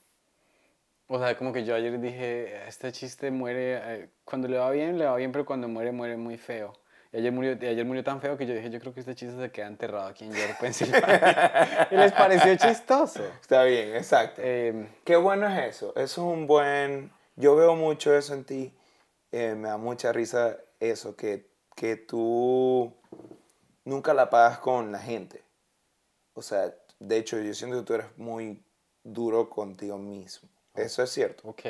o 1.07 1.19
sea, 1.19 1.37
como 1.37 1.53
que 1.53 1.65
yo 1.65 1.75
ayer 1.75 2.01
dije, 2.01 2.67
este 2.67 2.91
chiste 2.93 3.31
muere, 3.31 3.81
eh, 3.83 4.09
cuando 4.25 4.49
le 4.49 4.59
va 4.59 4.71
bien, 4.71 4.99
le 4.99 5.05
va 5.05 5.17
bien, 5.17 5.33
pero 5.33 5.45
cuando 5.45 5.69
muere, 5.69 5.93
muere 5.93 6.17
muy 6.17 6.39
feo. 6.39 6.73
Y 7.13 7.19
ayer 7.19 7.31
murió, 7.31 7.53
ayer 7.53 7.85
murió 7.85 8.03
tan 8.03 8.21
feo 8.21 8.37
que 8.37 8.47
yo 8.47 8.55
dije, 8.55 8.71
yo 8.71 8.81
creo 8.81 8.93
que 8.93 9.01
este 9.01 9.15
chiste 9.15 9.37
se 9.41 9.51
queda 9.53 9.69
enterrado 9.69 10.09
aquí 10.09 10.25
en 10.25 10.33
York, 10.33 10.57
Pensilvania. 10.61 11.89
y 11.91 11.97
les 11.97 12.13
pareció 12.13 12.57
chistoso. 12.57 13.23
Está 13.41 13.65
bien, 13.65 13.95
exacto. 13.95 14.43
Em, 14.43 14.89
Qué 15.05 15.17
bueno 15.17 15.47
es 15.47 15.77
eso. 15.77 15.91
Eso 15.91 16.03
es 16.03 16.19
un 16.19 16.47
buen... 16.47 17.13
Yo 17.37 17.55
veo 17.55 17.77
mucho 17.77 18.17
eso 18.17 18.35
en 18.35 18.45
ti. 18.45 18.73
Eh, 19.31 19.55
me 19.55 19.69
da 19.69 19.77
mucha 19.77 20.13
risa 20.13 20.57
eso, 20.81 21.15
que, 21.17 21.49
que 21.77 21.97
tú 21.97 22.93
nunca 23.85 24.15
la 24.15 24.31
pagas 24.31 24.59
con 24.59 24.91
la 24.91 24.99
gente. 24.99 25.43
O 26.33 26.43
sea, 26.43 26.75
de 26.99 27.17
hecho, 27.17 27.39
yo 27.39 27.55
siento 27.55 27.79
que 27.79 27.85
tú 27.85 27.95
eres 27.95 28.07
muy 28.17 28.65
duro 29.05 29.51
contigo 29.51 29.99
mismo. 29.99 30.49
Eso 30.75 31.03
es 31.03 31.11
cierto. 31.11 31.49
Ok. 31.49 31.63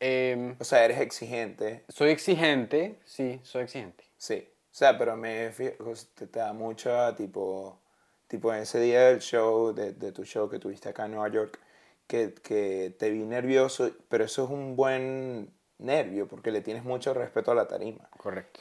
Em, 0.00 0.56
o 0.58 0.64
sea, 0.64 0.84
eres 0.84 1.00
exigente. 1.00 1.84
Soy 1.88 2.10
exigente, 2.10 2.98
sí, 3.04 3.40
soy 3.42 3.62
exigente. 3.62 4.04
Sí. 4.16 4.48
O 4.70 4.76
sea, 4.76 4.98
pero 4.98 5.16
me 5.16 5.50
te, 5.50 6.26
te 6.26 6.38
da 6.38 6.52
mucha, 6.52 7.14
tipo, 7.14 7.78
tipo 8.26 8.52
en 8.52 8.62
ese 8.62 8.80
día 8.80 9.08
del 9.08 9.20
show, 9.20 9.72
de, 9.72 9.92
de, 9.92 10.12
tu 10.12 10.24
show 10.24 10.48
que 10.48 10.58
tuviste 10.58 10.88
acá 10.88 11.06
en 11.06 11.12
Nueva 11.12 11.28
York, 11.28 11.60
que, 12.06 12.34
que 12.34 12.94
te 12.98 13.10
vi 13.10 13.22
nervioso, 13.24 13.90
pero 14.08 14.24
eso 14.24 14.44
es 14.44 14.50
un 14.50 14.74
buen 14.76 15.52
nervio 15.78 16.26
porque 16.26 16.50
le 16.50 16.60
tienes 16.60 16.84
mucho 16.84 17.14
respeto 17.14 17.52
a 17.52 17.54
la 17.54 17.68
tarima. 17.68 18.08
Correcto. 18.16 18.60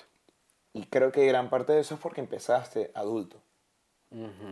Y 0.73 0.85
creo 0.85 1.11
que 1.11 1.25
gran 1.25 1.49
parte 1.49 1.73
de 1.73 1.81
eso 1.81 1.95
es 1.95 2.01
porque 2.01 2.21
empezaste 2.21 2.91
adulto. 2.95 3.41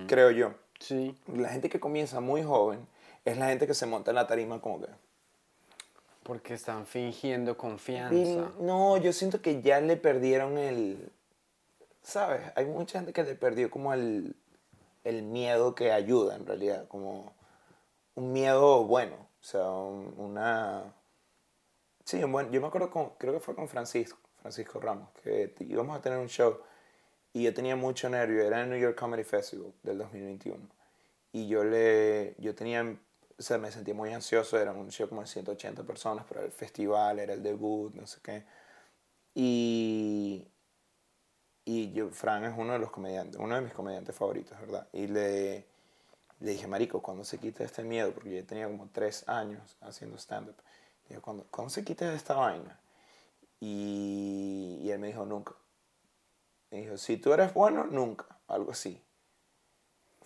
Creo 0.08 0.32
yo. 0.32 0.56
Sí. 0.80 1.16
La 1.28 1.50
gente 1.50 1.70
que 1.70 1.80
comienza 1.80 2.20
muy 2.20 2.42
joven 2.42 2.88
es 3.26 3.38
la 3.38 3.50
gente 3.50 3.68
que 3.68 3.76
se 3.76 3.86
monta 3.86 4.12
en 4.12 4.16
la 4.16 4.26
tarima 4.26 4.60
como 4.62 4.82
que 4.82 4.88
porque 6.24 6.54
están 6.54 6.86
fingiendo 6.86 7.58
confianza. 7.58 8.52
no, 8.60 8.98
yo 8.98 9.14
siento 9.14 9.42
que 9.42 9.62
ya 9.62 9.82
le 9.82 9.98
perdieron 9.98 10.58
el... 10.58 11.12
¿Sabes? 12.04 12.42
Hay 12.56 12.66
mucha 12.66 13.00
gente 13.00 13.14
que 13.14 13.24
le 13.24 13.36
perdió 13.36 13.70
como 13.70 13.94
el, 13.94 14.36
el 15.04 15.24
miedo 15.24 15.76
que 15.76 15.92
ayuda 15.92 16.36
en 16.36 16.46
realidad, 16.46 16.88
como 16.88 17.34
un 18.16 18.34
miedo 18.34 18.84
bueno, 18.86 19.16
o 19.16 19.44
sea, 19.44 19.70
una... 19.72 20.94
Sí, 22.04 22.24
bueno, 22.24 22.52
yo 22.52 22.62
me 22.62 22.68
acuerdo, 22.68 22.90
con, 22.90 23.12
creo 23.18 23.34
que 23.34 23.40
fue 23.40 23.56
con 23.56 23.68
Francisco, 23.68 24.18
Francisco 24.42 24.80
Ramos, 24.80 25.10
que 25.24 25.54
íbamos 25.60 25.98
a 25.98 26.02
tener 26.02 26.18
un 26.18 26.28
show 26.28 26.58
y 27.34 27.44
yo 27.44 27.54
tenía 27.54 27.76
mucho 27.76 28.10
nervio, 28.10 28.42
era 28.44 28.64
el 28.64 28.70
New 28.70 28.80
York 28.80 28.98
Comedy 29.00 29.24
Festival 29.24 29.72
del 29.84 30.00
2021 30.00 30.82
y 31.34 31.48
yo 31.48 31.64
le, 31.64 32.36
yo 32.40 32.54
tenía 32.56 32.98
o 33.42 33.44
sea, 33.44 33.58
me 33.58 33.72
sentí 33.72 33.92
muy 33.92 34.14
ansioso, 34.14 34.60
era 34.60 34.72
un 34.72 34.92
show 34.92 35.10
como 35.10 35.22
de 35.22 35.28
180 35.28 35.82
personas, 35.84 36.26
pero 36.30 36.44
el 36.46 36.52
festival, 36.52 37.18
era 37.18 37.34
el 37.34 37.42
debut, 37.42 37.92
no 37.96 38.06
sé 38.06 38.20
qué. 38.22 38.44
Y, 39.34 40.48
y 41.66 41.92
yo, 41.92 42.10
Fran 42.12 42.46
es 42.46 42.54
uno 42.56 42.74
de 42.74 42.80
los 42.80 42.92
comediantes, 42.92 43.42
uno 43.42 43.56
de 43.56 43.62
mis 43.62 43.74
comediantes 43.74 44.16
favoritos, 44.16 44.60
¿verdad? 44.60 44.88
Y 44.94 45.08
le, 45.08 45.66
le 46.40 46.52
dije, 46.52 46.68
Marico, 46.68 47.02
cuando 47.02 47.24
se 47.24 47.40
quite 47.40 47.64
este 47.64 47.84
miedo? 47.84 48.14
Porque 48.14 48.36
yo 48.36 48.46
tenía 48.46 48.68
como 48.68 48.90
tres 48.94 49.28
años 49.28 49.76
haciendo 49.82 50.18
stand-up. 50.20 50.58
Yo, 51.10 51.20
¿cuándo, 51.20 51.48
¿cuándo 51.50 51.72
se 51.72 51.84
quite 51.84 52.14
esta 52.14 52.36
vaina? 52.36 52.80
Y, 53.60 54.82
y 54.84 54.92
él 54.92 55.00
me 55.00 55.08
dijo, 55.08 55.26
nunca. 55.26 55.56
Me 56.70 56.82
dijo, 56.82 56.96
si 56.98 57.18
tú 57.18 57.34
eres 57.34 57.56
bueno, 57.56 57.86
nunca. 57.86 58.28
Algo 58.48 58.72
así 58.72 59.02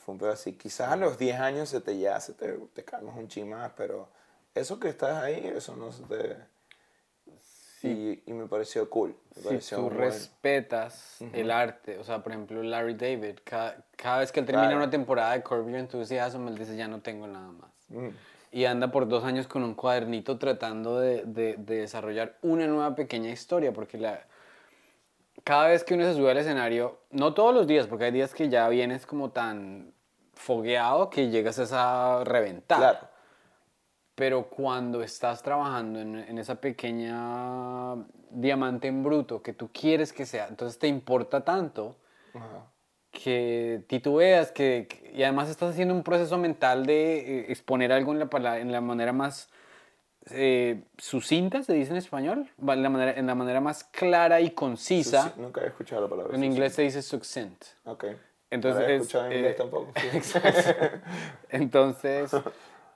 fue 0.06 0.14
un 0.14 0.20
pedo 0.20 0.32
así. 0.32 0.54
Quizás 0.54 0.92
a 0.92 0.96
los 0.96 1.18
10 1.18 1.40
años 1.40 1.70
se 1.70 1.82
te 1.82 1.98
ya, 1.98 2.20
se 2.20 2.34
te, 2.34 2.54
te 2.74 2.84
calmas 2.86 3.18
un 3.18 3.28
ching 3.28 3.50
más, 3.50 3.72
pero 3.76 4.08
eso 4.54 4.80
que 4.80 4.90
estás 4.90 5.24
ahí, 5.24 5.52
eso 5.56 5.76
no 5.76 5.92
se 5.92 6.04
te... 6.04 6.38
Sí. 7.82 8.24
Y, 8.26 8.34
me 8.34 8.48
pareció 8.48 8.90
cool. 8.90 9.16
Me 9.44 9.62
si 9.62 9.76
tú 9.76 9.90
respetas 9.90 11.20
el 11.34 11.52
arte, 11.52 12.00
o 12.00 12.04
sea, 12.04 12.24
por 12.24 12.32
ejemplo, 12.32 12.64
Larry 12.64 12.96
David, 12.96 13.40
cada, 13.44 13.84
cada 13.96 14.20
vez 14.20 14.32
que 14.32 14.40
él 14.40 14.46
termina 14.46 14.76
una 14.76 14.90
temporada 14.90 15.34
de 15.34 15.44
Curb 15.44 15.68
Your 15.68 15.76
Enthusiasm, 15.76 16.48
él 16.48 16.58
dice, 16.58 16.76
ya 16.76 16.88
no 16.88 17.02
tengo 17.02 17.28
nada 17.28 17.52
más. 17.52 17.72
Y 18.52 18.66
anda 18.66 18.92
por 18.92 19.08
dos 19.08 19.24
años 19.24 19.48
con 19.48 19.64
un 19.64 19.76
cuadernito 19.76 20.40
tratando 20.40 21.00
de, 21.00 21.24
de, 21.26 21.56
de 21.58 21.82
desarrollar 21.82 22.38
una 22.42 22.66
nueva 22.66 22.96
pequeña 22.96 23.30
historia, 23.30 23.72
porque 23.72 23.98
la, 23.98 24.26
cada 25.46 25.68
vez 25.68 25.84
que 25.84 25.94
uno 25.94 26.04
se 26.06 26.16
sube 26.16 26.32
al 26.32 26.38
escenario, 26.38 26.98
no 27.12 27.34
todos 27.34 27.54
los 27.54 27.68
días, 27.68 27.86
porque 27.88 28.06
hay 28.06 28.12
días 28.12 28.34
que 28.34 28.50
ya 28.50 28.68
vienes 28.68 29.06
como 29.06 29.30
tan 29.30 29.94
fogueado 30.36 31.10
que 31.10 31.30
llegas 31.30 31.60
a 31.60 31.64
esa 31.64 32.24
reventar. 32.24 32.78
Claro. 32.78 33.00
Pero 34.16 34.50
cuando 34.50 35.02
estás 35.02 35.42
trabajando 35.42 36.00
en, 36.00 36.38
esa 36.38 36.56
pequeña 36.56 37.96
diamante 38.30 38.88
en 38.88 39.04
bruto 39.04 39.42
que 39.42 39.52
tú 39.52 39.70
quieres 39.74 40.14
que 40.14 40.26
sea, 40.26 40.48
entonces 40.48 40.80
te 40.80 40.88
importa 40.88 41.44
tanto 41.44 41.98
que 43.12 43.84
titubeas 43.88 44.52
que, 44.52 45.12
y 45.14 45.24
además 45.24 45.50
estás 45.50 45.72
haciendo 45.72 45.94
un 45.94 46.04
proceso 46.04 46.38
mental 46.38 46.86
de 46.86 47.18
eh, 47.20 47.46
exponer 47.50 47.92
algo 47.92 48.14
en 48.14 48.20
la, 48.20 48.60
en 48.60 48.72
la 48.72 48.82
manera 48.82 49.14
más 49.14 49.50
eh, 50.32 50.84
sucinta, 50.98 51.62
se 51.62 51.74
dice 51.74 51.92
en 51.92 51.98
español, 51.98 52.50
en 52.60 52.84
la, 52.84 52.90
manera, 52.90 53.12
en 53.20 53.28
la 53.28 53.36
manera 53.36 53.62
más 53.62 53.84
clara 53.84 54.42
y 54.42 54.52
concisa. 54.52 55.34
nunca 55.38 55.62
he 55.62 55.68
escuchado 55.68 56.02
la 56.02 56.08
palabra. 56.08 56.36
En 56.36 56.44
inglés 56.44 56.74
se 56.74 56.82
dice 56.82 57.02
succinct. 57.02 57.64
Ok. 57.86 58.06
Entonces, 58.56 58.88
no 58.88 58.94
escuchado 58.94 59.26
en 59.28 59.34
inglés 59.34 59.52
eh, 59.52 59.58
tampoco. 59.58 59.92
Entonces, 61.50 62.32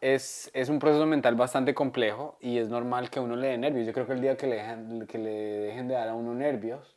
es, 0.02 0.50
es, 0.54 0.70
un 0.70 0.80
proceso 0.80 1.06
mental 1.06 1.36
bastante 1.36 1.74
complejo 1.74 2.38
y 2.40 2.58
es 2.58 2.70
normal 2.70 3.10
que 3.10 3.20
uno 3.20 3.36
le 3.36 3.50
dé 3.50 3.58
nervios. 3.58 3.86
Yo 3.86 3.94
creo 3.94 4.08
que 4.08 4.14
el 4.14 4.22
día 4.22 4.38
que 4.38 4.48
le 4.48 4.56
dejen, 4.56 5.08
que 5.08 5.18
le 5.18 5.30
dejen 5.30 5.88
de 5.88 5.94
dar 5.94 6.10
a 6.10 6.14
uno 6.14 6.34
nervios... 6.34 6.96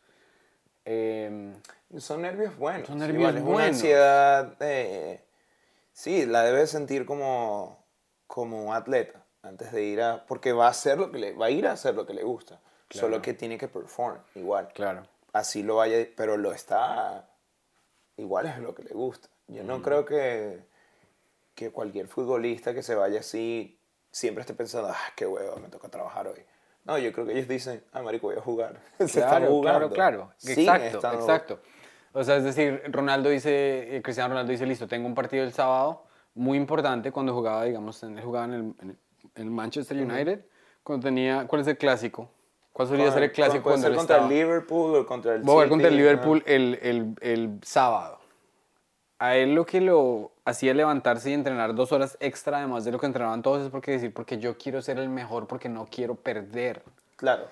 Em, 0.84 1.54
son 1.98 2.22
nervios 2.22 2.56
buenos. 2.56 2.88
Son 2.88 2.98
nervios 2.98 3.32
buenos. 3.32 3.48
Una 3.48 3.64
ansiedad, 3.66 4.56
sí, 5.92 6.26
la 6.26 6.42
debes 6.42 6.70
sentir 6.70 7.04
como, 7.04 7.84
como 8.26 8.64
un 8.64 8.74
atleta 8.74 9.24
antes 9.42 9.72
de 9.72 9.82
ir 9.82 10.00
a... 10.00 10.24
Porque 10.26 10.52
va 10.52 10.66
a 10.66 10.70
hacer 10.70 10.98
lo 10.98 11.10
que 11.10 11.18
le... 11.18 11.32
Va 11.34 11.46
a 11.46 11.50
ir 11.50 11.66
a 11.66 11.72
hacer 11.72 11.94
lo 11.94 12.06
que 12.06 12.14
le 12.14 12.22
gusta. 12.22 12.60
Solo 12.90 13.20
que 13.22 13.34
tiene 13.34 13.58
que 13.58 13.68
perform 13.68 14.18
igual. 14.34 14.68
Claro. 14.74 15.02
Así 15.32 15.62
lo 15.62 15.76
vaya... 15.76 16.06
Pero 16.16 16.36
lo 16.36 16.52
está... 16.52 17.28
Igual 18.22 18.46
es 18.46 18.58
lo 18.58 18.72
que 18.72 18.84
le 18.84 18.90
gusta. 18.94 19.28
Yo 19.48 19.64
no 19.64 19.82
creo 19.82 20.04
que, 20.04 20.64
que 21.56 21.70
cualquier 21.72 22.06
futbolista 22.06 22.72
que 22.72 22.82
se 22.84 22.94
vaya 22.94 23.18
así 23.18 23.80
siempre 24.12 24.42
esté 24.42 24.54
pensando, 24.54 24.88
ah, 24.88 25.12
qué 25.16 25.26
huevo, 25.26 25.56
me 25.56 25.68
toca 25.68 25.88
trabajar 25.88 26.28
hoy. 26.28 26.40
No, 26.84 26.98
yo 26.98 27.12
creo 27.12 27.26
que 27.26 27.32
ellos 27.32 27.48
dicen, 27.48 27.82
ah, 27.92 28.00
marico, 28.02 28.28
voy 28.28 28.36
a 28.36 28.40
jugar. 28.40 28.80
Se 28.98 29.04
están 29.04 29.28
Claro, 29.40 29.46
jugando. 29.48 29.90
claro, 29.90 30.30
claro. 30.30 30.32
Exacto, 30.46 30.98
exacto. 31.14 31.60
O 32.12 32.22
sea, 32.22 32.36
es 32.36 32.44
decir, 32.44 32.80
Ronaldo 32.90 33.28
dice, 33.30 33.96
eh, 33.96 34.02
Cristiano 34.02 34.28
Ronaldo 34.30 34.52
dice, 34.52 34.66
listo, 34.66 34.86
tengo 34.86 35.06
un 35.08 35.14
partido 35.14 35.42
el 35.42 35.52
sábado 35.52 36.04
muy 36.34 36.56
importante 36.58 37.10
cuando 37.10 37.34
jugaba, 37.34 37.64
digamos, 37.64 38.00
en, 38.04 38.20
jugaba 38.22 38.44
en 38.46 38.52
el, 38.80 38.96
en 39.34 39.52
Manchester 39.52 39.96
United, 39.96 40.44
cuando 40.84 41.06
tenía, 41.08 41.46
¿cuál 41.48 41.62
es 41.62 41.66
el 41.68 41.76
clásico? 41.78 42.30
¿Cuál 42.72 42.88
Con- 42.88 43.12
ser 43.12 43.22
el 43.22 43.32
clásico 43.32 43.76
ser 43.76 43.90
él 43.90 43.96
contra 43.96 44.16
el 44.18 44.28
Liverpool 44.28 44.96
o 44.96 45.06
contra 45.06 45.34
el 45.34 45.42
Va 45.42 45.46
a 45.46 45.52
jugar 45.52 45.68
contra 45.68 45.88
el 45.88 45.96
Liverpool 45.96 46.42
el, 46.46 46.78
el, 46.82 47.14
el 47.20 47.58
sábado. 47.62 48.18
A 49.18 49.36
él 49.36 49.54
lo 49.54 49.66
que 49.66 49.80
lo 49.80 50.32
hacía 50.44 50.74
levantarse 50.74 51.30
y 51.30 51.34
entrenar 51.34 51.74
dos 51.74 51.92
horas 51.92 52.16
extra, 52.18 52.58
además 52.58 52.84
de 52.84 52.92
lo 52.92 52.98
que 52.98 53.06
entrenaban 53.06 53.42
todos, 53.42 53.62
es 53.62 53.68
porque 53.70 53.92
decir, 53.92 54.12
porque 54.12 54.38
yo 54.38 54.56
quiero 54.58 54.82
ser 54.82 54.98
el 54.98 55.08
mejor, 55.08 55.46
porque 55.46 55.68
no 55.68 55.86
quiero 55.88 56.14
perder. 56.16 56.82
Claro. 57.16 57.44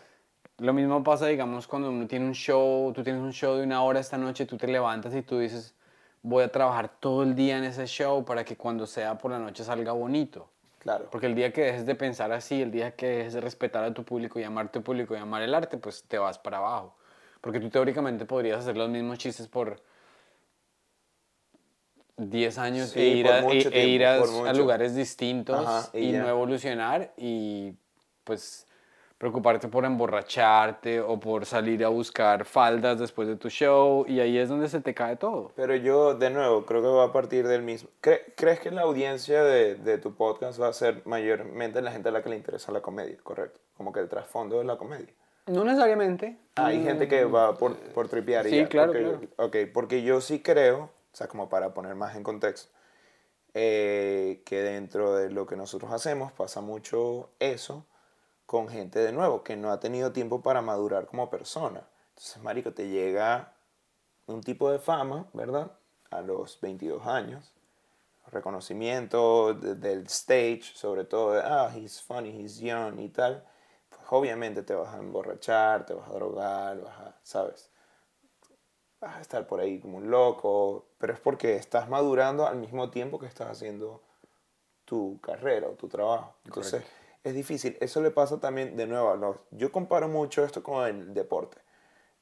Lo 0.58 0.72
mismo 0.72 1.04
pasa, 1.04 1.26
digamos, 1.26 1.66
cuando 1.68 1.90
uno 1.90 2.06
tiene 2.06 2.26
un 2.26 2.34
show, 2.34 2.92
tú 2.92 3.04
tienes 3.04 3.22
un 3.22 3.32
show 3.32 3.56
de 3.56 3.62
una 3.62 3.82
hora 3.82 4.00
esta 4.00 4.18
noche, 4.18 4.46
tú 4.46 4.56
te 4.56 4.66
levantas 4.66 5.14
y 5.14 5.22
tú 5.22 5.38
dices, 5.38 5.74
voy 6.22 6.42
a 6.44 6.50
trabajar 6.50 6.90
todo 6.98 7.22
el 7.22 7.34
día 7.34 7.56
en 7.58 7.64
ese 7.64 7.86
show 7.86 8.24
para 8.24 8.44
que 8.44 8.56
cuando 8.56 8.86
sea 8.86 9.16
por 9.16 9.30
la 9.30 9.38
noche 9.38 9.62
salga 9.62 9.92
bonito. 9.92 10.48
Claro. 10.80 11.08
Porque 11.10 11.26
el 11.26 11.34
día 11.34 11.52
que 11.52 11.60
dejes 11.62 11.84
de 11.86 11.94
pensar 11.94 12.32
así, 12.32 12.60
el 12.62 12.70
día 12.70 12.96
que 12.96 13.06
dejes 13.06 13.34
de 13.34 13.40
respetar 13.42 13.84
a 13.84 13.92
tu 13.94 14.02
público 14.02 14.40
y 14.40 14.44
amar 14.44 14.72
tu 14.72 14.82
público 14.82 15.14
y 15.14 15.18
amar 15.18 15.42
el 15.42 15.54
arte, 15.54 15.76
pues 15.76 16.02
te 16.08 16.18
vas 16.18 16.38
para 16.38 16.56
abajo. 16.56 16.96
Porque 17.42 17.60
tú 17.60 17.68
teóricamente 17.68 18.24
podrías 18.24 18.60
hacer 18.60 18.76
los 18.76 18.88
mismos 18.88 19.18
chistes 19.18 19.46
por 19.46 19.82
10 22.16 22.58
años 22.58 22.90
Sí, 22.90 22.98
e 22.98 23.08
ir, 23.08 23.28
a, 23.28 23.40
e- 23.50 23.68
e 23.72 23.86
ir 23.88 24.04
a- 24.04 24.16
a 24.16 24.52
lugares 24.52 24.94
distintos 24.94 25.68
Ajá, 25.68 25.90
y 25.98 26.12
no 26.12 26.28
evolucionar 26.28 27.12
y 27.16 27.74
pues 28.24 28.66
preocuparte 29.20 29.68
por 29.68 29.84
emborracharte 29.84 31.02
o 31.02 31.20
por 31.20 31.44
salir 31.44 31.84
a 31.84 31.88
buscar 31.88 32.46
faldas 32.46 32.98
después 32.98 33.28
de 33.28 33.36
tu 33.36 33.50
show 33.50 34.06
y 34.08 34.18
ahí 34.20 34.38
es 34.38 34.48
donde 34.48 34.66
se 34.66 34.80
te 34.80 34.94
cae 34.94 35.16
todo. 35.16 35.52
Pero 35.56 35.76
yo, 35.76 36.14
de 36.14 36.30
nuevo, 36.30 36.64
creo 36.64 36.80
que 36.80 36.88
va 36.88 37.04
a 37.04 37.12
partir 37.12 37.46
del 37.46 37.60
mismo. 37.60 37.90
¿Cre- 38.02 38.22
¿Crees 38.34 38.60
que 38.60 38.70
la 38.70 38.80
audiencia 38.80 39.44
de, 39.44 39.74
de 39.74 39.98
tu 39.98 40.14
podcast 40.14 40.58
va 40.58 40.68
a 40.68 40.72
ser 40.72 41.02
mayormente 41.04 41.82
la 41.82 41.92
gente 41.92 42.08
a 42.08 42.12
la 42.12 42.22
que 42.22 42.30
le 42.30 42.36
interesa 42.36 42.72
la 42.72 42.80
comedia? 42.80 43.18
Correcto. 43.22 43.60
Como 43.76 43.92
que 43.92 44.00
el 44.00 44.08
trasfondo 44.08 44.58
es 44.58 44.66
la 44.66 44.78
comedia. 44.78 45.12
No 45.46 45.64
necesariamente. 45.64 46.38
Ah, 46.56 46.66
Hay 46.68 46.82
gente 46.82 47.06
que 47.06 47.26
va 47.26 47.52
por, 47.58 47.76
por 47.76 48.08
tripear 48.08 48.46
y 48.46 48.50
Sí, 48.50 48.56
ya, 48.56 48.68
claro, 48.70 48.92
porque, 48.92 49.04
claro. 49.04 49.48
Ok, 49.48 49.56
porque 49.74 50.02
yo 50.02 50.22
sí 50.22 50.40
creo, 50.40 50.84
o 50.84 50.90
sea, 51.16 51.28
como 51.28 51.50
para 51.50 51.74
poner 51.74 51.94
más 51.94 52.16
en 52.16 52.22
contexto, 52.22 52.72
eh, 53.52 54.40
que 54.46 54.62
dentro 54.62 55.14
de 55.14 55.28
lo 55.30 55.44
que 55.46 55.56
nosotros 55.56 55.92
hacemos 55.92 56.32
pasa 56.32 56.62
mucho 56.62 57.28
eso 57.38 57.84
con 58.50 58.68
gente 58.68 58.98
de 58.98 59.12
nuevo 59.12 59.44
que 59.44 59.54
no 59.54 59.70
ha 59.70 59.78
tenido 59.78 60.10
tiempo 60.10 60.42
para 60.42 60.60
madurar 60.60 61.06
como 61.06 61.30
persona. 61.30 61.88
Entonces, 62.08 62.42
marico, 62.42 62.72
te 62.74 62.88
llega 62.88 63.52
un 64.26 64.40
tipo 64.42 64.72
de 64.72 64.80
fama, 64.80 65.28
¿verdad? 65.34 65.70
A 66.10 66.20
los 66.20 66.60
22 66.60 67.06
años. 67.06 67.52
Reconocimiento 68.26 69.54
de- 69.54 69.76
del 69.76 70.06
stage, 70.06 70.62
sobre 70.74 71.04
todo 71.04 71.34
de, 71.34 71.42
ah, 71.44 71.70
he's 71.72 72.02
funny, 72.02 72.30
he's 72.30 72.58
young 72.58 72.98
y 72.98 73.10
tal. 73.10 73.46
Pues 73.88 74.00
obviamente 74.10 74.64
te 74.64 74.74
vas 74.74 74.94
a 74.96 74.98
emborrachar, 74.98 75.86
te 75.86 75.94
vas 75.94 76.08
a 76.08 76.12
drogar, 76.14 76.80
vas 76.80 76.98
a, 76.98 77.20
¿sabes? 77.22 77.70
Vas 79.00 79.14
a 79.14 79.20
estar 79.20 79.46
por 79.46 79.60
ahí 79.60 79.78
como 79.78 79.98
un 79.98 80.10
loco, 80.10 80.86
pero 80.98 81.12
es 81.12 81.20
porque 81.20 81.54
estás 81.54 81.88
madurando 81.88 82.48
al 82.48 82.56
mismo 82.56 82.90
tiempo 82.90 83.20
que 83.20 83.26
estás 83.26 83.48
haciendo 83.48 84.02
tu 84.84 85.20
carrera 85.20 85.68
o 85.68 85.74
tu 85.74 85.86
trabajo. 85.86 86.34
Entonces, 86.44 86.82
es 87.24 87.34
difícil. 87.34 87.76
Eso 87.80 88.00
le 88.02 88.10
pasa 88.10 88.40
también, 88.40 88.76
de 88.76 88.86
nuevo, 88.86 89.14
los, 89.16 89.36
yo 89.50 89.72
comparo 89.72 90.08
mucho 90.08 90.44
esto 90.44 90.62
con 90.62 90.86
el 90.86 91.14
deporte. 91.14 91.58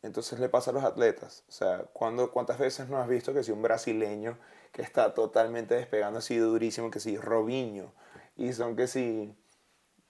Entonces 0.02 0.40
le 0.40 0.48
pasa 0.48 0.70
a 0.72 0.74
los 0.74 0.84
atletas. 0.84 1.44
O 1.48 1.52
sea, 1.52 1.84
¿cuántas 1.92 2.58
veces 2.58 2.88
no 2.88 2.98
has 2.98 3.08
visto 3.08 3.34
que 3.34 3.42
si 3.44 3.52
un 3.52 3.62
brasileño 3.62 4.38
que 4.72 4.82
está 4.82 5.14
totalmente 5.14 5.74
despegando 5.76 6.20
así 6.20 6.36
durísimo, 6.38 6.90
que 6.90 7.00
si 7.00 7.16
Robinho, 7.18 7.92
y 8.36 8.52
son 8.52 8.76
que 8.76 8.86
si 8.88 9.34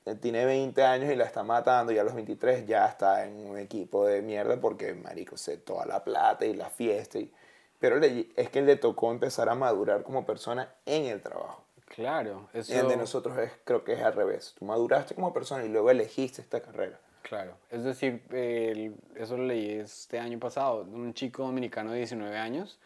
eh, 0.06 0.14
tiene 0.16 0.44
20 0.46 0.84
años 0.84 1.10
y 1.12 1.16
la 1.16 1.24
está 1.24 1.42
matando 1.44 1.92
y 1.92 1.98
a 1.98 2.04
los 2.04 2.14
23 2.14 2.66
ya 2.66 2.86
está 2.86 3.26
en 3.26 3.36
un 3.50 3.58
equipo 3.58 4.06
de 4.06 4.22
mierda 4.22 4.60
porque, 4.60 4.94
marico, 4.94 5.36
se 5.36 5.58
toda 5.58 5.86
la 5.86 6.04
plata 6.04 6.46
y 6.46 6.54
la 6.54 6.70
fiesta. 6.70 7.18
Y, 7.18 7.32
pero 7.80 7.98
le- 7.98 8.30
es 8.36 8.50
que 8.50 8.62
le 8.62 8.76
tocó 8.76 9.12
empezar 9.12 9.48
a 9.48 9.54
madurar 9.54 10.02
como 10.04 10.26
persona 10.26 10.74
en 10.86 11.06
el 11.06 11.22
trabajo. 11.22 11.64
Claro, 11.94 12.48
eso... 12.52 12.72
El 12.72 12.88
de 12.88 12.96
nosotros 12.96 13.36
es, 13.38 13.52
creo 13.64 13.82
que 13.82 13.94
es 13.94 14.02
al 14.02 14.12
revés. 14.12 14.54
Tú 14.58 14.64
maduraste 14.64 15.14
como 15.14 15.32
persona 15.32 15.64
y 15.64 15.68
luego 15.68 15.90
elegiste 15.90 16.42
esta 16.42 16.60
carrera. 16.60 16.98
Claro, 17.22 17.56
es 17.70 17.84
decir, 17.84 18.22
eso 19.16 19.36
lo 19.36 19.44
leí 19.44 19.72
este 19.72 20.18
año 20.18 20.38
pasado, 20.38 20.82
un 20.82 21.12
chico 21.12 21.42
dominicano 21.42 21.90
de 21.92 21.98
19 21.98 22.38
años 22.38 22.78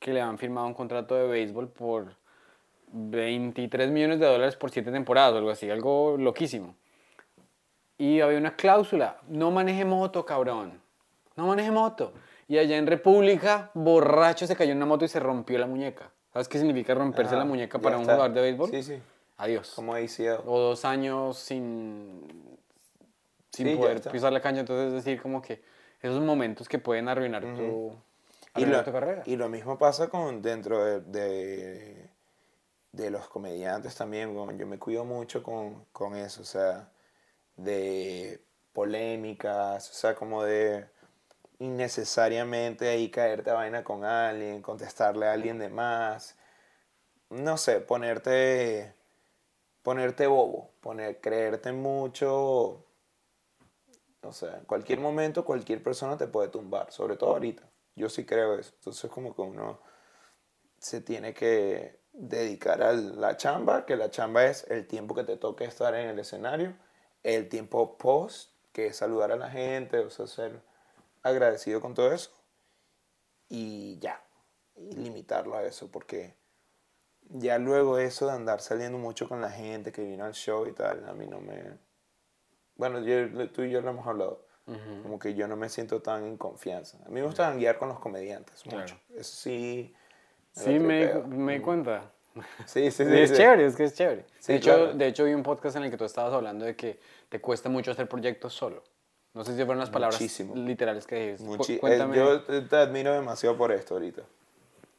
que 0.00 0.12
le 0.12 0.20
han 0.20 0.36
firmado 0.36 0.66
un 0.66 0.74
contrato 0.74 1.14
de 1.14 1.28
béisbol 1.28 1.68
por 1.68 2.16
23 2.88 3.90
millones 3.90 4.18
de 4.18 4.26
dólares 4.26 4.56
por 4.56 4.70
7 4.70 4.90
temporadas 4.90 5.34
o 5.34 5.38
algo 5.38 5.50
así, 5.50 5.70
algo 5.70 6.16
loquísimo. 6.18 6.74
Y 7.96 8.20
había 8.20 8.38
una 8.38 8.56
cláusula, 8.56 9.18
no 9.28 9.52
maneje 9.52 9.84
moto, 9.84 10.26
cabrón, 10.26 10.80
no 11.36 11.46
maneje 11.46 11.70
moto. 11.70 12.12
Y 12.48 12.58
allá 12.58 12.76
en 12.76 12.86
República, 12.86 13.70
borracho, 13.74 14.46
se 14.46 14.56
cayó 14.56 14.72
en 14.72 14.78
una 14.78 14.86
moto 14.86 15.04
y 15.04 15.08
se 15.08 15.20
rompió 15.20 15.58
la 15.58 15.66
muñeca. 15.66 16.10
¿Sabes 16.34 16.48
qué 16.48 16.58
significa 16.58 16.92
romperse 16.94 17.34
la 17.36 17.44
muñeca 17.46 17.78
para 17.78 17.96
un 17.96 18.02
está. 18.02 18.14
jugador 18.14 18.34
de 18.34 18.42
béisbol? 18.42 18.70
Sí, 18.70 18.82
sí. 18.82 19.00
Adiós. 19.38 19.72
Como 19.74 19.94
ACL. 19.94 20.42
o 20.44 20.58
dos 20.58 20.84
años 20.84 21.38
sin, 21.38 22.28
sin 23.50 23.68
Sí, 23.68 23.76
poder 23.76 24.02
pisar 24.10 24.32
la 24.32 24.40
cancha. 24.42 24.60
Entonces, 24.60 24.88
es 24.88 24.92
decir, 25.04 25.22
como 25.22 25.40
que 25.40 25.62
esos 26.02 26.20
momentos 26.20 26.68
que 26.68 26.78
pueden 26.78 27.08
arruinar 27.08 27.42
tu, 27.42 27.96
Y 28.56 28.62
arruinar 28.62 28.78
lo, 28.80 28.84
tu 28.84 28.92
carrera. 28.92 29.22
y 29.26 29.36
lo 29.36 29.48
mismo 29.48 29.78
pasa 29.78 30.08
con 30.08 30.42
dentro 30.42 30.84
de, 30.84 31.00
de, 31.00 32.10
de 32.92 33.10
los 33.10 33.28
comediantes 33.28 33.94
también. 33.94 34.34
Yo 34.58 34.66
me 34.66 34.78
cuido 34.78 35.04
mucho 35.04 35.40
con, 35.42 35.84
con 35.92 36.14
eso, 36.16 36.42
o 36.42 36.44
sea, 36.44 36.88
de 37.56 38.40
polémicas, 38.72 39.88
o 39.88 39.94
sea, 39.94 40.14
como 40.16 40.42
de 40.42 40.84
innecesariamente 41.58 42.88
ahí 42.88 43.10
caerte 43.10 43.50
a 43.50 43.54
vaina 43.54 43.84
con 43.84 44.04
alguien, 44.04 44.62
contestarle 44.62 45.26
a 45.26 45.32
alguien 45.32 45.58
de 45.58 45.68
más. 45.68 46.36
No 47.30 47.56
sé, 47.56 47.80
ponerte, 47.80 48.94
ponerte 49.82 50.26
bobo, 50.26 50.72
poner, 50.80 51.20
creerte 51.20 51.72
mucho. 51.72 52.84
O 54.22 54.32
sea, 54.32 54.56
en 54.58 54.64
cualquier 54.64 55.00
momento 55.00 55.44
cualquier 55.44 55.82
persona 55.82 56.16
te 56.16 56.26
puede 56.26 56.48
tumbar, 56.48 56.90
sobre 56.92 57.16
todo 57.16 57.30
ahorita. 57.30 57.62
Yo 57.94 58.08
sí 58.08 58.24
creo 58.24 58.58
eso. 58.58 58.72
Entonces 58.76 59.10
como 59.10 59.34
que 59.34 59.42
uno 59.42 59.80
se 60.78 61.00
tiene 61.00 61.34
que 61.34 62.00
dedicar 62.12 62.82
a 62.82 62.92
la 62.92 63.36
chamba, 63.36 63.84
que 63.86 63.96
la 63.96 64.10
chamba 64.10 64.44
es 64.44 64.64
el 64.70 64.86
tiempo 64.86 65.14
que 65.14 65.24
te 65.24 65.36
toque 65.36 65.64
estar 65.64 65.94
en 65.94 66.08
el 66.08 66.18
escenario, 66.18 66.76
el 67.22 67.48
tiempo 67.48 67.96
post, 67.98 68.52
que 68.72 68.86
es 68.86 68.96
saludar 68.96 69.32
a 69.32 69.36
la 69.36 69.50
gente, 69.50 69.98
o 69.98 70.10
sea, 70.10 70.26
ser 70.26 70.60
agradecido 71.24 71.80
con 71.80 71.94
todo 71.94 72.12
eso. 72.12 72.30
Y 73.48 73.98
ya, 73.98 74.22
y 74.76 74.92
limitarlo 74.96 75.56
a 75.56 75.64
eso, 75.64 75.90
porque 75.90 76.34
ya 77.28 77.58
luego 77.58 77.98
eso 77.98 78.26
de 78.26 78.32
andar 78.32 78.60
saliendo 78.60 78.98
mucho 78.98 79.28
con 79.28 79.40
la 79.40 79.50
gente 79.50 79.92
que 79.92 80.02
vino 80.02 80.24
al 80.24 80.34
show 80.34 80.66
y 80.66 80.72
tal, 80.72 81.08
a 81.08 81.12
mí 81.14 81.26
no 81.26 81.40
me... 81.40 81.78
Bueno, 82.76 83.00
yo- 83.00 83.50
tú 83.50 83.62
y 83.62 83.70
yo 83.70 83.80
lo 83.80 83.90
hemos 83.90 84.06
hablado. 84.06 84.46
Como 85.02 85.18
que 85.18 85.34
yo 85.34 85.46
no 85.46 85.56
me 85.56 85.68
siento 85.68 86.00
tan 86.00 86.24
en 86.24 86.38
confianza. 86.38 86.96
A 87.04 87.08
mí 87.10 87.16
me 87.20 87.22
gusta 87.26 87.52
guiar 87.52 87.76
con 87.78 87.90
los 87.90 87.98
comediantes 88.00 88.64
mucho. 88.64 88.98
Eso 89.10 89.36
sí. 89.36 89.94
sí, 90.52 90.78
me, 90.78 91.00
di- 91.00 91.04
tripeo. 91.12 91.26
me 91.26 91.54
di 91.56 91.60
cuenta. 91.60 92.10
Sí, 92.64 92.90
sí, 92.90 93.04
sí. 93.04 93.04
Sí, 93.10 93.18
es 93.18 93.30
sí. 93.30 93.36
chévere, 93.36 93.66
es 93.66 93.76
que 93.76 93.84
es 93.84 93.94
chévere. 93.94 94.24
Sí, 94.38 94.52
de, 94.52 94.58
hecho, 94.58 94.74
claro. 94.74 94.94
de 94.94 95.06
hecho, 95.06 95.24
vi 95.24 95.34
un 95.34 95.42
podcast 95.42 95.76
en 95.76 95.84
el 95.84 95.90
que 95.90 95.98
tú 95.98 96.04
estabas 96.06 96.32
hablando 96.32 96.64
de 96.64 96.74
que 96.74 96.98
te 97.28 97.42
cuesta 97.42 97.68
mucho 97.68 97.90
hacer 97.90 98.08
proyectos 98.08 98.54
solo. 98.54 98.82
No 99.34 99.44
sé 99.44 99.52
si 99.56 99.58
fueron 99.64 99.78
las 99.78 99.90
palabras 99.90 100.20
Muchísimo. 100.20 100.54
literales 100.54 101.06
que 101.06 101.16
dijiste. 101.16 101.44
Muchi- 101.46 101.74
eh, 101.74 101.78
Cuéntame. 101.80 102.16
yo 102.16 102.42
te, 102.44 102.76
admiro 102.76 103.12
demasiado 103.12 103.56
por 103.56 103.72
esto 103.72 103.94
ahorita. 103.94 104.22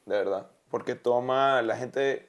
De 0.05 0.17
verdad. 0.17 0.47
Porque 0.69 0.95
toma. 0.95 1.61
La 1.61 1.77
gente. 1.77 2.27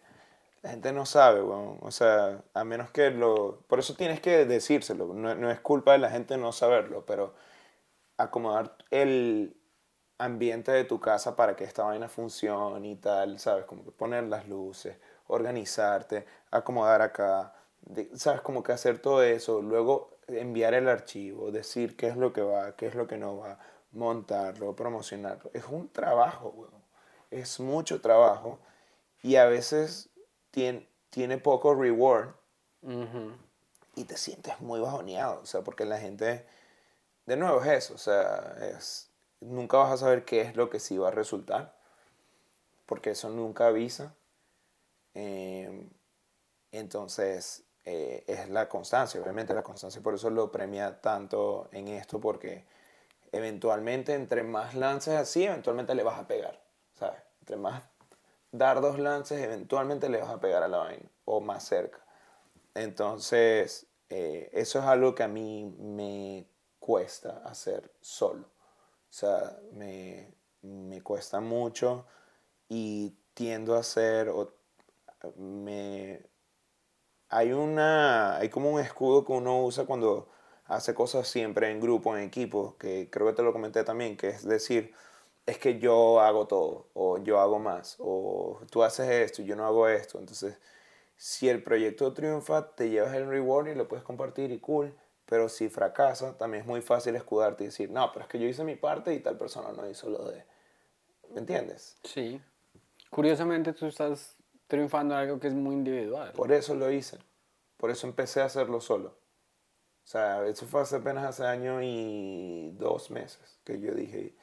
La 0.62 0.70
gente 0.70 0.92
no 0.92 1.04
sabe, 1.04 1.42
weón. 1.42 1.78
O 1.82 1.90
sea, 1.90 2.40
a 2.54 2.64
menos 2.64 2.90
que 2.90 3.11
lo. 3.11 3.59
Por 3.66 3.78
eso 3.80 3.94
tienes 3.94 4.20
que 4.20 4.44
decírselo. 4.46 5.12
No, 5.14 5.34
no 5.34 5.50
es 5.50 5.61
culpa 5.61 5.92
de 5.92 5.98
la 5.98 6.11
gente 6.11 6.36
no 6.38 6.52
saberlo, 6.52 7.04
pero 7.04 7.34
acomodar 8.16 8.76
el 8.90 9.57
ambiente 10.18 10.72
de 10.72 10.84
tu 10.84 10.98
casa 11.00 11.36
para 11.36 11.57
que 11.57 11.64
esta 11.64 11.84
vaina 11.84 12.09
funcione 12.09 12.88
y 12.88 12.96
tal, 12.96 13.38
¿sabes? 13.38 13.64
Como 13.66 13.84
que 13.84 13.90
poner 13.90 14.24
las 14.24 14.48
luces, 14.48 14.96
organizarte, 15.26 16.24
acomodar 16.50 17.02
acá, 17.02 17.52
¿sabes? 18.14 18.40
Como 18.40 18.62
que 18.62 18.72
hacer 18.72 18.98
todo 18.98 19.22
eso, 19.22 19.61
luego 19.61 20.15
enviar 20.28 20.74
el 20.74 20.88
archivo, 20.88 21.50
decir 21.50 21.96
qué 21.96 22.08
es 22.08 22.16
lo 22.16 22.32
que 22.32 22.42
va, 22.42 22.76
qué 22.76 22.86
es 22.86 22.94
lo 22.94 23.06
que 23.06 23.16
no 23.16 23.36
va, 23.38 23.58
montarlo, 23.92 24.74
promocionarlo. 24.74 25.50
Es 25.54 25.64
un 25.66 25.88
trabajo, 25.88 26.50
weón. 26.50 26.84
Es 27.30 27.60
mucho 27.60 28.00
trabajo 28.00 28.58
y 29.22 29.36
a 29.36 29.46
veces 29.46 30.10
tiene, 30.50 30.88
tiene 31.10 31.38
poco 31.38 31.74
reward 31.74 32.28
Ujú. 32.82 33.32
y 33.96 34.04
te 34.04 34.16
sientes 34.16 34.60
muy 34.60 34.80
bajoneado, 34.80 35.40
o 35.42 35.46
sea, 35.46 35.62
porque 35.62 35.84
la 35.84 35.98
gente, 35.98 36.46
de 37.26 37.36
nuevo 37.36 37.60
es 37.62 37.68
eso, 37.68 37.94
o 37.94 37.98
sea, 37.98 38.56
es, 38.60 39.10
nunca 39.40 39.78
vas 39.78 39.92
a 39.92 39.96
saber 39.96 40.24
qué 40.24 40.42
es 40.42 40.56
lo 40.56 40.70
que 40.70 40.78
sí 40.78 40.96
va 40.96 41.08
a 41.08 41.10
resultar, 41.10 41.76
porque 42.86 43.10
eso 43.10 43.28
nunca 43.30 43.66
avisa. 43.66 44.14
Eh, 45.14 45.88
entonces, 46.70 47.65
eh, 47.87 48.24
es 48.26 48.49
la 48.51 48.68
constancia, 48.68 49.20
obviamente 49.20 49.55
la 49.55 49.62
constancia, 49.62 50.03
por 50.03 50.14
eso 50.14 50.28
lo 50.28 50.51
premia 50.51 51.01
tanto 51.01 51.68
en 51.70 51.87
esto, 51.87 52.20
porque 52.20 52.64
eventualmente 53.30 54.12
entre 54.14 54.43
más 54.43 54.74
lances 54.74 55.14
así, 55.14 55.45
eventualmente 55.45 55.95
le 55.95 56.03
vas 56.03 56.18
a 56.18 56.26
pegar, 56.26 56.61
¿sabes? 56.95 57.22
Entre 57.39 57.57
más 57.57 57.84
dar 58.51 58.80
dos 58.80 58.99
lances, 58.99 59.41
eventualmente 59.41 60.09
le 60.09 60.20
vas 60.20 60.30
a 60.30 60.41
pegar 60.41 60.64
a 60.64 60.68
la 60.68 60.78
vaina, 60.78 61.09
o 61.24 61.41
más 61.41 61.64
cerca. 61.64 62.05
Entonces, 62.74 63.87
eh, 64.09 64.51
eso 64.53 64.80
es 64.80 64.84
algo 64.84 65.14
que 65.14 65.22
a 65.22 65.28
mí 65.28 65.64
me 65.78 66.49
cuesta 66.80 67.43
hacer 67.45 67.93
solo. 68.01 68.49
O 68.49 69.12
sea, 69.12 69.59
me, 69.72 70.34
me 70.62 71.03
cuesta 71.03 71.41
mucho 71.41 72.05
y 72.68 73.14
tiendo 73.32 73.76
a 73.76 73.80
hacer, 73.80 74.28
o 74.28 74.53
me, 75.37 76.20
hay 77.28 77.52
una, 77.52 78.36
hay 78.36 78.48
como 78.48 78.70
un 78.70 78.80
escudo 78.80 79.24
que 79.24 79.32
uno 79.32 79.64
usa 79.64 79.84
cuando 79.84 80.28
hace 80.66 80.94
cosas 80.94 81.28
siempre 81.28 81.70
en 81.70 81.80
grupo, 81.80 82.16
en 82.16 82.24
equipo, 82.24 82.76
que 82.78 83.08
creo 83.10 83.26
que 83.26 83.34
te 83.34 83.42
lo 83.42 83.52
comenté 83.52 83.84
también, 83.84 84.16
que 84.16 84.28
es 84.28 84.44
decir, 84.44 84.94
es 85.46 85.58
que 85.58 85.78
yo 85.78 86.20
hago 86.20 86.46
todo, 86.46 86.88
o 86.94 87.18
yo 87.18 87.40
hago 87.40 87.58
más, 87.58 87.96
o 88.00 88.60
tú 88.70 88.82
haces 88.82 89.08
esto 89.08 89.42
yo 89.42 89.54
no 89.56 89.64
hago 89.64 89.88
esto. 89.88 90.18
Entonces, 90.18 90.58
si 91.16 91.48
el 91.48 91.62
proyecto 91.62 92.12
triunfa, 92.12 92.74
te 92.74 92.90
llevas 92.90 93.14
el 93.14 93.28
reward 93.28 93.68
y 93.68 93.74
lo 93.74 93.88
puedes 93.88 94.04
compartir 94.04 94.50
y 94.50 94.58
cool, 94.58 94.94
pero 95.24 95.48
si 95.48 95.68
fracasa, 95.68 96.36
también 96.36 96.62
es 96.62 96.66
muy 96.66 96.82
fácil 96.82 97.16
escudarte 97.16 97.64
y 97.64 97.66
decir, 97.68 97.90
no, 97.90 98.12
pero 98.12 98.24
es 98.24 98.28
que 98.28 98.38
yo 98.38 98.46
hice 98.46 98.64
mi 98.64 98.76
parte 98.76 99.14
y 99.14 99.20
tal 99.20 99.36
persona 99.36 99.72
no 99.72 99.88
hizo 99.88 100.08
lo 100.10 100.24
de... 100.30 100.44
¿Me 101.32 101.40
entiendes? 101.40 101.98
Sí. 102.04 102.40
Curiosamente 103.10 103.72
tú 103.72 103.86
estás 103.86 104.36
triunfando 104.66 105.14
en 105.14 105.20
algo 105.20 105.40
que 105.40 105.48
es 105.48 105.54
muy 105.54 105.74
individual. 105.74 106.32
Por 106.32 106.52
eso 106.52 106.74
lo 106.74 106.90
hice. 106.90 107.18
Por 107.76 107.90
eso 107.90 108.06
empecé 108.06 108.40
a 108.40 108.46
hacerlo 108.46 108.80
solo. 108.80 109.08
O 110.04 110.08
sea, 110.08 110.46
eso 110.46 110.66
fue 110.66 110.82
hace 110.82 110.96
apenas 110.96 111.24
hace 111.24 111.44
año 111.44 111.82
y 111.82 112.70
dos 112.78 113.10
meses 113.10 113.58
que 113.64 113.80
yo 113.80 113.92
dije, 113.92 114.36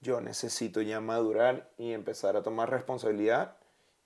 yo 0.00 0.20
necesito 0.20 0.82
ya 0.82 1.00
madurar 1.00 1.70
y 1.78 1.92
empezar 1.92 2.36
a 2.36 2.42
tomar 2.42 2.70
responsabilidad 2.70 3.56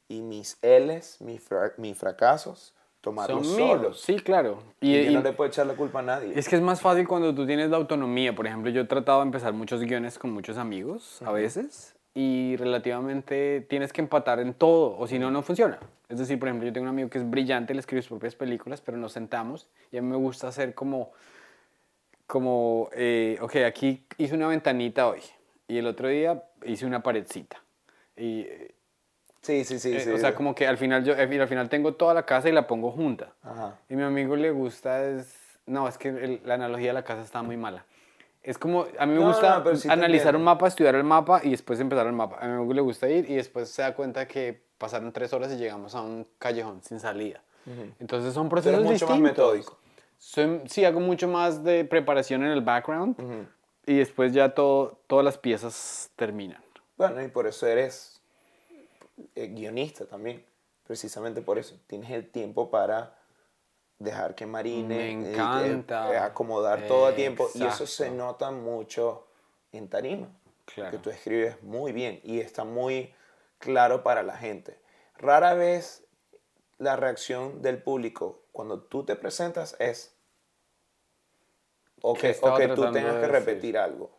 y 0.08 0.20
mis 0.20 0.58
L's, 0.60 1.20
mis, 1.22 1.42
mis 1.78 1.96
fracasos, 1.96 2.74
tomarlos 3.00 3.46
Son 3.46 3.56
solos. 3.56 3.80
míos, 3.80 4.00
sí, 4.00 4.16
claro. 4.16 4.62
Y, 4.80 5.04
yo 5.04 5.12
no 5.12 5.22
le 5.22 5.32
puedo 5.32 5.48
echar 5.48 5.66
la 5.66 5.74
culpa 5.74 6.00
a 6.00 6.02
nadie. 6.02 6.38
Es 6.38 6.48
que 6.48 6.56
es 6.56 6.62
más 6.62 6.82
fácil 6.82 7.08
cuando 7.08 7.34
tú 7.34 7.46
tienes 7.46 7.70
la 7.70 7.78
autonomía. 7.78 8.34
Por 8.34 8.46
ejemplo, 8.46 8.70
yo 8.70 8.82
he 8.82 8.84
tratado 8.84 9.20
de 9.20 9.26
empezar 9.26 9.54
muchos 9.54 9.80
guiones 9.80 10.18
con 10.18 10.32
muchos 10.32 10.58
amigos 10.58 11.22
a 11.22 11.32
veces 11.32 11.93
y 12.14 12.56
relativamente 12.56 13.60
tienes 13.68 13.92
que 13.92 14.00
empatar 14.00 14.38
en 14.38 14.54
todo 14.54 14.96
o 14.96 15.06
si 15.08 15.18
no, 15.18 15.30
no 15.32 15.42
funciona. 15.42 15.78
Es 16.08 16.18
decir, 16.18 16.38
por 16.38 16.48
ejemplo, 16.48 16.66
yo 16.66 16.72
tengo 16.72 16.84
un 16.84 16.90
amigo 16.90 17.10
que 17.10 17.18
es 17.18 17.28
brillante, 17.28 17.74
le 17.74 17.80
escribe 17.80 18.02
sus 18.02 18.10
propias 18.10 18.36
películas, 18.36 18.80
pero 18.80 18.96
nos 18.96 19.12
sentamos 19.12 19.68
y 19.90 19.96
a 19.98 20.02
mí 20.02 20.08
me 20.08 20.16
gusta 20.16 20.46
hacer 20.48 20.74
como, 20.74 21.10
como 22.26 22.88
eh, 22.92 23.38
ok, 23.40 23.56
aquí 23.66 24.04
hice 24.18 24.34
una 24.34 24.46
ventanita 24.48 25.08
hoy 25.08 25.20
y 25.68 25.78
el 25.78 25.86
otro 25.86 26.08
día 26.08 26.44
hice 26.64 26.86
una 26.86 27.02
paredcita. 27.02 27.56
Y, 28.16 28.40
eh, 28.42 28.74
sí, 29.40 29.64
sí, 29.64 29.78
sí, 29.78 29.96
eh, 29.96 30.00
sí. 30.00 30.10
O 30.10 30.18
sea, 30.18 30.34
como 30.34 30.54
que 30.54 30.66
al 30.66 30.78
final 30.78 31.04
yo 31.04 31.14
eh, 31.14 31.40
al 31.40 31.48
final 31.48 31.68
tengo 31.68 31.94
toda 31.94 32.14
la 32.14 32.24
casa 32.24 32.48
y 32.48 32.52
la 32.52 32.66
pongo 32.66 32.90
junta. 32.92 33.32
Ajá. 33.42 33.76
Y 33.88 33.94
a 33.94 33.96
mi 33.96 34.02
amigo 34.04 34.36
le 34.36 34.50
gusta 34.50 35.04
es... 35.04 35.34
No, 35.66 35.88
es 35.88 35.96
que 35.96 36.08
el- 36.10 36.40
la 36.44 36.54
analogía 36.54 36.88
de 36.88 36.92
la 36.94 37.04
casa 37.04 37.22
está 37.22 37.42
muy 37.42 37.56
mala. 37.56 37.86
Es 38.44 38.58
como, 38.58 38.86
a 38.98 39.06
mí 39.06 39.14
me 39.14 39.20
No, 39.20 39.28
gusta 39.28 39.60
no, 39.60 39.74
sí 39.74 39.88
analizar 39.88 40.36
un 40.36 40.44
mapa, 40.44 40.68
estudiar 40.68 40.94
el 40.94 41.02
mapa 41.04 41.40
y 41.42 41.50
después 41.50 41.80
empezar 41.80 42.06
el 42.06 42.12
mapa. 42.12 42.36
A 42.38 42.44
amigo 42.44 42.72
le 42.74 42.82
gusta 42.82 43.08
ir 43.08 43.28
y 43.30 43.36
después 43.36 43.70
se 43.70 43.80
da 43.82 43.94
cuenta 43.94 44.28
que 44.28 44.62
pasaron 44.78 45.12
tres 45.12 45.32
horas 45.32 45.50
y 45.52 45.56
llegamos 45.56 45.94
a 45.94 46.02
un 46.02 46.26
callejón 46.38 46.82
sin 46.82 47.00
salida. 47.00 47.42
Entonces 47.98 48.34
son 48.34 48.50
Tú 48.50 48.56
eres 48.56 48.64
procesos 48.64 48.80
mucho 48.84 48.92
distintos. 48.92 49.10
más 49.10 49.20
metódico. 49.20 49.78
Soy- 50.18 50.60
sí, 50.66 50.84
hago 50.84 51.00
mucho 51.00 51.26
más 51.26 51.64
de 51.64 51.84
preparación 51.86 52.44
en 52.44 52.50
el 52.50 52.60
background 52.60 53.16
y 53.86 53.96
después 53.96 54.32
ya 54.34 54.50
todo, 54.54 54.98
todas 55.06 55.24
las 55.24 55.38
piezas 55.38 56.10
terminan. 56.14 56.62
Bueno, 56.98 57.22
y 57.22 57.28
por 57.28 57.46
eso 57.46 57.66
eres 57.66 58.20
eh, 59.34 59.46
guionista 59.48 60.04
también. 60.04 60.44
Precisamente 60.86 61.40
por 61.40 61.58
eso. 61.58 61.76
Tienes 61.86 62.10
el 62.10 62.28
tiempo 62.28 62.70
para 62.70 63.16
dejar 63.98 64.34
que 64.34 64.46
marine. 64.46 64.96
Me 64.96 65.08
eh, 65.08 65.32
encanta. 65.32 66.12
eh, 66.12 66.18
acomodar 66.18 66.86
todo 66.86 67.06
a 67.06 67.14
tiempo. 67.14 67.48
Y 67.54 67.64
eso 67.64 67.86
se 67.86 68.10
nota 68.10 68.50
mucho 68.50 69.26
en 69.72 69.88
tarima. 69.88 70.28
Claro. 70.64 70.90
Que 70.92 70.98
tú 70.98 71.10
escribes 71.10 71.62
muy 71.62 71.92
bien 71.92 72.20
y 72.22 72.40
está 72.40 72.64
muy 72.64 73.14
claro 73.58 74.02
para 74.02 74.22
la 74.22 74.36
gente. 74.36 74.78
Rara 75.18 75.54
vez 75.54 76.04
la 76.78 76.96
reacción 76.96 77.62
del 77.62 77.82
público 77.82 78.42
cuando 78.52 78.80
tú 78.80 79.04
te 79.04 79.16
presentas 79.16 79.76
es 79.78 80.14
o 82.06 82.14
¿Qué 82.14 82.34
que, 82.34 82.46
o 82.46 82.54
que 82.54 82.68
tú 82.68 82.92
tengas 82.92 83.16
que 83.16 83.26
repetir 83.26 83.78
algo. 83.78 84.10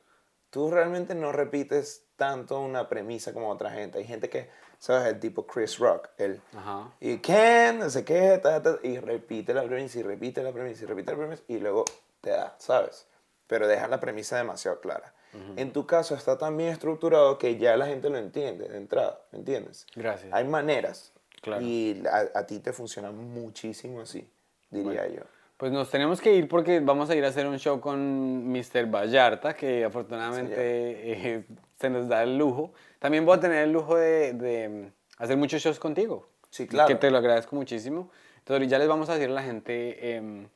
Tú 0.49 0.71
realmente 0.71 1.13
no 1.13 1.31
repites 1.31 2.07
tanto 2.15 2.59
una 2.59 2.89
premisa 2.89 3.31
como 3.31 3.49
otra 3.49 3.69
gente. 3.69 3.99
Hay 3.99 4.05
gente 4.05 4.27
que, 4.27 4.49
¿sabes? 4.79 5.07
El 5.13 5.19
tipo 5.19 5.45
Chris 5.45 5.77
Rock, 5.79 6.09
el 6.17 6.41
Ajá. 6.55 6.91
y 6.99 7.17
Ken, 7.17 7.79
no 7.79 7.89
sé 7.89 8.03
qué, 8.03 8.39
ta, 8.41 8.61
ta, 8.61 8.77
y 8.83 8.97
repite 8.99 9.53
la 9.53 9.63
premisa 9.63 9.99
y 9.99 10.03
repite 10.03 10.43
la 10.43 10.51
premisa 10.51 10.83
y 10.83 10.87
repite 10.87 11.11
la 11.11 11.17
premisa 11.17 11.43
y 11.47 11.59
luego 11.59 11.85
te 12.21 12.31
da, 12.31 12.55
¿sabes? 12.59 13.07
Pero 13.47 13.67
deja 13.67 13.87
la 13.87 13.99
premisa 13.99 14.37
demasiado 14.37 14.79
clara. 14.79 15.13
En 15.57 15.73
tu 15.73 15.85
caso 15.85 16.15
está 16.15 16.37
tan 16.37 16.55
bien 16.55 16.69
estructurado 16.69 17.37
que 17.37 17.57
ya 17.57 17.75
la 17.75 17.87
gente 17.87 18.09
lo 18.09 18.17
entiende 18.17 18.69
de 18.69 18.77
entrada, 18.77 19.19
¿me 19.33 19.39
entiendes? 19.39 19.85
Gracias. 19.93 20.31
Hay 20.31 20.45
maneras. 20.45 21.11
Claro. 21.41 21.61
Y 21.61 22.01
a, 22.09 22.39
a 22.39 22.47
ti 22.47 22.59
te 22.59 22.71
funciona 22.71 23.11
muchísimo 23.11 23.99
así, 23.99 24.25
diría 24.71 25.07
yo. 25.09 25.23
Pues 25.57 25.71
nos 25.71 25.89
tenemos 25.89 26.19
que 26.19 26.33
ir 26.33 26.49
porque 26.49 26.81
vamos 26.81 27.09
a 27.09 27.15
ir 27.15 27.23
a 27.23 27.29
hacer 27.29 27.47
un 27.47 27.57
show 27.59 27.79
con 27.79 28.49
Mr. 28.51 28.87
Vallarta, 28.87 29.55
que 29.55 29.85
afortunadamente 29.85 30.53
eh, 30.57 31.45
se 31.79 31.89
nos 31.89 32.09
da 32.09 32.23
el 32.23 32.37
lujo. 32.37 32.73
También 33.05 33.23
voy 33.23 33.37
a 33.37 33.39
tener 33.39 33.59
el 33.59 33.71
lujo 33.71 33.97
de, 33.97 34.33
de 34.33 34.91
hacer 35.19 35.37
muchos 35.37 35.61
shows 35.61 35.77
contigo. 35.77 36.27
Sí, 36.49 36.65
claro. 36.65 36.87
Que 36.87 36.95
te 36.95 37.11
lo 37.11 37.19
agradezco 37.19 37.55
muchísimo. 37.55 38.09
Entonces 38.39 38.67
ya 38.67 38.79
les 38.79 38.87
vamos 38.87 39.09
a 39.09 39.13
decir 39.13 39.29
a 39.29 39.33
la 39.33 39.43
gente 39.43 40.15
em, 40.15 40.49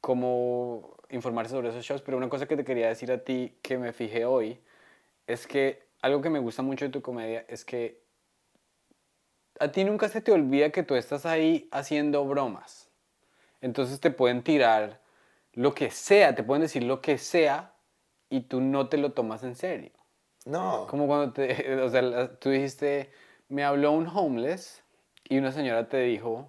cómo 0.00 0.96
informarse 1.10 1.52
sobre 1.52 1.68
esos 1.68 1.84
shows, 1.84 2.02
pero 2.02 2.16
una 2.16 2.28
cosa 2.28 2.46
que 2.46 2.56
te 2.56 2.64
quería 2.64 2.88
decir 2.88 3.12
a 3.12 3.18
ti 3.18 3.54
que 3.62 3.78
me 3.78 3.92
fijé 3.92 4.24
hoy 4.24 4.58
es 5.28 5.46
que 5.46 5.84
algo 6.00 6.20
que 6.20 6.30
me 6.30 6.40
gusta 6.40 6.62
mucho 6.62 6.84
de 6.84 6.90
tu 6.90 7.00
comedia 7.00 7.44
es 7.46 7.64
que 7.64 8.02
a 9.60 9.70
ti 9.70 9.84
nunca 9.84 10.08
se 10.08 10.20
te 10.20 10.32
olvida 10.32 10.70
que 10.70 10.82
tú 10.82 10.96
estás 10.96 11.26
ahí 11.26 11.68
haciendo 11.70 12.24
bromas. 12.24 12.90
Entonces 13.60 14.00
te 14.00 14.10
pueden 14.10 14.42
tirar 14.42 14.98
lo 15.52 15.76
que 15.76 15.92
sea, 15.92 16.34
te 16.34 16.42
pueden 16.42 16.62
decir 16.62 16.82
lo 16.82 17.00
que 17.00 17.18
sea 17.18 17.72
y 18.28 18.40
tú 18.40 18.60
no 18.60 18.88
te 18.88 18.96
lo 18.96 19.12
tomas 19.12 19.44
en 19.44 19.54
serio. 19.54 20.01
No, 20.44 20.86
Como 20.88 21.06
cuando 21.06 21.32
te, 21.32 21.74
o 21.82 21.88
sea, 21.88 22.34
tú 22.38 22.50
dijiste, 22.50 23.10
me 23.48 23.64
habló 23.64 23.92
un 23.92 24.06
homeless 24.06 24.82
y 25.28 25.38
una 25.38 25.52
señora 25.52 25.88
te 25.88 25.98
dijo, 25.98 26.48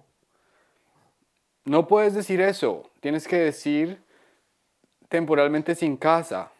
no 1.64 1.86
puedes 1.86 2.14
decir 2.14 2.40
eso, 2.40 2.90
tienes 3.00 3.26
que 3.28 3.36
decir 3.38 4.02
temporalmente 5.08 5.74
sin 5.74 5.96
casa. 5.96 6.50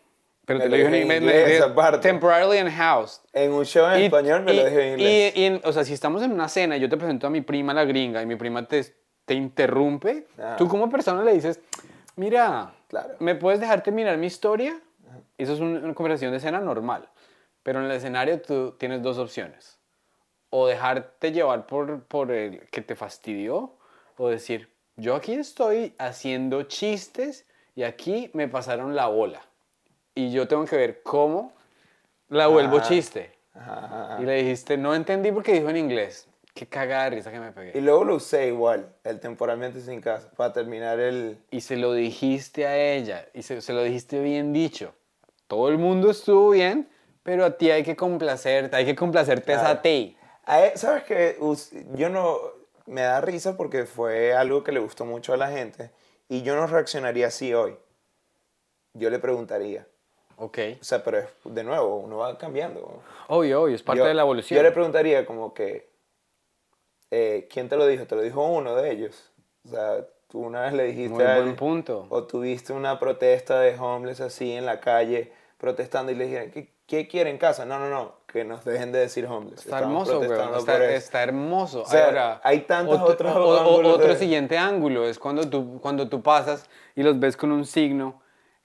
Pero 0.46 0.58
Me 0.58 0.64
te 0.66 0.70
lo 0.70 0.76
dijo 0.76 0.86
en 0.88 0.92
me- 0.92 0.98
me- 1.06 1.16
inglés, 1.16 1.46
me- 1.48 1.54
esa 1.56 1.74
parte. 1.74 2.06
Temporarily 2.06 2.60
unhoused. 2.60 3.22
en 3.32 3.52
un 3.52 3.64
show 3.64 3.86
en 3.90 4.00
Y- 4.00 4.04
español 4.04 4.42
me 4.42 4.52
y- 4.52 4.56
lo 4.56 4.64
dijo 4.66 4.78
en 4.78 4.88
inglés. 4.92 5.32
Y, 5.36 5.46
y 5.46 5.60
o 5.64 5.72
sea, 5.72 5.84
si 5.84 5.94
estamos 5.94 6.22
en 6.22 6.32
una 6.32 6.48
cena 6.48 6.76
y 6.76 6.80
yo 6.80 6.88
te 6.88 6.96
presento 6.98 7.26
a 7.26 7.30
mi 7.30 7.40
prima 7.40 7.72
la 7.72 7.84
gringa 7.86 8.22
y 8.22 8.26
mi 8.26 8.36
prima 8.36 8.66
te, 8.68 8.84
te 9.24 9.32
interrumpe, 9.34 10.26
Ah. 10.38 10.56
tú 10.58 10.68
como 10.68 10.90
persona 10.90 11.22
le 11.24 11.32
dices, 11.32 11.60
mira, 12.16 12.74
Claro. 12.88 13.14
¿me 13.20 13.34
puedes 13.34 13.58
dejar 13.58 13.82
terminar 13.82 14.18
mi 14.18 14.26
historia? 14.26 14.78
Eso 15.38 15.54
es 15.54 15.60
un- 15.60 15.82
una 15.82 15.94
conversación 15.94 16.30
de 16.32 16.40
cena 16.40 16.60
normal. 16.60 17.08
Pero 17.64 17.80
en 17.80 17.86
el 17.86 17.90
escenario 17.90 18.40
tú 18.40 18.76
tienes 18.78 19.02
dos 19.02 19.18
opciones. 19.18 19.78
O 20.50 20.68
dejarte 20.68 21.32
llevar 21.32 21.66
por, 21.66 22.04
por 22.04 22.30
el 22.30 22.60
que 22.70 22.80
te 22.82 22.94
fastidió, 22.94 23.72
o 24.16 24.28
decir, 24.28 24.68
yo 24.94 25.16
aquí 25.16 25.32
estoy 25.32 25.94
haciendo 25.98 26.62
chistes 26.62 27.44
y 27.74 27.82
aquí 27.82 28.30
me 28.34 28.46
pasaron 28.46 28.94
la 28.94 29.08
bola. 29.08 29.42
Y 30.14 30.30
yo 30.30 30.46
tengo 30.46 30.64
que 30.66 30.76
ver 30.76 31.02
cómo 31.02 31.52
la 32.28 32.46
vuelvo 32.46 32.76
Ajá. 32.76 32.88
chiste. 32.88 33.32
Ajá, 33.54 34.04
ajá. 34.12 34.22
Y 34.22 34.26
le 34.26 34.34
dijiste, 34.34 34.76
no 34.76 34.94
entendí 34.94 35.32
porque 35.32 35.54
dijo 35.54 35.68
en 35.70 35.76
inglés. 35.78 36.28
Qué 36.54 36.66
cagada 36.68 37.04
de 37.04 37.16
risa 37.16 37.32
que 37.32 37.40
me 37.40 37.48
Y 37.48 37.52
pegué. 37.52 37.80
luego 37.80 38.04
lo 38.04 38.14
usé 38.14 38.46
igual, 38.46 38.94
el 39.02 39.18
temporalmente 39.18 39.80
sin 39.80 40.00
casa, 40.00 40.30
para 40.36 40.52
terminar 40.52 41.00
el... 41.00 41.36
Y 41.50 41.62
se 41.62 41.76
lo 41.76 41.92
dijiste 41.94 42.64
a 42.64 42.76
ella, 42.78 43.26
y 43.34 43.42
se, 43.42 43.60
se 43.60 43.72
lo 43.72 43.82
dijiste 43.82 44.20
bien 44.20 44.52
dicho. 44.52 44.94
Todo 45.48 45.68
el 45.68 45.78
mundo 45.78 46.10
estuvo 46.10 46.50
bien, 46.50 46.88
pero 47.24 47.44
a 47.44 47.56
ti 47.58 47.70
hay 47.72 47.82
que 47.82 47.96
complacerte, 47.96 48.76
hay 48.76 48.84
que 48.84 48.94
complacerte 48.94 49.54
Claro. 49.54 49.68
a 49.68 49.82
ti. 49.82 50.16
E- 50.46 50.72
¿Sabes 50.76 51.02
qué? 51.02 51.36
Us- 51.40 51.72
Yo 51.94 52.08
no... 52.10 52.38
me 52.86 53.00
da 53.00 53.20
risa 53.22 53.56
porque 53.56 53.86
fue 53.86 54.32
algo 54.34 54.62
que 54.62 54.70
le 54.70 54.78
gustó 54.78 55.04
mucho 55.06 55.32
a 55.32 55.36
la 55.38 55.48
gente 55.50 55.90
y 56.28 56.42
yo 56.42 56.54
no 56.54 56.66
reaccionaría 56.68 57.26
así 57.28 57.52
hoy. 57.54 57.76
Yo 58.92 59.08
le 59.10 59.18
preguntaría. 59.18 59.86
Ok. 60.36 60.58
O 60.80 60.84
sea, 60.84 61.02
pero 61.02 61.18
es, 61.18 61.28
de 61.44 61.64
nuevo, 61.64 61.96
uno 61.96 62.18
va 62.18 62.36
cambiando. 62.38 63.02
Obvio, 63.28 63.62
obvio, 63.62 63.74
es 63.74 63.82
parte 63.82 64.00
Yo- 64.00 64.06
de 64.06 64.14
la 64.14 64.22
evolución. 64.22 64.56
Yo 64.58 64.62
le 64.62 64.70
preguntaría 64.72 65.24
como 65.24 65.54
que, 65.54 65.88
eh, 67.10 67.48
¿quién 67.50 67.68
te 67.68 67.76
lo 67.76 67.86
dijo? 67.86 68.06
¿Te 68.06 68.16
lo 68.16 68.22
dijo 68.22 68.44
uno 68.44 68.74
de 68.76 68.90
ellos? 68.90 69.30
O 69.64 69.68
sea, 69.70 70.06
tú 70.28 70.40
una 70.40 70.62
vez 70.62 70.72
le 70.74 70.84
dijiste 70.84 71.08
Muy 71.14 71.22
a 71.22 71.26
buen 71.28 71.36
alguien- 71.38 71.56
punto. 71.56 72.06
o 72.10 72.24
tuviste 72.24 72.72
una 72.72 72.98
protesta 72.98 73.60
de 73.60 73.78
homeless 73.78 74.20
así 74.20 74.52
en 74.52 74.66
la 74.66 74.80
calle 74.80 75.32
protestando 75.58 76.12
y 76.12 76.16
le 76.16 76.26
dijeron, 76.26 76.50
¿qué, 76.50 76.73
qué 76.86 77.08
quieren 77.08 77.32
en 77.34 77.38
casa? 77.38 77.64
No, 77.64 77.78
no, 77.78 77.88
no, 77.88 78.14
que 78.26 78.44
nos 78.44 78.64
dejen 78.64 78.92
de 78.92 78.98
decir 79.00 79.26
homeless. 79.26 79.60
Está 79.64 79.76
Estamos 79.78 80.08
hermoso, 80.08 80.26
güey. 80.26 80.40
Está, 80.58 80.72
por 80.72 80.82
eso". 80.82 80.94
está 80.96 81.22
hermoso. 81.22 81.82
O 81.82 81.86
sea, 81.86 82.04
Ahora, 82.06 82.40
hay 82.44 82.60
tantos 82.62 83.00
otro, 83.00 83.12
otros 83.30 83.36
o- 83.36 83.76
o- 83.76 83.88
Otro 83.94 84.08
de- 84.08 84.16
siguiente 84.16 84.58
ángulo 84.58 85.06
es 85.08 85.18
cuando 85.18 85.48
tú, 85.48 85.78
cuando 85.80 86.08
tú 86.08 86.22
pasas 86.22 86.68
y 86.94 87.02
los 87.02 87.18
ves 87.18 87.36
con 87.36 87.52
un 87.52 87.64
signo, 87.64 88.20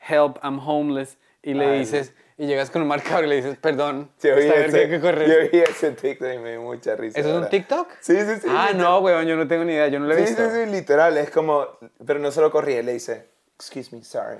help, 0.07 0.38
I'm 0.43 0.59
homeless, 0.65 1.17
y 1.43 1.53
le 1.53 1.65
Ay. 1.65 1.80
dices, 1.80 2.13
y 2.38 2.47
llegas 2.47 2.70
con 2.72 2.82
un 2.82 2.88
marcador 2.88 3.26
y 3.26 3.28
le 3.28 3.36
dices, 3.38 3.57
perdón, 3.57 4.09
Yo 4.22 4.36
vi, 4.36 4.43
ese, 4.47 4.88
que 4.89 4.99
correr. 5.01 5.28
yo 5.30 5.49
vi 5.51 5.59
ese 5.63 5.91
TikTok 5.91 6.34
y 6.36 6.38
me 6.38 6.51
dio 6.51 6.61
mucha 6.61 6.95
risa. 6.95 7.20
¿Eso 7.20 7.30
es 7.30 7.43
un. 7.43 7.49
TikTok? 7.49 7.89
Sí, 7.99 8.15
sí, 8.15 8.36
sí. 8.41 8.47
Ah, 8.49 8.67
literal. 8.72 8.78
no, 8.78 8.99
weón, 8.99 9.26
yo 9.26 9.36
no 9.36 9.45
tengo 9.47 9.65
ni 9.65 9.74
idea, 9.74 9.88
yo 9.89 9.99
no 9.99 10.05
lo 10.05 10.13
he 10.13 10.17
Sí, 10.17 10.22
visto. 10.24 10.49
sí, 10.49 10.63
sí, 10.65 10.72
literal. 10.72 11.17
Es 11.17 11.30
como, 11.32 11.67
pero 12.05 12.20
no 12.20 12.32
se 12.32 12.39
lo 12.41 12.49
corría, 12.51 12.82
le 12.82 12.93
dice, 12.93 13.28
excuse 13.55 13.93
me, 13.95 14.03
sorry. 14.03 14.39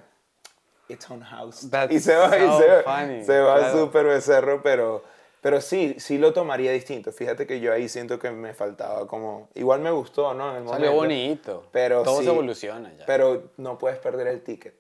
It's 0.90 1.10
on 1.12 1.22
house. 1.22 1.70
That's 1.70 1.94
y 1.94 2.00
se 2.00 2.16
va, 2.16 2.36
y 2.36 2.48
so 2.48 2.60
se 2.60 2.68
va, 2.68 2.84
funny, 2.84 3.24
se 3.24 3.40
va 3.40 3.58
claro. 3.60 3.80
súper 3.80 4.06
becerro, 4.08 4.64
pero, 4.64 5.04
pero 5.40 5.62
sí, 5.62 5.96
sí 6.00 6.18
lo 6.18 6.34
tomaría 6.34 6.72
distinto. 6.72 7.12
Fíjate 7.12 7.46
que 7.46 7.60
yo 7.60 7.72
ahí 7.72 7.88
siento 7.88 8.18
que 8.18 8.32
me 8.32 8.56
faltaba 8.56 9.08
como, 9.08 9.50
igual 9.54 9.82
me 9.82 9.92
gustó, 9.92 10.34
¿no? 10.34 10.58
En 10.58 10.64
el 10.64 10.68
Salió 10.70 10.92
momento, 10.94 11.54
bonito. 11.54 11.70
Pero 11.72 12.02
Todo 12.02 12.18
sí, 12.18 12.24
se 12.26 12.32
evoluciona 12.32 12.92
ya. 12.98 13.06
Pero 13.06 13.52
no 13.58 13.78
puedes 13.78 14.00
perder 14.00 14.28
el 14.28 14.42
ticket, 14.42 14.76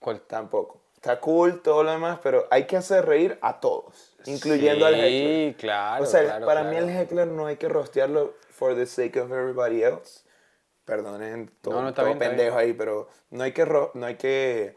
¿Cuál? 0.00 0.20
tampoco. 0.22 0.80
Está 0.96 1.20
cool 1.20 1.62
todo 1.62 1.82
lo 1.84 1.92
demás, 1.92 2.18
pero 2.22 2.46
hay 2.50 2.64
que 2.64 2.76
hacer 2.76 3.06
reír 3.06 3.38
a 3.40 3.60
todos, 3.60 4.14
incluyendo 4.26 4.84
al 4.84 4.96
heckler. 4.96 5.52
Sí, 5.52 5.56
claro. 5.58 6.02
O 6.02 6.06
sea, 6.06 6.22
claro, 6.24 6.44
para 6.44 6.60
claro. 6.62 6.76
mí 6.76 6.90
el 6.90 6.94
heckler 6.94 7.28
no 7.28 7.46
hay 7.46 7.56
que 7.56 7.68
rostearlo 7.68 8.34
for 8.50 8.74
the 8.74 8.84
sake 8.84 9.16
of 9.18 9.30
everybody 9.30 9.82
else. 9.82 10.24
Perdonen 10.90 11.50
todo, 11.62 11.74
No, 11.74 11.82
no, 11.82 11.94
todo 11.94 12.06
bien, 12.06 12.18
pendejo 12.18 12.56
ahí, 12.56 12.72
pero 12.72 13.08
no 13.30 13.44
hay, 13.44 13.52
que 13.52 13.64
ro- 13.64 13.92
no 13.94 14.06
hay 14.06 14.16
que 14.16 14.74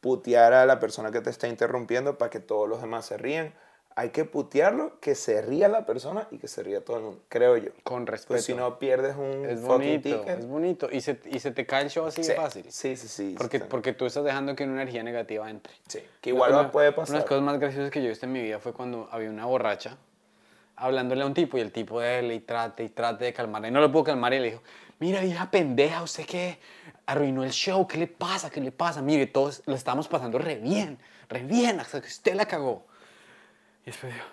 putear 0.00 0.52
a 0.52 0.66
la 0.66 0.80
persona 0.80 1.12
que 1.12 1.20
te 1.20 1.30
está 1.30 1.46
interrumpiendo 1.46 2.18
para 2.18 2.30
que 2.30 2.40
todos 2.40 2.68
los 2.68 2.80
demás 2.80 3.06
se 3.06 3.16
rían. 3.16 3.54
Hay 3.94 4.08
que 4.08 4.24
putearlo, 4.24 4.98
que 5.00 5.14
se 5.14 5.40
ría 5.42 5.68
la 5.68 5.84
persona 5.84 6.26
y 6.30 6.38
que 6.38 6.48
se 6.48 6.62
ría 6.62 6.82
todo 6.82 6.96
el 6.96 7.02
mundo, 7.04 7.20
creo 7.28 7.58
yo. 7.58 7.70
Con 7.84 8.06
respeto. 8.06 8.28
Pues 8.34 8.44
si 8.44 8.54
no 8.54 8.78
pierdes 8.78 9.14
un 9.16 9.44
es 9.44 9.60
fucking 9.60 9.66
bonito, 9.68 10.20
ticket. 10.20 10.38
es 10.40 10.46
bonito. 10.48 10.88
Y 10.90 11.00
se, 11.02 11.20
y 11.26 11.38
se 11.40 11.50
te 11.50 11.66
cae 11.66 11.82
el 11.84 11.90
show 11.90 12.06
así 12.06 12.24
sí, 12.24 12.30
de 12.30 12.34
fácil. 12.36 12.64
sí, 12.70 12.96
sí, 12.96 13.06
sí. 13.06 13.34
Porque, 13.38 13.58
sí. 13.58 13.64
porque 13.68 13.92
tú 13.92 14.06
estás 14.06 14.24
dejando 14.24 14.56
que 14.56 14.64
una 14.64 14.72
energía 14.80 15.02
negativa 15.02 15.48
entre. 15.50 15.74
Sí, 15.86 16.00
que 16.22 16.30
igual 16.30 16.52
Una- 16.52 16.70
puede 16.72 16.88
Una 16.88 16.96
de 16.96 16.96
pasar. 17.02 17.16
las 17.16 17.24
cosas 17.26 17.42
más 17.44 17.58
graciosas 17.60 17.90
que 17.90 18.00
yo 18.00 18.06
he 18.06 18.08
visto 18.08 18.24
en 18.26 18.32
mi 18.32 18.42
vida 18.42 18.58
fue 18.58 18.72
cuando 18.72 19.08
había 19.12 19.28
una 19.28 19.44
borracha 19.44 19.98
hablándole 20.82 21.22
a 21.22 21.26
un 21.26 21.34
tipo 21.34 21.56
y 21.58 21.60
el 21.60 21.70
tipo 21.72 22.00
de 22.00 22.18
él 22.18 22.32
y 22.32 22.40
trate 22.40 22.82
y 22.84 22.88
trate 22.88 23.24
de 23.26 23.32
calmarla. 23.32 23.68
Y 23.68 23.70
no 23.70 23.80
lo 23.80 23.90
pudo 23.90 24.04
calmar 24.04 24.34
y 24.34 24.40
le 24.40 24.50
dijo, 24.50 24.62
mira 24.98 25.20
vieja 25.20 25.50
pendeja, 25.50 26.02
¿usted 26.02 26.26
qué? 26.26 26.58
Arruinó 27.06 27.44
el 27.44 27.50
show, 27.52 27.86
¿qué 27.86 27.98
le 27.98 28.06
pasa? 28.06 28.50
¿Qué 28.50 28.60
le 28.60 28.72
pasa? 28.72 29.00
Mire, 29.02 29.26
todos 29.26 29.62
lo 29.66 29.74
estamos 29.74 30.08
pasando 30.08 30.38
re 30.38 30.56
bien, 30.56 30.98
re 31.28 31.40
bien, 31.42 31.78
hasta 31.80 32.00
que 32.00 32.08
usted 32.08 32.34
la 32.34 32.46
cagó. 32.46 32.84
Y 33.82 33.86
después 33.86 34.12
dijo, 34.12 34.26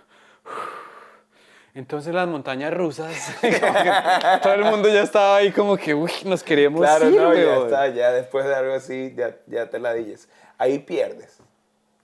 entonces 1.76 2.14
las 2.14 2.28
montañas 2.28 2.74
rusas, 2.74 3.14
todo 4.44 4.54
el 4.54 4.66
mundo 4.66 4.90
ya 4.90 5.02
estaba 5.04 5.38
ahí 5.38 5.52
como 5.52 5.78
que, 5.78 5.94
uy, 5.94 6.12
nos 6.26 6.44
queremos 6.44 6.82
Claro, 6.82 7.10
ir, 7.10 7.16
no, 7.16 7.34
ya 7.34 7.40
weón". 7.42 7.66
está, 7.66 7.88
ya 7.90 8.12
después 8.12 8.46
de 8.46 8.56
algo 8.56 8.74
así, 8.74 9.14
ya, 9.16 9.36
ya 9.48 9.70
te 9.70 9.80
la 9.80 9.94
dices. 9.94 10.28
Ahí 10.58 10.80
pierdes. 10.80 11.38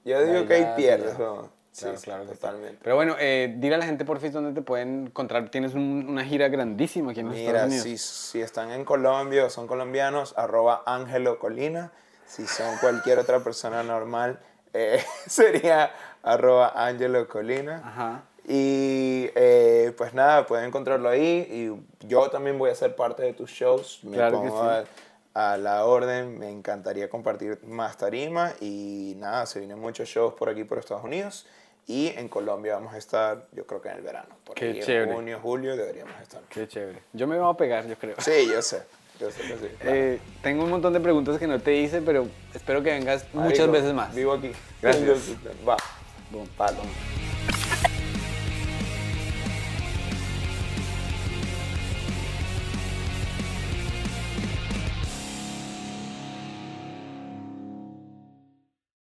Yo 0.04 0.24
digo 0.24 0.40
Ahí 0.40 0.46
que 0.46 0.54
ahí 0.54 0.62
ya, 0.62 0.76
pierdes, 0.76 1.14
ya. 1.14 1.24
¿no? 1.24 1.50
Sí, 1.76 1.82
Claro, 1.84 1.98
sí, 1.98 2.04
claro 2.06 2.24
que 2.24 2.30
sí. 2.30 2.36
totalmente. 2.40 2.80
Pero 2.82 2.96
bueno, 2.96 3.16
eh, 3.20 3.54
dile 3.58 3.76
a 3.76 3.78
la 3.78 3.86
gente 3.86 4.06
por 4.06 4.20
fin 4.22 4.32
dónde 4.32 4.54
te 4.54 4.62
pueden 4.66 5.08
encontrar. 5.08 5.50
Tienes 5.50 5.74
un- 5.74 6.06
una 6.08 6.24
gira 6.24 6.48
grandísima 6.48 7.12
aquí 7.12 7.20
en 7.20 7.26
los 7.28 7.36
Mira, 7.36 7.50
Estados 7.66 7.84
Unidos. 7.84 7.84
si, 8.02 8.32
si 8.32 8.42
están 8.42 8.72
en 8.72 8.86
Colombia 8.86 9.44
o 9.46 9.50
son 9.50 9.68
colombianos, 9.68 10.34
arroba 10.38 10.84
Ángelo 10.86 11.38
Colina. 11.38 11.92
Si 12.26 12.48
son 12.48 12.78
cualquier 12.78 13.20
otra 13.20 13.42
persona 13.42 13.84
normal, 13.84 14.40
eh, 14.74 15.04
sería 15.28 15.92
arroba 16.24 16.72
Ángelo 16.76 17.28
Colina. 17.28 17.82
Ajá. 17.86 18.24
Y 18.48 19.30
eh, 19.36 19.94
pues 19.98 20.14
nada, 20.14 20.46
pueden 20.48 20.68
encontrarlo 20.68 21.10
ahí. 21.10 21.46
Y 22.02 22.08
yo 22.08 22.30
también 22.30 22.58
voy 22.58 22.70
a 22.70 22.76
ser 22.76 22.96
parte 22.96 23.22
de 23.24 23.34
tus 23.34 23.50
shows. 23.52 24.00
Me 24.04 24.16
Claro 24.16 24.42
que 24.42 24.48
pongo 24.48 24.62
sí. 24.62 24.86
a, 25.34 25.54
a 25.54 25.58
la 25.58 25.86
orden. 25.86 26.38
Me 26.40 26.50
encantaría 26.50 27.10
compartir 27.10 27.60
más 27.66 27.98
tarima. 27.98 28.54
Y 28.62 29.16
nada, 29.18 29.46
se 29.46 29.60
vienen 29.60 29.80
muchos 29.80 30.08
shows 30.08 30.36
por 30.36 30.48
aquí, 30.50 30.64
por 30.64 30.78
Estados 30.78 31.04
Unidos. 31.04 31.46
Y 31.88 32.08
en 32.08 32.28
Colombia 32.30 32.76
vamos 32.76 32.94
a 32.94 32.98
estar, 32.98 33.46
yo 33.52 33.66
creo 33.68 33.82
que 33.82 33.90
en 33.90 33.98
el 33.98 34.02
verano. 34.02 34.36
Por 34.44 34.56
Qué 34.56 34.66
ahí, 34.66 34.80
chévere. 34.82 35.12
En 35.12 35.16
junio, 35.16 35.40
julio 35.42 35.78
deberíamos 35.78 36.20
estar. 36.22 36.42
Qué 36.50 36.68
chévere. 36.68 37.00
Yo 37.14 37.28
me 37.28 37.38
voy 37.38 37.54
a 37.54 37.56
pegar, 37.56 37.88
yo 37.88 37.96
creo. 37.96 38.16
Sí, 38.20 38.48
yo 38.52 38.62
sé. 38.62 38.84
Yo 39.20 39.32
sé 39.32 39.42
que 39.42 39.48
sí. 39.48 39.76
claro. 39.80 39.96
Eh, 39.96 40.20
tengo 40.42 40.64
un 40.64 40.70
montón 40.72 40.94
de 40.94 41.00
preguntas 41.00 41.38
que 41.38 41.48
no 41.48 41.60
te 41.60 41.76
hice, 41.76 42.02
pero 42.02 42.28
espero 42.54 42.82
que 42.82 42.92
vengas 42.92 43.26
muchas 43.34 43.70
veces 43.72 43.94
más. 43.94 44.14
Vivo 44.16 44.34
aquí. 44.34 44.52
Gracias. 44.82 45.36
Va. 45.68 45.78
Boom. 46.32 46.48
Palo. 46.58 46.80